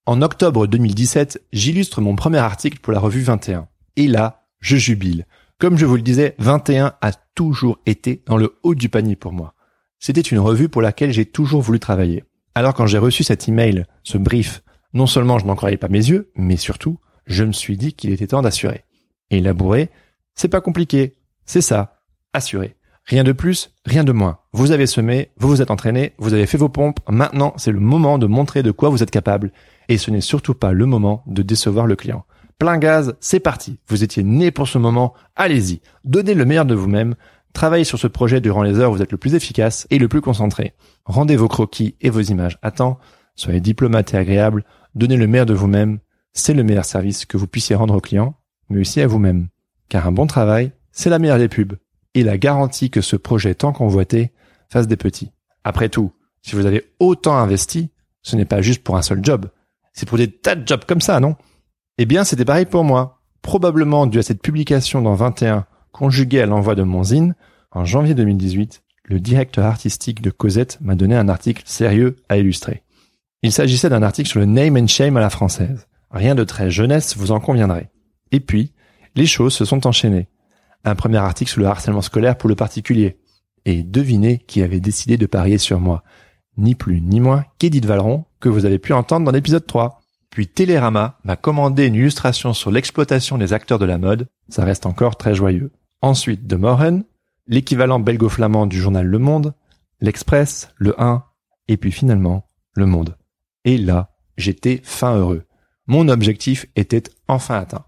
En 0.05 0.21
octobre 0.21 0.67
2017, 0.67 1.41
j'illustre 1.53 2.01
mon 2.01 2.17
premier 2.17 2.39
article 2.39 2.79
pour 2.79 2.91
la 2.91 2.99
revue 2.99 3.21
21. 3.21 3.69
Et 3.95 4.07
là, 4.07 4.45
je 4.59 4.75
jubile. 4.75 5.25
Comme 5.59 5.77
je 5.77 5.85
vous 5.85 5.95
le 5.95 6.01
disais, 6.01 6.35
21 6.39 6.93
a 6.99 7.11
toujours 7.33 7.79
été 7.85 8.21
dans 8.25 8.37
le 8.37 8.59
haut 8.63 8.75
du 8.75 8.89
panier 8.89 9.15
pour 9.15 9.31
moi. 9.31 9.53
C'était 9.97 10.19
une 10.19 10.39
revue 10.39 10.67
pour 10.67 10.81
laquelle 10.81 11.13
j'ai 11.13 11.25
toujours 11.25 11.61
voulu 11.61 11.79
travailler. 11.79 12.25
Alors 12.53 12.73
quand 12.73 12.85
j'ai 12.85 12.97
reçu 12.97 13.23
cet 13.23 13.47
email, 13.47 13.85
ce 14.03 14.17
brief, 14.17 14.61
non 14.93 15.07
seulement 15.07 15.39
je 15.39 15.45
n'en 15.45 15.55
croyais 15.55 15.77
pas 15.77 15.87
mes 15.87 16.09
yeux, 16.09 16.31
mais 16.35 16.57
surtout, 16.57 16.99
je 17.27 17.45
me 17.45 17.53
suis 17.53 17.77
dit 17.77 17.93
qu'il 17.93 18.11
était 18.11 18.27
temps 18.27 18.41
d'assurer. 18.41 18.83
Et 19.31 19.41
labourer, 19.41 19.89
c'est 20.35 20.47
pas 20.47 20.61
compliqué. 20.61 21.15
C'est 21.45 21.61
ça. 21.61 22.01
Assurer. 22.33 22.75
Rien 23.05 23.23
de 23.23 23.31
plus, 23.31 23.71
rien 23.85 24.03
de 24.03 24.11
moins. 24.11 24.39
Vous 24.53 24.71
avez 24.71 24.85
semé, 24.85 25.31
vous 25.37 25.47
vous 25.47 25.61
êtes 25.61 25.71
entraîné, 25.71 26.13
vous 26.19 26.33
avez 26.33 26.45
fait 26.45 26.57
vos 26.57 26.69
pompes. 26.69 26.99
Maintenant, 27.09 27.53
c'est 27.57 27.71
le 27.71 27.79
moment 27.79 28.19
de 28.19 28.27
montrer 28.27 28.61
de 28.61 28.71
quoi 28.71 28.89
vous 28.89 29.01
êtes 29.01 29.11
capable. 29.11 29.51
Et 29.87 29.97
ce 29.97 30.11
n'est 30.11 30.21
surtout 30.21 30.53
pas 30.53 30.71
le 30.71 30.85
moment 30.85 31.23
de 31.25 31.41
décevoir 31.41 31.87
le 31.87 31.95
client 31.95 32.25
plein 32.59 32.77
gaz, 32.77 33.15
c'est 33.21 33.39
parti. 33.39 33.79
Vous 33.87 34.03
étiez 34.03 34.21
né 34.21 34.51
pour 34.51 34.67
ce 34.67 34.77
moment, 34.77 35.13
allez-y. 35.35 35.81
Donnez 36.03 36.33
le 36.33 36.45
meilleur 36.45 36.65
de 36.65 36.75
vous-même. 36.75 37.15
Travaillez 37.53 37.85
sur 37.85 37.97
ce 37.97 38.05
projet 38.05 38.41
durant 38.41 38.61
les 38.61 38.77
heures 38.77 38.91
où 38.91 38.95
vous 38.95 39.01
êtes 39.01 39.13
le 39.13 39.17
plus 39.17 39.33
efficace 39.33 39.87
et 39.89 39.97
le 39.97 40.07
plus 40.07 40.21
concentré. 40.21 40.73
Rendez 41.05 41.37
vos 41.37 41.47
croquis 41.47 41.95
et 42.01 42.09
vos 42.09 42.21
images 42.21 42.59
à 42.61 42.69
temps. 42.69 42.99
Soyez 43.35 43.61
diplomate 43.61 44.13
et 44.13 44.17
agréable. 44.17 44.65
Donnez 44.93 45.15
le 45.15 45.25
meilleur 45.25 45.45
de 45.45 45.53
vous-même. 45.53 45.99
C'est 46.33 46.53
le 46.53 46.63
meilleur 46.63 46.85
service 46.85 47.25
que 47.25 47.37
vous 47.37 47.47
puissiez 47.47 47.75
rendre 47.75 47.95
aux 47.95 48.01
clients, 48.01 48.35
mais 48.69 48.81
aussi 48.81 49.01
à 49.01 49.07
vous-même. 49.07 49.47
Car 49.89 50.07
un 50.07 50.11
bon 50.11 50.27
travail, 50.27 50.71
c'est 50.91 51.09
la 51.09 51.19
meilleure 51.19 51.37
des 51.37 51.49
pubs. 51.49 51.77
Et 52.13 52.23
la 52.23 52.37
garantie 52.37 52.89
que 52.89 53.01
ce 53.01 53.15
projet 53.15 53.55
tant 53.55 53.71
convoité 53.71 54.31
fasse 54.69 54.87
des 54.87 54.97
petits. 54.97 55.31
Après 55.63 55.89
tout, 55.89 56.11
si 56.41 56.55
vous 56.55 56.65
avez 56.65 56.91
autant 56.99 57.37
investi, 57.37 57.91
ce 58.21 58.35
n'est 58.35 58.45
pas 58.45 58.61
juste 58.61 58.83
pour 58.83 58.97
un 58.97 59.01
seul 59.01 59.19
job. 59.23 59.47
C'est 59.93 60.07
pour 60.07 60.17
des 60.17 60.31
tas 60.31 60.55
de 60.55 60.67
jobs 60.67 60.85
comme 60.85 61.01
ça, 61.01 61.19
non? 61.19 61.35
Eh 61.97 62.05
bien, 62.05 62.23
c'était 62.23 62.45
pareil 62.45 62.65
pour 62.65 62.83
moi. 62.83 63.21
Probablement 63.41 64.07
dû 64.07 64.19
à 64.19 64.23
cette 64.23 64.41
publication 64.41 65.01
dans 65.01 65.15
21, 65.15 65.65
conjuguée 65.91 66.41
à 66.41 66.45
l'envoi 66.45 66.75
de 66.75 66.83
mon 66.83 67.03
zine, 67.03 67.35
en 67.71 67.85
janvier 67.85 68.15
2018, 68.15 68.83
le 69.03 69.19
directeur 69.19 69.65
artistique 69.65 70.21
de 70.21 70.29
Cosette 70.29 70.77
m'a 70.81 70.95
donné 70.95 71.15
un 71.15 71.29
article 71.29 71.63
sérieux 71.65 72.15
à 72.29 72.37
illustrer. 72.37 72.83
Il 73.41 73.51
s'agissait 73.51 73.89
d'un 73.89 74.03
article 74.03 74.29
sur 74.29 74.39
le 74.39 74.45
name 74.45 74.77
and 74.77 74.87
shame 74.87 75.17
à 75.17 75.21
la 75.21 75.29
française. 75.29 75.87
Rien 76.11 76.35
de 76.35 76.43
très 76.43 76.71
jeunesse, 76.71 77.15
vous 77.15 77.31
en 77.31 77.39
conviendrez. 77.39 77.89
Et 78.31 78.39
puis, 78.39 78.73
les 79.15 79.25
choses 79.25 79.53
se 79.53 79.65
sont 79.65 79.87
enchaînées. 79.87 80.27
Un 80.83 80.95
premier 80.95 81.17
article 81.17 81.51
sur 81.51 81.61
le 81.61 81.67
harcèlement 81.67 82.01
scolaire 82.01 82.37
pour 82.37 82.49
le 82.49 82.55
particulier. 82.55 83.17
Et 83.65 83.83
devinez 83.83 84.39
qui 84.39 84.61
avait 84.61 84.79
décidé 84.79 85.17
de 85.17 85.25
parier 85.25 85.57
sur 85.57 85.79
moi. 85.79 86.03
Ni 86.57 86.75
plus 86.75 87.01
ni 87.01 87.19
moins 87.19 87.45
qu'Edith 87.57 87.85
Valeron, 87.85 88.25
que 88.39 88.49
vous 88.49 88.65
avez 88.65 88.79
pu 88.79 88.93
entendre 88.93 89.25
dans 89.25 89.31
l'épisode 89.31 89.65
3. 89.65 90.01
Puis 90.29 90.47
Télérama 90.47 91.17
m'a 91.23 91.35
commandé 91.35 91.87
une 91.87 91.95
illustration 91.95 92.53
sur 92.53 92.71
l'exploitation 92.71 93.37
des 93.37 93.53
acteurs 93.53 93.79
de 93.79 93.85
la 93.85 93.97
mode, 93.97 94.27
ça 94.47 94.63
reste 94.63 94.85
encore 94.85 95.17
très 95.17 95.35
joyeux. 95.35 95.71
Ensuite 96.01 96.47
de 96.47 96.55
Moren, 96.55 97.03
l'équivalent 97.47 97.99
belgo-flamand 97.99 98.67
du 98.67 98.79
journal 98.79 99.05
Le 99.05 99.19
Monde, 99.19 99.53
l'Express, 100.01 100.69
le 100.77 100.99
1, 101.01 101.23
et 101.67 101.77
puis 101.77 101.91
finalement 101.91 102.47
Le 102.73 102.85
Monde. 102.85 103.17
Et 103.65 103.77
là, 103.77 104.15
j'étais 104.37 104.81
fin 104.83 105.15
heureux. 105.15 105.43
Mon 105.87 106.07
objectif 106.07 106.67
était 106.75 107.03
enfin 107.27 107.57
atteint. 107.59 107.85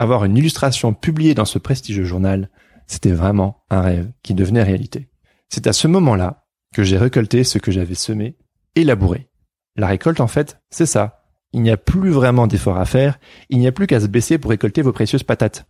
Avoir 0.00 0.24
une 0.24 0.38
illustration 0.38 0.94
publiée 0.94 1.34
dans 1.34 1.44
ce 1.44 1.58
prestigieux 1.58 2.04
journal, 2.04 2.48
c'était 2.86 3.12
vraiment 3.12 3.62
un 3.68 3.82
rêve 3.82 4.10
qui 4.22 4.32
devenait 4.32 4.62
réalité. 4.62 5.10
C'est 5.50 5.66
à 5.66 5.74
ce 5.74 5.86
moment-là 5.88 6.46
que 6.74 6.82
j'ai 6.82 6.96
récolté 6.96 7.44
ce 7.44 7.58
que 7.58 7.70
j'avais 7.70 7.94
semé 7.94 8.36
et 8.74 8.84
labouré. 8.84 9.28
La 9.76 9.88
récolte, 9.88 10.20
en 10.20 10.26
fait, 10.26 10.58
c'est 10.70 10.86
ça. 10.86 11.22
Il 11.52 11.60
n'y 11.60 11.70
a 11.70 11.76
plus 11.76 12.10
vraiment 12.10 12.46
d'efforts 12.46 12.78
à 12.78 12.86
faire, 12.86 13.18
il 13.50 13.58
n'y 13.58 13.66
a 13.66 13.72
plus 13.72 13.86
qu'à 13.86 14.00
se 14.00 14.06
baisser 14.06 14.38
pour 14.38 14.50
récolter 14.50 14.80
vos 14.80 14.92
précieuses 14.92 15.22
patates. 15.22 15.66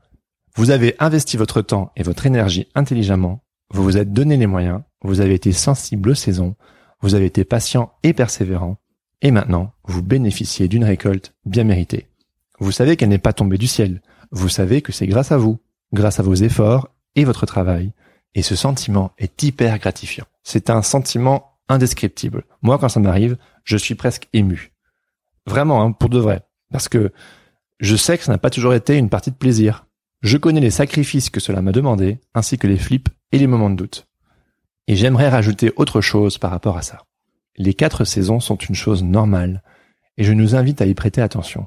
Vous 0.55 0.71
avez 0.71 0.95
investi 1.01 1.37
votre 1.37 1.61
temps 1.61 1.90
et 1.97 2.05
votre 2.05 2.25
énergie 2.25 2.69
intelligemment, 2.77 3.43
vous 3.73 3.83
vous 3.83 3.97
êtes 3.97 4.12
donné 4.12 4.37
les 4.37 4.47
moyens, 4.47 4.83
vous 5.03 5.21
avez 5.21 5.35
été 5.35 5.53
sensible 5.53 6.11
aux 6.11 6.14
saisons, 6.14 6.55
vous 7.01 7.14
avez 7.14 7.27
été 7.27 7.45
patient 7.45 7.93
et 8.03 8.12
persévérant, 8.12 8.77
et 9.23 9.31
maintenant, 9.33 9.73
vous 9.85 10.03
bénéficiez 10.03 10.69
d'une 10.69 10.85
récolte 10.85 11.35
bien 11.47 11.64
méritée. 11.64 12.09
Vous 12.59 12.73
savez 12.73 12.97
qu'elle 12.97 13.09
n'est 13.09 13.19
pas 13.19 13.33
tombée 13.33 13.59
du 13.59 13.66
ciel, 13.66 14.03
vous 14.31 14.49
savez 14.49 14.83
que 14.83 14.93
c'est 14.93 15.07
grâce 15.07 15.33
à 15.33 15.37
vous, 15.37 15.59
grâce 15.93 16.21
à 16.21 16.23
vos 16.23 16.35
efforts 16.35 16.88
et 17.16 17.25
votre 17.25 17.47
travail, 17.47 17.93
et 18.35 18.43
ce 18.43 18.55
sentiment 18.55 19.12
est 19.19 19.43
hyper 19.43 19.79
gratifiant. 19.79 20.27
C'est 20.43 20.71
un 20.71 20.83
sentiment 20.83 21.59
indescriptible. 21.69 22.45
Moi, 22.62 22.79
quand 22.79 22.88
ça 22.88 23.01
m'arrive, 23.01 23.37
je 23.64 23.77
suis 23.77 23.95
presque 23.95 24.29
ému. 24.33 24.73
Vraiment, 25.47 25.83
hein, 25.83 25.93
pour 25.93 26.11
de 26.11 26.19
vrai. 26.19 26.43
Parce 26.71 26.88
que 26.88 27.12
je 27.81 27.97
sais 27.97 28.19
que 28.19 28.25
ça 28.25 28.33
n'a 28.33 28.38
pas 28.38 28.51
toujours 28.51 28.75
été 28.75 28.97
une 28.97 29.09
partie 29.09 29.31
de 29.31 29.37
plaisir. 29.37 29.87
Je 30.23 30.37
connais 30.37 30.61
les 30.61 30.71
sacrifices 30.71 31.31
que 31.31 31.40
cela 31.40 31.62
m'a 31.62 31.73
demandé, 31.73 32.21
ainsi 32.35 32.59
que 32.59 32.66
les 32.66 32.77
flips 32.77 33.09
et 33.33 33.38
les 33.38 33.47
moments 33.47 33.71
de 33.71 33.77
doute. 33.77 34.07
Et 34.87 34.97
j'aimerais 34.97 35.29
rajouter 35.29 35.73
autre 35.77 36.01
chose 36.01 36.38
par 36.38 36.51
rapport 36.51 36.77
à 36.77 36.83
ça. 36.83 37.03
Les 37.57 37.75
quatre 37.75 38.05
saisons 38.05 38.38
sont 38.38 38.57
une 38.57 38.75
chose 38.75 39.03
normale, 39.03 39.62
et 40.16 40.25
je 40.25 40.33
nous 40.33 40.55
invite 40.55 40.83
à 40.83 40.87
y 40.87 40.95
prêter 40.95 41.23
attention. 41.23 41.66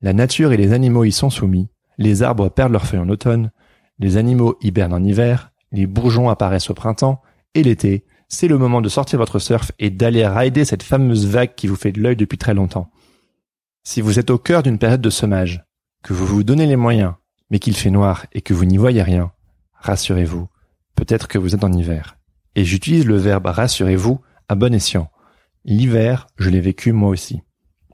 La 0.00 0.12
nature 0.12 0.52
et 0.52 0.56
les 0.56 0.72
animaux 0.72 1.04
y 1.04 1.12
sont 1.12 1.30
soumis, 1.30 1.68
les 1.98 2.22
arbres 2.22 2.48
perdent 2.48 2.72
leurs 2.72 2.86
feuilles 2.86 3.00
en 3.00 3.08
automne, 3.08 3.50
les 3.98 4.16
animaux 4.16 4.56
hibernent 4.60 4.94
en 4.94 5.04
hiver, 5.04 5.52
les 5.72 5.86
bourgeons 5.86 6.28
apparaissent 6.28 6.70
au 6.70 6.74
printemps, 6.74 7.22
et 7.54 7.62
l'été, 7.62 8.04
c'est 8.28 8.48
le 8.48 8.58
moment 8.58 8.80
de 8.80 8.88
sortir 8.88 9.18
votre 9.18 9.38
surf 9.38 9.72
et 9.78 9.90
d'aller 9.90 10.26
rider 10.26 10.64
cette 10.64 10.82
fameuse 10.82 11.26
vague 11.26 11.54
qui 11.54 11.66
vous 11.66 11.76
fait 11.76 11.92
de 11.92 12.00
l'œil 12.00 12.16
depuis 12.16 12.38
très 12.38 12.54
longtemps. 12.54 12.90
Si 13.84 14.00
vous 14.00 14.18
êtes 14.18 14.30
au 14.30 14.38
cœur 14.38 14.62
d'une 14.62 14.78
période 14.78 15.00
de 15.00 15.10
sommage, 15.10 15.64
que 16.02 16.12
vous 16.12 16.26
vous 16.26 16.44
donnez 16.44 16.66
les 16.66 16.76
moyens, 16.76 17.14
mais 17.50 17.58
qu'il 17.58 17.76
fait 17.76 17.90
noir 17.90 18.26
et 18.32 18.40
que 18.40 18.54
vous 18.54 18.64
n'y 18.64 18.76
voyez 18.76 19.02
rien, 19.02 19.32
rassurez-vous, 19.74 20.48
peut-être 20.94 21.28
que 21.28 21.38
vous 21.38 21.54
êtes 21.54 21.64
en 21.64 21.72
hiver. 21.72 22.16
Et 22.56 22.64
j'utilise 22.64 23.06
le 23.06 23.16
verbe 23.16 23.46
rassurez-vous 23.46 24.20
à 24.48 24.54
bon 24.54 24.74
escient. 24.74 25.10
L'hiver, 25.64 26.26
je 26.36 26.50
l'ai 26.50 26.60
vécu 26.60 26.92
moi 26.92 27.08
aussi. 27.08 27.42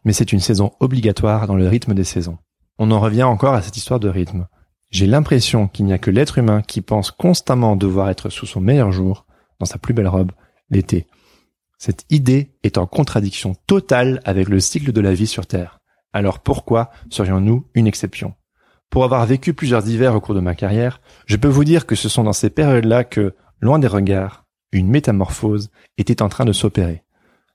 Mais 0.04 0.12
c'est 0.12 0.32
une 0.32 0.40
saison 0.40 0.72
obligatoire 0.80 1.46
dans 1.46 1.56
le 1.56 1.68
rythme 1.68 1.94
des 1.94 2.04
saisons. 2.04 2.38
On 2.82 2.90
en 2.92 2.98
revient 2.98 3.24
encore 3.24 3.52
à 3.52 3.60
cette 3.60 3.76
histoire 3.76 4.00
de 4.00 4.08
rythme. 4.08 4.46
J'ai 4.88 5.06
l'impression 5.06 5.68
qu'il 5.68 5.84
n'y 5.84 5.92
a 5.92 5.98
que 5.98 6.10
l'être 6.10 6.38
humain 6.38 6.62
qui 6.62 6.80
pense 6.80 7.10
constamment 7.10 7.76
devoir 7.76 8.08
être 8.08 8.30
sous 8.30 8.46
son 8.46 8.62
meilleur 8.62 8.90
jour, 8.90 9.26
dans 9.58 9.66
sa 9.66 9.76
plus 9.76 9.92
belle 9.92 10.08
robe, 10.08 10.32
l'été. 10.70 11.06
Cette 11.76 12.06
idée 12.08 12.52
est 12.62 12.78
en 12.78 12.86
contradiction 12.86 13.54
totale 13.66 14.22
avec 14.24 14.48
le 14.48 14.60
cycle 14.60 14.92
de 14.92 15.00
la 15.02 15.12
vie 15.12 15.26
sur 15.26 15.46
Terre. 15.46 15.78
Alors 16.14 16.38
pourquoi 16.38 16.90
serions-nous 17.10 17.66
une 17.74 17.86
exception? 17.86 18.32
Pour 18.88 19.04
avoir 19.04 19.26
vécu 19.26 19.52
plusieurs 19.52 19.86
hivers 19.86 20.14
au 20.14 20.20
cours 20.22 20.34
de 20.34 20.40
ma 20.40 20.54
carrière, 20.54 21.02
je 21.26 21.36
peux 21.36 21.48
vous 21.48 21.64
dire 21.64 21.84
que 21.84 21.94
ce 21.94 22.08
sont 22.08 22.24
dans 22.24 22.32
ces 22.32 22.48
périodes-là 22.48 23.04
que, 23.04 23.34
loin 23.60 23.78
des 23.78 23.88
regards, 23.88 24.46
une 24.72 24.88
métamorphose 24.88 25.70
était 25.98 26.22
en 26.22 26.30
train 26.30 26.46
de 26.46 26.54
s'opérer. 26.54 27.04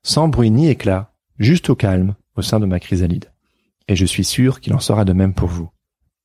Sans 0.03 0.27
bruit 0.27 0.51
ni 0.51 0.69
éclat, 0.69 1.15
juste 1.39 1.71
au 1.71 1.75
calme, 1.75 2.13
au 2.35 2.43
sein 2.43 2.59
de 2.59 2.67
ma 2.67 2.79
chrysalide. 2.79 3.31
Et 3.87 3.95
je 3.95 4.05
suis 4.05 4.23
sûr 4.23 4.59
qu'il 4.59 4.73
en 4.73 4.79
sera 4.79 5.05
de 5.05 5.13
même 5.13 5.33
pour 5.33 5.49
vous. 5.49 5.69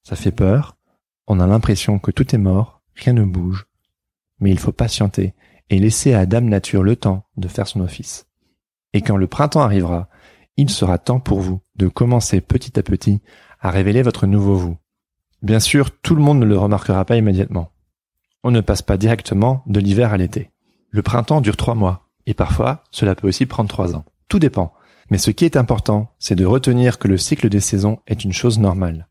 Ça 0.03 0.17
fait 0.17 0.33
peur, 0.33 0.77
on 1.27 1.41
a 1.41 1.47
l'impression 1.47 1.99
que 1.99 2.11
tout 2.11 2.35
est 2.35 2.39
mort, 2.39 2.83
rien 2.95 3.13
ne 3.13 3.25
bouge. 3.25 3.67
Mais 4.41 4.51
il 4.51 4.59
faut 4.59 4.73
patienter 4.73 5.35
et 5.69 5.79
laisser 5.79 6.15
à 6.15 6.27
Dame 6.27 6.49
Nature 6.49 6.83
le 6.83 6.97
temps 6.97 7.25
de 7.37 7.49
faire 7.49 7.69
son 7.69 7.81
office. 7.81 8.27
Et 8.93 9.03
quand 9.03 9.17
le 9.17 9.27
printemps 9.27 9.61
arrivera, 9.61 10.09
il 10.57 10.71
sera 10.71 10.99
temps 10.99 11.21
pour 11.21 11.41
vous 11.41 11.61
de 11.77 11.89
commencer 11.89 12.41
petit 12.41 12.79
à 12.79 12.83
petit 12.83 13.21
à 13.61 13.71
révéler 13.71 14.03
votre 14.03 14.27
nouveau 14.27 14.57
vous. 14.57 14.77
Bien 15.43 15.61
sûr, 15.61 15.91
tout 15.91 16.15
le 16.15 16.23
monde 16.23 16.41
ne 16.41 16.47
le 16.47 16.59
remarquera 16.59 17.05
pas 17.05 17.17
immédiatement. 17.17 17.71
On 18.43 18.51
ne 18.51 18.61
passe 18.61 18.83
pas 18.83 18.97
directement 18.97 19.63
de 19.67 19.81
l'hiver 19.81 20.13
à 20.13 20.17
l'été. 20.17 20.51
Le 20.91 21.03
printemps 21.03 21.41
dure 21.41 21.57
trois 21.57 21.75
mois, 21.75 22.09
et 22.27 22.35
parfois 22.35 22.85
cela 22.91 23.15
peut 23.15 23.29
aussi 23.29 23.47
prendre 23.47 23.69
trois 23.69 23.95
ans. 23.95 24.05
Tout 24.29 24.39
dépend. 24.39 24.75
Mais 25.11 25.19
ce 25.19 25.31
qui 25.31 25.45
est 25.45 25.57
important, 25.57 26.15
c'est 26.19 26.37
de 26.37 26.47
retenir 26.47 26.99
que 26.99 27.09
le 27.09 27.19
cycle 27.19 27.49
des 27.49 27.61
saisons 27.61 27.99
est 28.07 28.25
une 28.25 28.33
chose 28.33 28.59
normale. 28.59 29.09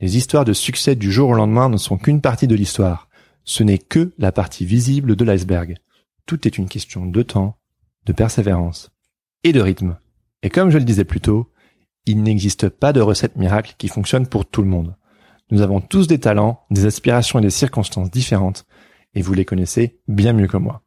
Les 0.00 0.16
histoires 0.16 0.44
de 0.44 0.52
succès 0.52 0.94
du 0.94 1.10
jour 1.10 1.30
au 1.30 1.34
lendemain 1.34 1.68
ne 1.68 1.78
sont 1.78 1.96
qu'une 1.96 2.20
partie 2.20 2.46
de 2.46 2.54
l'histoire. 2.54 3.08
Ce 3.44 3.62
n'est 3.62 3.78
que 3.78 4.12
la 4.18 4.30
partie 4.30 4.66
visible 4.66 5.16
de 5.16 5.24
l'iceberg. 5.24 5.76
Tout 6.26 6.46
est 6.46 6.58
une 6.58 6.68
question 6.68 7.06
de 7.06 7.22
temps, 7.22 7.58
de 8.04 8.12
persévérance 8.12 8.90
et 9.42 9.52
de 9.52 9.60
rythme. 9.60 9.96
Et 10.42 10.50
comme 10.50 10.70
je 10.70 10.78
le 10.78 10.84
disais 10.84 11.04
plus 11.04 11.20
tôt, 11.20 11.50
il 12.04 12.22
n'existe 12.22 12.68
pas 12.68 12.92
de 12.92 13.00
recette 13.00 13.36
miracle 13.36 13.74
qui 13.78 13.88
fonctionne 13.88 14.26
pour 14.26 14.46
tout 14.46 14.62
le 14.62 14.68
monde. 14.68 14.96
Nous 15.50 15.62
avons 15.62 15.80
tous 15.80 16.06
des 16.06 16.20
talents, 16.20 16.60
des 16.70 16.84
aspirations 16.84 17.38
et 17.38 17.42
des 17.42 17.50
circonstances 17.50 18.10
différentes, 18.10 18.66
et 19.14 19.22
vous 19.22 19.32
les 19.32 19.46
connaissez 19.46 19.98
bien 20.06 20.34
mieux 20.34 20.46
que 20.46 20.58
moi. 20.58 20.82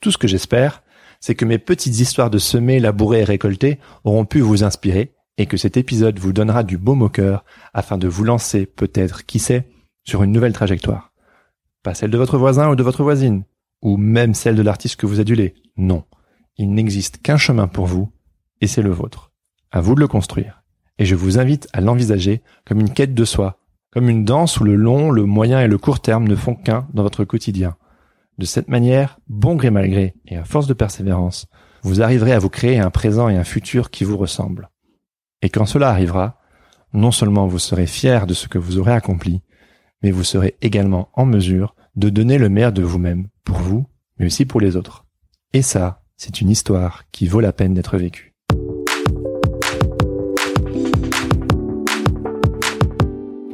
Tout 0.00 0.10
ce 0.10 0.18
que 0.18 0.28
j'espère, 0.28 0.82
c'est 1.20 1.34
que 1.34 1.44
mes 1.44 1.58
petites 1.58 1.98
histoires 2.00 2.30
de 2.30 2.38
semer, 2.38 2.80
labourer 2.80 3.20
et 3.20 3.24
récolter 3.24 3.78
auront 4.04 4.24
pu 4.24 4.40
vous 4.40 4.64
inspirer 4.64 5.12
et 5.38 5.46
que 5.46 5.56
cet 5.56 5.76
épisode 5.76 6.18
vous 6.18 6.32
donnera 6.32 6.62
du 6.62 6.78
baume 6.78 7.02
au 7.02 7.08
cœur 7.08 7.44
afin 7.74 7.98
de 7.98 8.08
vous 8.08 8.24
lancer, 8.24 8.66
peut-être, 8.66 9.26
qui 9.26 9.38
sait, 9.38 9.68
sur 10.04 10.22
une 10.22 10.32
nouvelle 10.32 10.52
trajectoire. 10.52 11.12
Pas 11.82 11.94
celle 11.94 12.10
de 12.10 12.18
votre 12.18 12.38
voisin 12.38 12.70
ou 12.70 12.76
de 12.76 12.82
votre 12.82 13.02
voisine, 13.02 13.44
ou 13.82 13.96
même 13.96 14.34
celle 14.34 14.56
de 14.56 14.62
l'artiste 14.62 14.96
que 14.96 15.06
vous 15.06 15.20
adulez. 15.20 15.54
Non. 15.76 16.04
Il 16.56 16.72
n'existe 16.72 17.18
qu'un 17.18 17.36
chemin 17.36 17.68
pour 17.68 17.86
vous, 17.86 18.10
et 18.60 18.66
c'est 18.66 18.82
le 18.82 18.90
vôtre. 18.90 19.30
À 19.70 19.80
vous 19.80 19.94
de 19.94 20.00
le 20.00 20.08
construire. 20.08 20.62
Et 20.98 21.04
je 21.04 21.14
vous 21.14 21.38
invite 21.38 21.68
à 21.72 21.80
l'envisager 21.80 22.42
comme 22.64 22.80
une 22.80 22.92
quête 22.92 23.14
de 23.14 23.24
soi, 23.24 23.58
comme 23.92 24.08
une 24.08 24.24
danse 24.24 24.58
où 24.58 24.64
le 24.64 24.74
long, 24.74 25.10
le 25.10 25.24
moyen 25.24 25.60
et 25.60 25.68
le 25.68 25.78
court 25.78 26.00
terme 26.00 26.26
ne 26.26 26.36
font 26.36 26.54
qu'un 26.54 26.86
dans 26.94 27.02
votre 27.02 27.24
quotidien. 27.24 27.76
De 28.38 28.44
cette 28.44 28.68
manière, 28.68 29.18
bon 29.28 29.54
gré 29.54 29.70
mal 29.70 29.88
gré, 29.88 30.14
et 30.26 30.36
à 30.36 30.44
force 30.44 30.66
de 30.66 30.74
persévérance, 30.74 31.46
vous 31.82 32.02
arriverez 32.02 32.32
à 32.32 32.38
vous 32.38 32.50
créer 32.50 32.78
un 32.78 32.90
présent 32.90 33.30
et 33.30 33.36
un 33.36 33.44
futur 33.44 33.90
qui 33.90 34.04
vous 34.04 34.18
ressemblent. 34.18 34.68
Et 35.40 35.48
quand 35.48 35.64
cela 35.64 35.88
arrivera, 35.88 36.38
non 36.92 37.12
seulement 37.12 37.46
vous 37.46 37.58
serez 37.58 37.86
fier 37.86 38.26
de 38.26 38.34
ce 38.34 38.46
que 38.46 38.58
vous 38.58 38.76
aurez 38.76 38.92
accompli, 38.92 39.40
mais 40.02 40.10
vous 40.10 40.22
serez 40.22 40.54
également 40.60 41.08
en 41.14 41.24
mesure 41.24 41.74
de 41.94 42.10
donner 42.10 42.36
le 42.36 42.50
meilleur 42.50 42.72
de 42.72 42.82
vous-même, 42.82 43.28
pour 43.42 43.56
vous, 43.56 43.86
mais 44.18 44.26
aussi 44.26 44.44
pour 44.44 44.60
les 44.60 44.76
autres. 44.76 45.06
Et 45.54 45.62
ça, 45.62 46.02
c'est 46.18 46.42
une 46.42 46.50
histoire 46.50 47.04
qui 47.12 47.28
vaut 47.28 47.40
la 47.40 47.54
peine 47.54 47.72
d'être 47.72 47.96
vécue. 47.96 48.34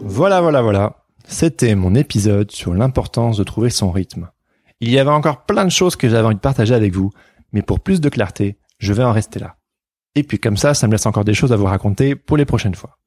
Voilà, 0.03 0.41
voilà, 0.41 0.61
voilà. 0.61 1.05
C'était 1.25 1.77
mon 1.77 1.95
épisode 1.95 2.51
sur 2.51 2.75
l'importance 2.75 3.37
de 3.37 3.45
trouver 3.45 3.71
son 3.71 3.93
rythme. 3.93 4.32
Il 4.83 4.91
y 4.91 4.99
avait 4.99 5.11
encore 5.11 5.45
plein 5.45 5.65
de 5.65 5.71
choses 5.71 5.95
que 5.95 6.09
j'avais 6.09 6.27
envie 6.27 6.35
de 6.35 6.41
partager 6.41 6.75
avec 6.75 6.93
vous, 6.93 7.13
mais 7.53 7.63
pour 7.63 7.79
plus 7.79 8.01
de 8.01 8.09
clarté, 8.09 8.59
je 8.79 8.93
vais 8.93 9.05
en 9.05 9.13
rester 9.13 9.39
là. 9.39 9.55
Et 10.17 10.25
puis 10.25 10.41
comme 10.41 10.57
ça, 10.57 10.75
ça 10.75 10.89
me 10.89 10.93
laisse 10.93 11.07
encore 11.07 11.25
des 11.25 11.35
choses 11.35 11.53
à 11.53 11.57
vous 11.57 11.67
raconter 11.67 12.17
pour 12.17 12.37
les 12.37 12.45
prochaines 12.45 12.75
fois. 12.75 12.99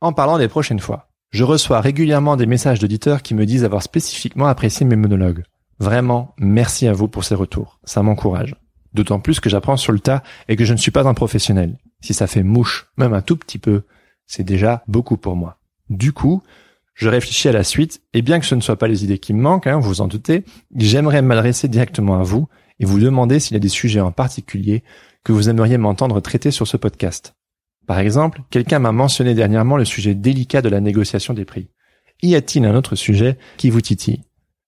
En 0.00 0.14
parlant 0.14 0.38
des 0.38 0.48
prochaines 0.48 0.80
fois, 0.80 1.10
je 1.28 1.44
reçois 1.44 1.82
régulièrement 1.82 2.36
des 2.36 2.46
messages 2.46 2.78
d'auditeurs 2.78 3.20
qui 3.20 3.34
me 3.34 3.44
disent 3.44 3.66
avoir 3.66 3.82
spécifiquement 3.82 4.46
apprécié 4.46 4.86
mes 4.86 4.96
monologues. 4.96 5.44
Vraiment, 5.78 6.34
merci 6.38 6.88
à 6.88 6.94
vous 6.94 7.08
pour 7.08 7.24
ces 7.24 7.34
retours. 7.34 7.78
Ça 7.84 8.02
m'encourage. 8.02 8.54
D'autant 8.94 9.20
plus 9.20 9.38
que 9.38 9.50
j'apprends 9.50 9.76
sur 9.76 9.92
le 9.92 10.00
tas 10.00 10.22
et 10.48 10.56
que 10.56 10.64
je 10.64 10.72
ne 10.72 10.78
suis 10.78 10.92
pas 10.92 11.06
un 11.06 11.12
professionnel. 11.12 11.76
Si 12.00 12.14
ça 12.14 12.26
fait 12.26 12.42
mouche, 12.42 12.86
même 12.96 13.12
un 13.12 13.20
tout 13.20 13.36
petit 13.36 13.58
peu, 13.58 13.82
c'est 14.26 14.44
déjà 14.44 14.82
beaucoup 14.88 15.18
pour 15.18 15.36
moi. 15.36 15.58
Du 15.90 16.14
coup, 16.14 16.42
je 16.98 17.08
réfléchis 17.08 17.48
à 17.48 17.52
la 17.52 17.62
suite, 17.62 18.02
et 18.12 18.22
bien 18.22 18.40
que 18.40 18.46
ce 18.46 18.56
ne 18.56 18.60
soit 18.60 18.76
pas 18.76 18.88
les 18.88 19.04
idées 19.04 19.18
qui 19.18 19.32
me 19.32 19.40
manquent, 19.40 19.68
hein, 19.68 19.78
vous 19.78 19.88
vous 19.88 20.00
en 20.00 20.08
doutez, 20.08 20.44
j'aimerais 20.74 21.22
m'adresser 21.22 21.68
directement 21.68 22.18
à 22.18 22.24
vous 22.24 22.48
et 22.80 22.84
vous 22.84 22.98
demander 22.98 23.38
s'il 23.38 23.54
y 23.54 23.56
a 23.56 23.60
des 23.60 23.68
sujets 23.68 24.00
en 24.00 24.10
particulier 24.10 24.82
que 25.22 25.30
vous 25.30 25.48
aimeriez 25.48 25.78
m'entendre 25.78 26.20
traiter 26.20 26.50
sur 26.50 26.66
ce 26.66 26.76
podcast. 26.76 27.36
Par 27.86 28.00
exemple, 28.00 28.42
quelqu'un 28.50 28.80
m'a 28.80 28.90
mentionné 28.90 29.34
dernièrement 29.34 29.76
le 29.76 29.84
sujet 29.84 30.16
délicat 30.16 30.60
de 30.60 30.68
la 30.68 30.80
négociation 30.80 31.34
des 31.34 31.44
prix. 31.44 31.68
Y 32.20 32.34
a-t-il 32.34 32.64
un 32.64 32.74
autre 32.74 32.96
sujet 32.96 33.38
qui 33.58 33.70
vous 33.70 33.80
titille? 33.80 34.24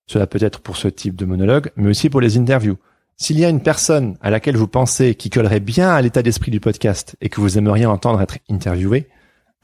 Cela 0.07 0.29
peut 0.29 0.39
être 0.41 0.61
pour 0.61 0.77
ce 0.77 0.87
type 0.87 1.17
de 1.17 1.25
monologue, 1.25 1.73
mais 1.75 1.91
aussi 1.91 2.11
pour 2.11 2.21
les 2.21 2.39
interviews. 2.39 2.79
S'il 3.17 3.41
y 3.41 3.45
a 3.45 3.49
une 3.49 3.61
personne 3.61 4.17
à 4.21 4.31
laquelle 4.31 4.57
vous 4.57 4.69
pensez 4.69 5.17
qui 5.17 5.31
collerait 5.31 5.59
bien 5.59 5.91
à 5.91 6.01
l'état 6.01 6.23
d'esprit 6.23 6.53
du 6.53 6.61
podcast 6.61 7.17
et 7.21 7.29
que 7.29 7.41
vous 7.41 7.59
aimeriez 7.59 7.87
entendre 7.87 8.21
être 8.23 8.39
interviewé, 8.49 9.09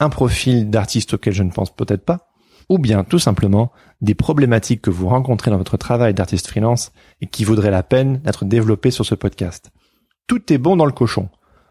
un 0.01 0.09
profil 0.09 0.69
d'artiste 0.69 1.15
auquel 1.15 1.33
je 1.33 1.45
ne 1.45 1.53
pense 1.53 1.73
peut-être 1.75 2.05
pas, 2.05 2.27
ou 2.69 2.79
bien 2.79 3.05
tout 3.05 3.19
simplement 3.19 3.73
des 4.01 4.15
problématiques 4.15 4.83
que 4.83 4.91
vous 4.91 5.09
rencontrez 5.09 5.51
dans 5.51 5.59
votre 5.59 5.77
travail 5.77 6.15
d'artiste 6.15 6.49
freelance 6.49 6.93
et 7.21 7.27
qui 7.27 7.45
vaudraient 7.45 7.71
la 7.71 7.83
peine 7.83 8.19
d'être 8.19 8.45
développées 8.45 8.91
sur 8.91 9.05
ce 9.05 9.15
podcast. 9.15 9.71
Tout 10.27 10.53
est 10.53 10.59
bon 10.59 10.77
dans 10.77 10.87
le 10.87 10.93
cochon, 10.93 11.29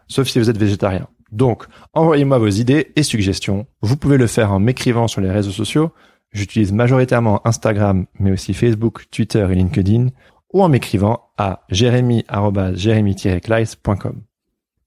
sauf 0.08 0.28
si 0.28 0.38
vous 0.38 0.50
êtes 0.50 0.58
végétarien. 0.58 1.08
Donc, 1.32 1.64
envoyez-moi 1.92 2.38
vos 2.38 2.48
idées 2.48 2.92
et 2.96 3.02
suggestions. 3.02 3.66
Vous 3.82 3.96
pouvez 3.96 4.16
le 4.16 4.26
faire 4.26 4.52
en 4.52 4.60
m'écrivant 4.60 5.08
sur 5.08 5.20
les 5.20 5.30
réseaux 5.30 5.50
sociaux. 5.50 5.92
J'utilise 6.32 6.72
majoritairement 6.72 7.46
Instagram, 7.46 8.06
mais 8.18 8.32
aussi 8.32 8.54
Facebook, 8.54 9.04
Twitter 9.10 9.46
et 9.50 9.54
LinkedIn, 9.54 10.08
ou 10.52 10.62
en 10.62 10.68
m'écrivant 10.68 11.30
à 11.36 11.64
jeremy-jeremy-kleis.com. 11.70 14.22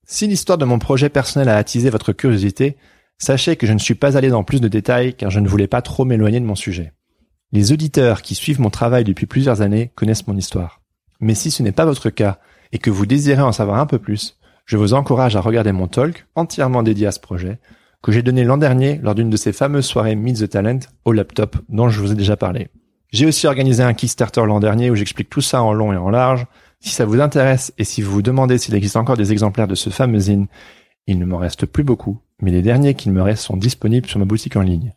Si 0.05 0.27
l'histoire 0.27 0.57
de 0.57 0.65
mon 0.65 0.79
projet 0.79 1.09
personnel 1.09 1.49
a 1.49 1.57
attisé 1.57 1.91
votre 1.91 2.13
curiosité, 2.13 2.77
sachez 3.19 3.55
que 3.55 3.67
je 3.67 3.73
ne 3.73 3.79
suis 3.79 3.95
pas 3.95 4.17
allé 4.17 4.29
dans 4.29 4.43
plus 4.43 4.61
de 4.61 4.67
détails 4.67 5.13
car 5.13 5.29
je 5.29 5.39
ne 5.39 5.47
voulais 5.47 5.67
pas 5.67 5.83
trop 5.83 6.05
m'éloigner 6.05 6.39
de 6.39 6.45
mon 6.45 6.55
sujet. 6.55 6.93
Les 7.51 7.71
auditeurs 7.71 8.21
qui 8.21 8.33
suivent 8.33 8.61
mon 8.61 8.69
travail 8.69 9.03
depuis 9.03 9.25
plusieurs 9.25 9.61
années 9.61 9.91
connaissent 9.95 10.27
mon 10.27 10.37
histoire. 10.37 10.81
Mais 11.19 11.35
si 11.35 11.51
ce 11.51 11.61
n'est 11.61 11.71
pas 11.71 11.85
votre 11.85 12.09
cas 12.09 12.39
et 12.71 12.79
que 12.79 12.89
vous 12.89 13.05
désirez 13.05 13.41
en 13.41 13.51
savoir 13.51 13.79
un 13.79 13.85
peu 13.85 13.99
plus, 13.99 14.39
je 14.65 14.77
vous 14.77 14.93
encourage 14.93 15.35
à 15.35 15.41
regarder 15.41 15.71
mon 15.71 15.87
talk 15.87 16.27
entièrement 16.35 16.83
dédié 16.83 17.07
à 17.07 17.11
ce 17.11 17.19
projet 17.19 17.59
que 18.01 18.11
j'ai 18.11 18.21
donné 18.21 18.43
l'an 18.43 18.57
dernier 18.57 18.99
lors 19.03 19.15
d'une 19.15 19.29
de 19.29 19.37
ces 19.37 19.51
fameuses 19.51 19.85
soirées 19.85 20.15
Meet 20.15 20.39
the 20.39 20.49
Talent 20.49 20.79
au 21.05 21.11
laptop 21.11 21.57
dont 21.67 21.89
je 21.89 21.99
vous 21.99 22.11
ai 22.11 22.15
déjà 22.15 22.37
parlé. 22.37 22.69
J'ai 23.11 23.25
aussi 23.25 23.47
organisé 23.47 23.83
un 23.83 23.93
Kickstarter 23.93 24.45
l'an 24.45 24.59
dernier 24.59 24.91
où 24.91 24.95
j'explique 24.95 25.29
tout 25.29 25.41
ça 25.41 25.63
en 25.63 25.73
long 25.73 25.91
et 25.91 25.97
en 25.97 26.09
large. 26.09 26.45
Si 26.79 26.89
ça 26.89 27.05
vous 27.05 27.19
intéresse 27.19 27.73
et 27.77 27.83
si 27.83 28.01
vous 28.01 28.11
vous 28.11 28.21
demandez 28.21 28.57
s'il 28.57 28.75
existe 28.75 28.95
encore 28.95 29.17
des 29.17 29.31
exemplaires 29.31 29.67
de 29.67 29.75
ce 29.75 29.89
fameux 29.89 30.19
zine, 30.19 30.47
il 31.07 31.17
ne 31.17 31.25
m'en 31.25 31.37
reste 31.37 31.65
plus 31.65 31.83
beaucoup, 31.83 32.21
mais 32.41 32.51
les 32.51 32.61
derniers 32.61 32.93
qu'il 32.93 33.11
me 33.11 33.21
reste 33.21 33.43
sont 33.43 33.57
disponibles 33.57 34.07
sur 34.07 34.19
ma 34.19 34.25
boutique 34.25 34.55
en 34.55 34.61
ligne. 34.61 34.93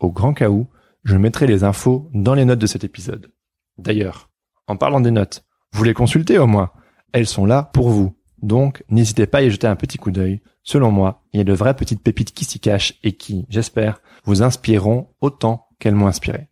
Au 0.00 0.10
grand 0.10 0.32
cas 0.32 0.50
où, 0.50 0.66
je 1.04 1.16
mettrai 1.16 1.46
les 1.46 1.64
infos 1.64 2.10
dans 2.12 2.34
les 2.34 2.44
notes 2.44 2.58
de 2.58 2.66
cet 2.66 2.84
épisode. 2.84 3.32
D'ailleurs, 3.78 4.30
en 4.66 4.76
parlant 4.76 5.00
des 5.00 5.10
notes, 5.10 5.44
vous 5.72 5.84
les 5.84 5.94
consultez 5.94 6.38
au 6.38 6.46
moins. 6.46 6.70
Elles 7.12 7.26
sont 7.26 7.46
là 7.46 7.62
pour 7.62 7.90
vous. 7.90 8.14
Donc, 8.42 8.84
n'hésitez 8.88 9.26
pas 9.26 9.38
à 9.38 9.42
y 9.42 9.50
jeter 9.50 9.66
un 9.66 9.76
petit 9.76 9.98
coup 9.98 10.10
d'œil. 10.10 10.40
Selon 10.62 10.90
moi, 10.90 11.22
il 11.32 11.38
y 11.38 11.40
a 11.40 11.44
de 11.44 11.52
vraies 11.52 11.76
petites 11.76 12.02
pépites 12.02 12.32
qui 12.32 12.44
s'y 12.44 12.60
cachent 12.60 12.98
et 13.02 13.12
qui, 13.12 13.46
j'espère, 13.48 14.00
vous 14.24 14.42
inspireront 14.42 15.08
autant 15.20 15.68
qu'elles 15.78 15.94
m'ont 15.94 16.06
inspiré. 16.06 16.48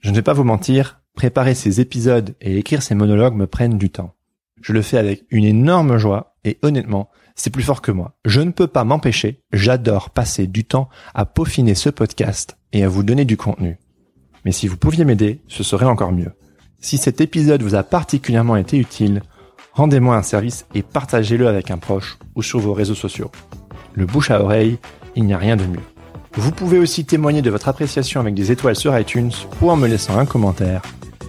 Je 0.00 0.10
ne 0.10 0.16
vais 0.16 0.22
pas 0.22 0.34
vous 0.34 0.44
mentir, 0.44 1.00
préparer 1.14 1.54
ces 1.54 1.80
épisodes 1.80 2.36
et 2.40 2.58
écrire 2.58 2.82
ces 2.82 2.94
monologues 2.94 3.34
me 3.34 3.46
prennent 3.46 3.78
du 3.78 3.90
temps. 3.90 4.14
Je 4.60 4.72
le 4.72 4.82
fais 4.82 4.98
avec 4.98 5.24
une 5.30 5.44
énorme 5.44 5.98
joie 5.98 6.36
et 6.44 6.58
honnêtement, 6.62 7.10
c'est 7.38 7.50
plus 7.50 7.62
fort 7.62 7.80
que 7.80 7.92
moi. 7.92 8.16
Je 8.24 8.40
ne 8.40 8.50
peux 8.50 8.66
pas 8.66 8.84
m'empêcher, 8.84 9.42
j'adore 9.52 10.10
passer 10.10 10.46
du 10.46 10.64
temps 10.64 10.88
à 11.14 11.24
peaufiner 11.24 11.74
ce 11.74 11.88
podcast 11.88 12.58
et 12.72 12.82
à 12.82 12.88
vous 12.88 13.04
donner 13.04 13.24
du 13.24 13.36
contenu. 13.36 13.78
Mais 14.44 14.52
si 14.52 14.66
vous 14.66 14.76
pouviez 14.76 15.04
m'aider, 15.04 15.40
ce 15.46 15.62
serait 15.62 15.86
encore 15.86 16.12
mieux. 16.12 16.32
Si 16.80 16.98
cet 16.98 17.20
épisode 17.20 17.62
vous 17.62 17.76
a 17.76 17.84
particulièrement 17.84 18.56
été 18.56 18.76
utile, 18.76 19.22
rendez-moi 19.72 20.16
un 20.16 20.22
service 20.22 20.66
et 20.74 20.82
partagez-le 20.82 21.46
avec 21.46 21.70
un 21.70 21.78
proche 21.78 22.18
ou 22.34 22.42
sur 22.42 22.58
vos 22.58 22.72
réseaux 22.72 22.94
sociaux. 22.94 23.30
Le 23.94 24.06
bouche 24.06 24.30
à 24.30 24.42
oreille, 24.42 24.78
il 25.14 25.24
n'y 25.24 25.34
a 25.34 25.38
rien 25.38 25.56
de 25.56 25.64
mieux. 25.64 25.80
Vous 26.34 26.52
pouvez 26.52 26.78
aussi 26.78 27.04
témoigner 27.04 27.42
de 27.42 27.50
votre 27.50 27.68
appréciation 27.68 28.20
avec 28.20 28.34
des 28.34 28.52
étoiles 28.52 28.76
sur 28.76 28.96
iTunes 28.98 29.32
ou 29.60 29.70
en 29.70 29.76
me 29.76 29.88
laissant 29.88 30.18
un 30.18 30.26
commentaire. 30.26 30.82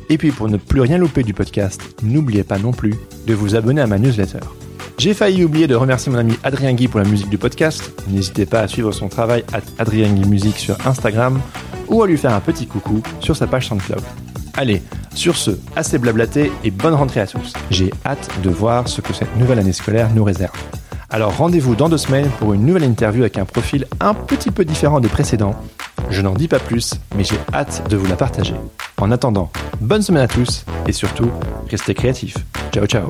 Et 0.10 0.18
puis 0.18 0.32
pour 0.32 0.49
ne 0.49 0.57
plus 0.57 0.82
rien 0.82 0.97
louper 0.97 1.22
du 1.22 1.36
podcast, 1.36 1.82
n'oubliez 2.01 2.43
pas 2.43 2.57
non 2.57 2.72
plus 2.72 2.95
de 3.28 3.34
vous 3.36 3.55
abonner 3.55 3.82
à 3.82 3.88
ma 3.88 3.99
newsletter. 3.99 4.39
J'ai 4.99 5.13
failli 5.13 5.45
oublier 5.45 5.65
de 5.65 5.75
remercier 5.75 6.11
mon 6.11 6.17
ami 6.17 6.33
Adrien 6.43 6.73
Guy 6.73 6.89
pour 6.89 6.99
la 6.99 7.05
musique 7.05 7.29
du 7.29 7.37
podcast. 7.37 7.93
N'hésitez 8.09 8.45
pas 8.45 8.59
à 8.59 8.67
suivre 8.67 8.91
son 8.91 9.07
travail 9.07 9.45
à 9.53 9.59
Adrien 9.81 10.09
Guy 10.11 10.27
Musique 10.27 10.57
sur 10.57 10.75
Instagram 10.85 11.39
ou 11.87 12.03
à 12.03 12.07
lui 12.07 12.17
faire 12.17 12.33
un 12.33 12.41
petit 12.41 12.67
coucou 12.67 13.01
sur 13.21 13.33
sa 13.37 13.47
page 13.47 13.69
SoundCloud. 13.69 14.03
Allez, 14.57 14.83
sur 15.15 15.37
ce, 15.37 15.51
assez 15.77 15.99
blablaté 15.99 16.51
et 16.65 16.69
bonne 16.69 16.95
rentrée 16.95 17.21
à 17.21 17.27
tous. 17.27 17.53
J'ai 17.71 17.93
hâte 18.05 18.29
de 18.43 18.49
voir 18.49 18.89
ce 18.89 18.99
que 18.99 19.13
cette 19.13 19.33
nouvelle 19.37 19.59
année 19.59 19.71
scolaire 19.71 20.09
nous 20.13 20.25
réserve. 20.25 20.59
Alors 21.09 21.37
rendez-vous 21.37 21.75
dans 21.75 21.87
deux 21.87 21.97
semaines 21.97 22.29
pour 22.37 22.53
une 22.53 22.65
nouvelle 22.65 22.83
interview 22.83 23.21
avec 23.21 23.37
un 23.37 23.45
profil 23.45 23.87
un 24.01 24.13
petit 24.13 24.51
peu 24.51 24.65
différent 24.65 24.99
des 24.99 25.07
précédents. 25.07 25.55
Je 26.09 26.21
n'en 26.21 26.33
dis 26.33 26.49
pas 26.49 26.59
plus, 26.59 26.95
mais 27.15 27.23
j'ai 27.23 27.39
hâte 27.53 27.89
de 27.89 27.95
vous 27.95 28.07
la 28.07 28.17
partager. 28.17 28.55
En 28.97 29.11
attendant, 29.11 29.49
bonne 29.79 30.01
semaine 30.01 30.23
à 30.23 30.27
tous 30.27 30.65
et 30.87 30.91
surtout, 30.91 31.31
restez 31.69 31.93
créatifs. 31.93 32.35
Ciao 32.73 32.85
ciao 32.85 33.09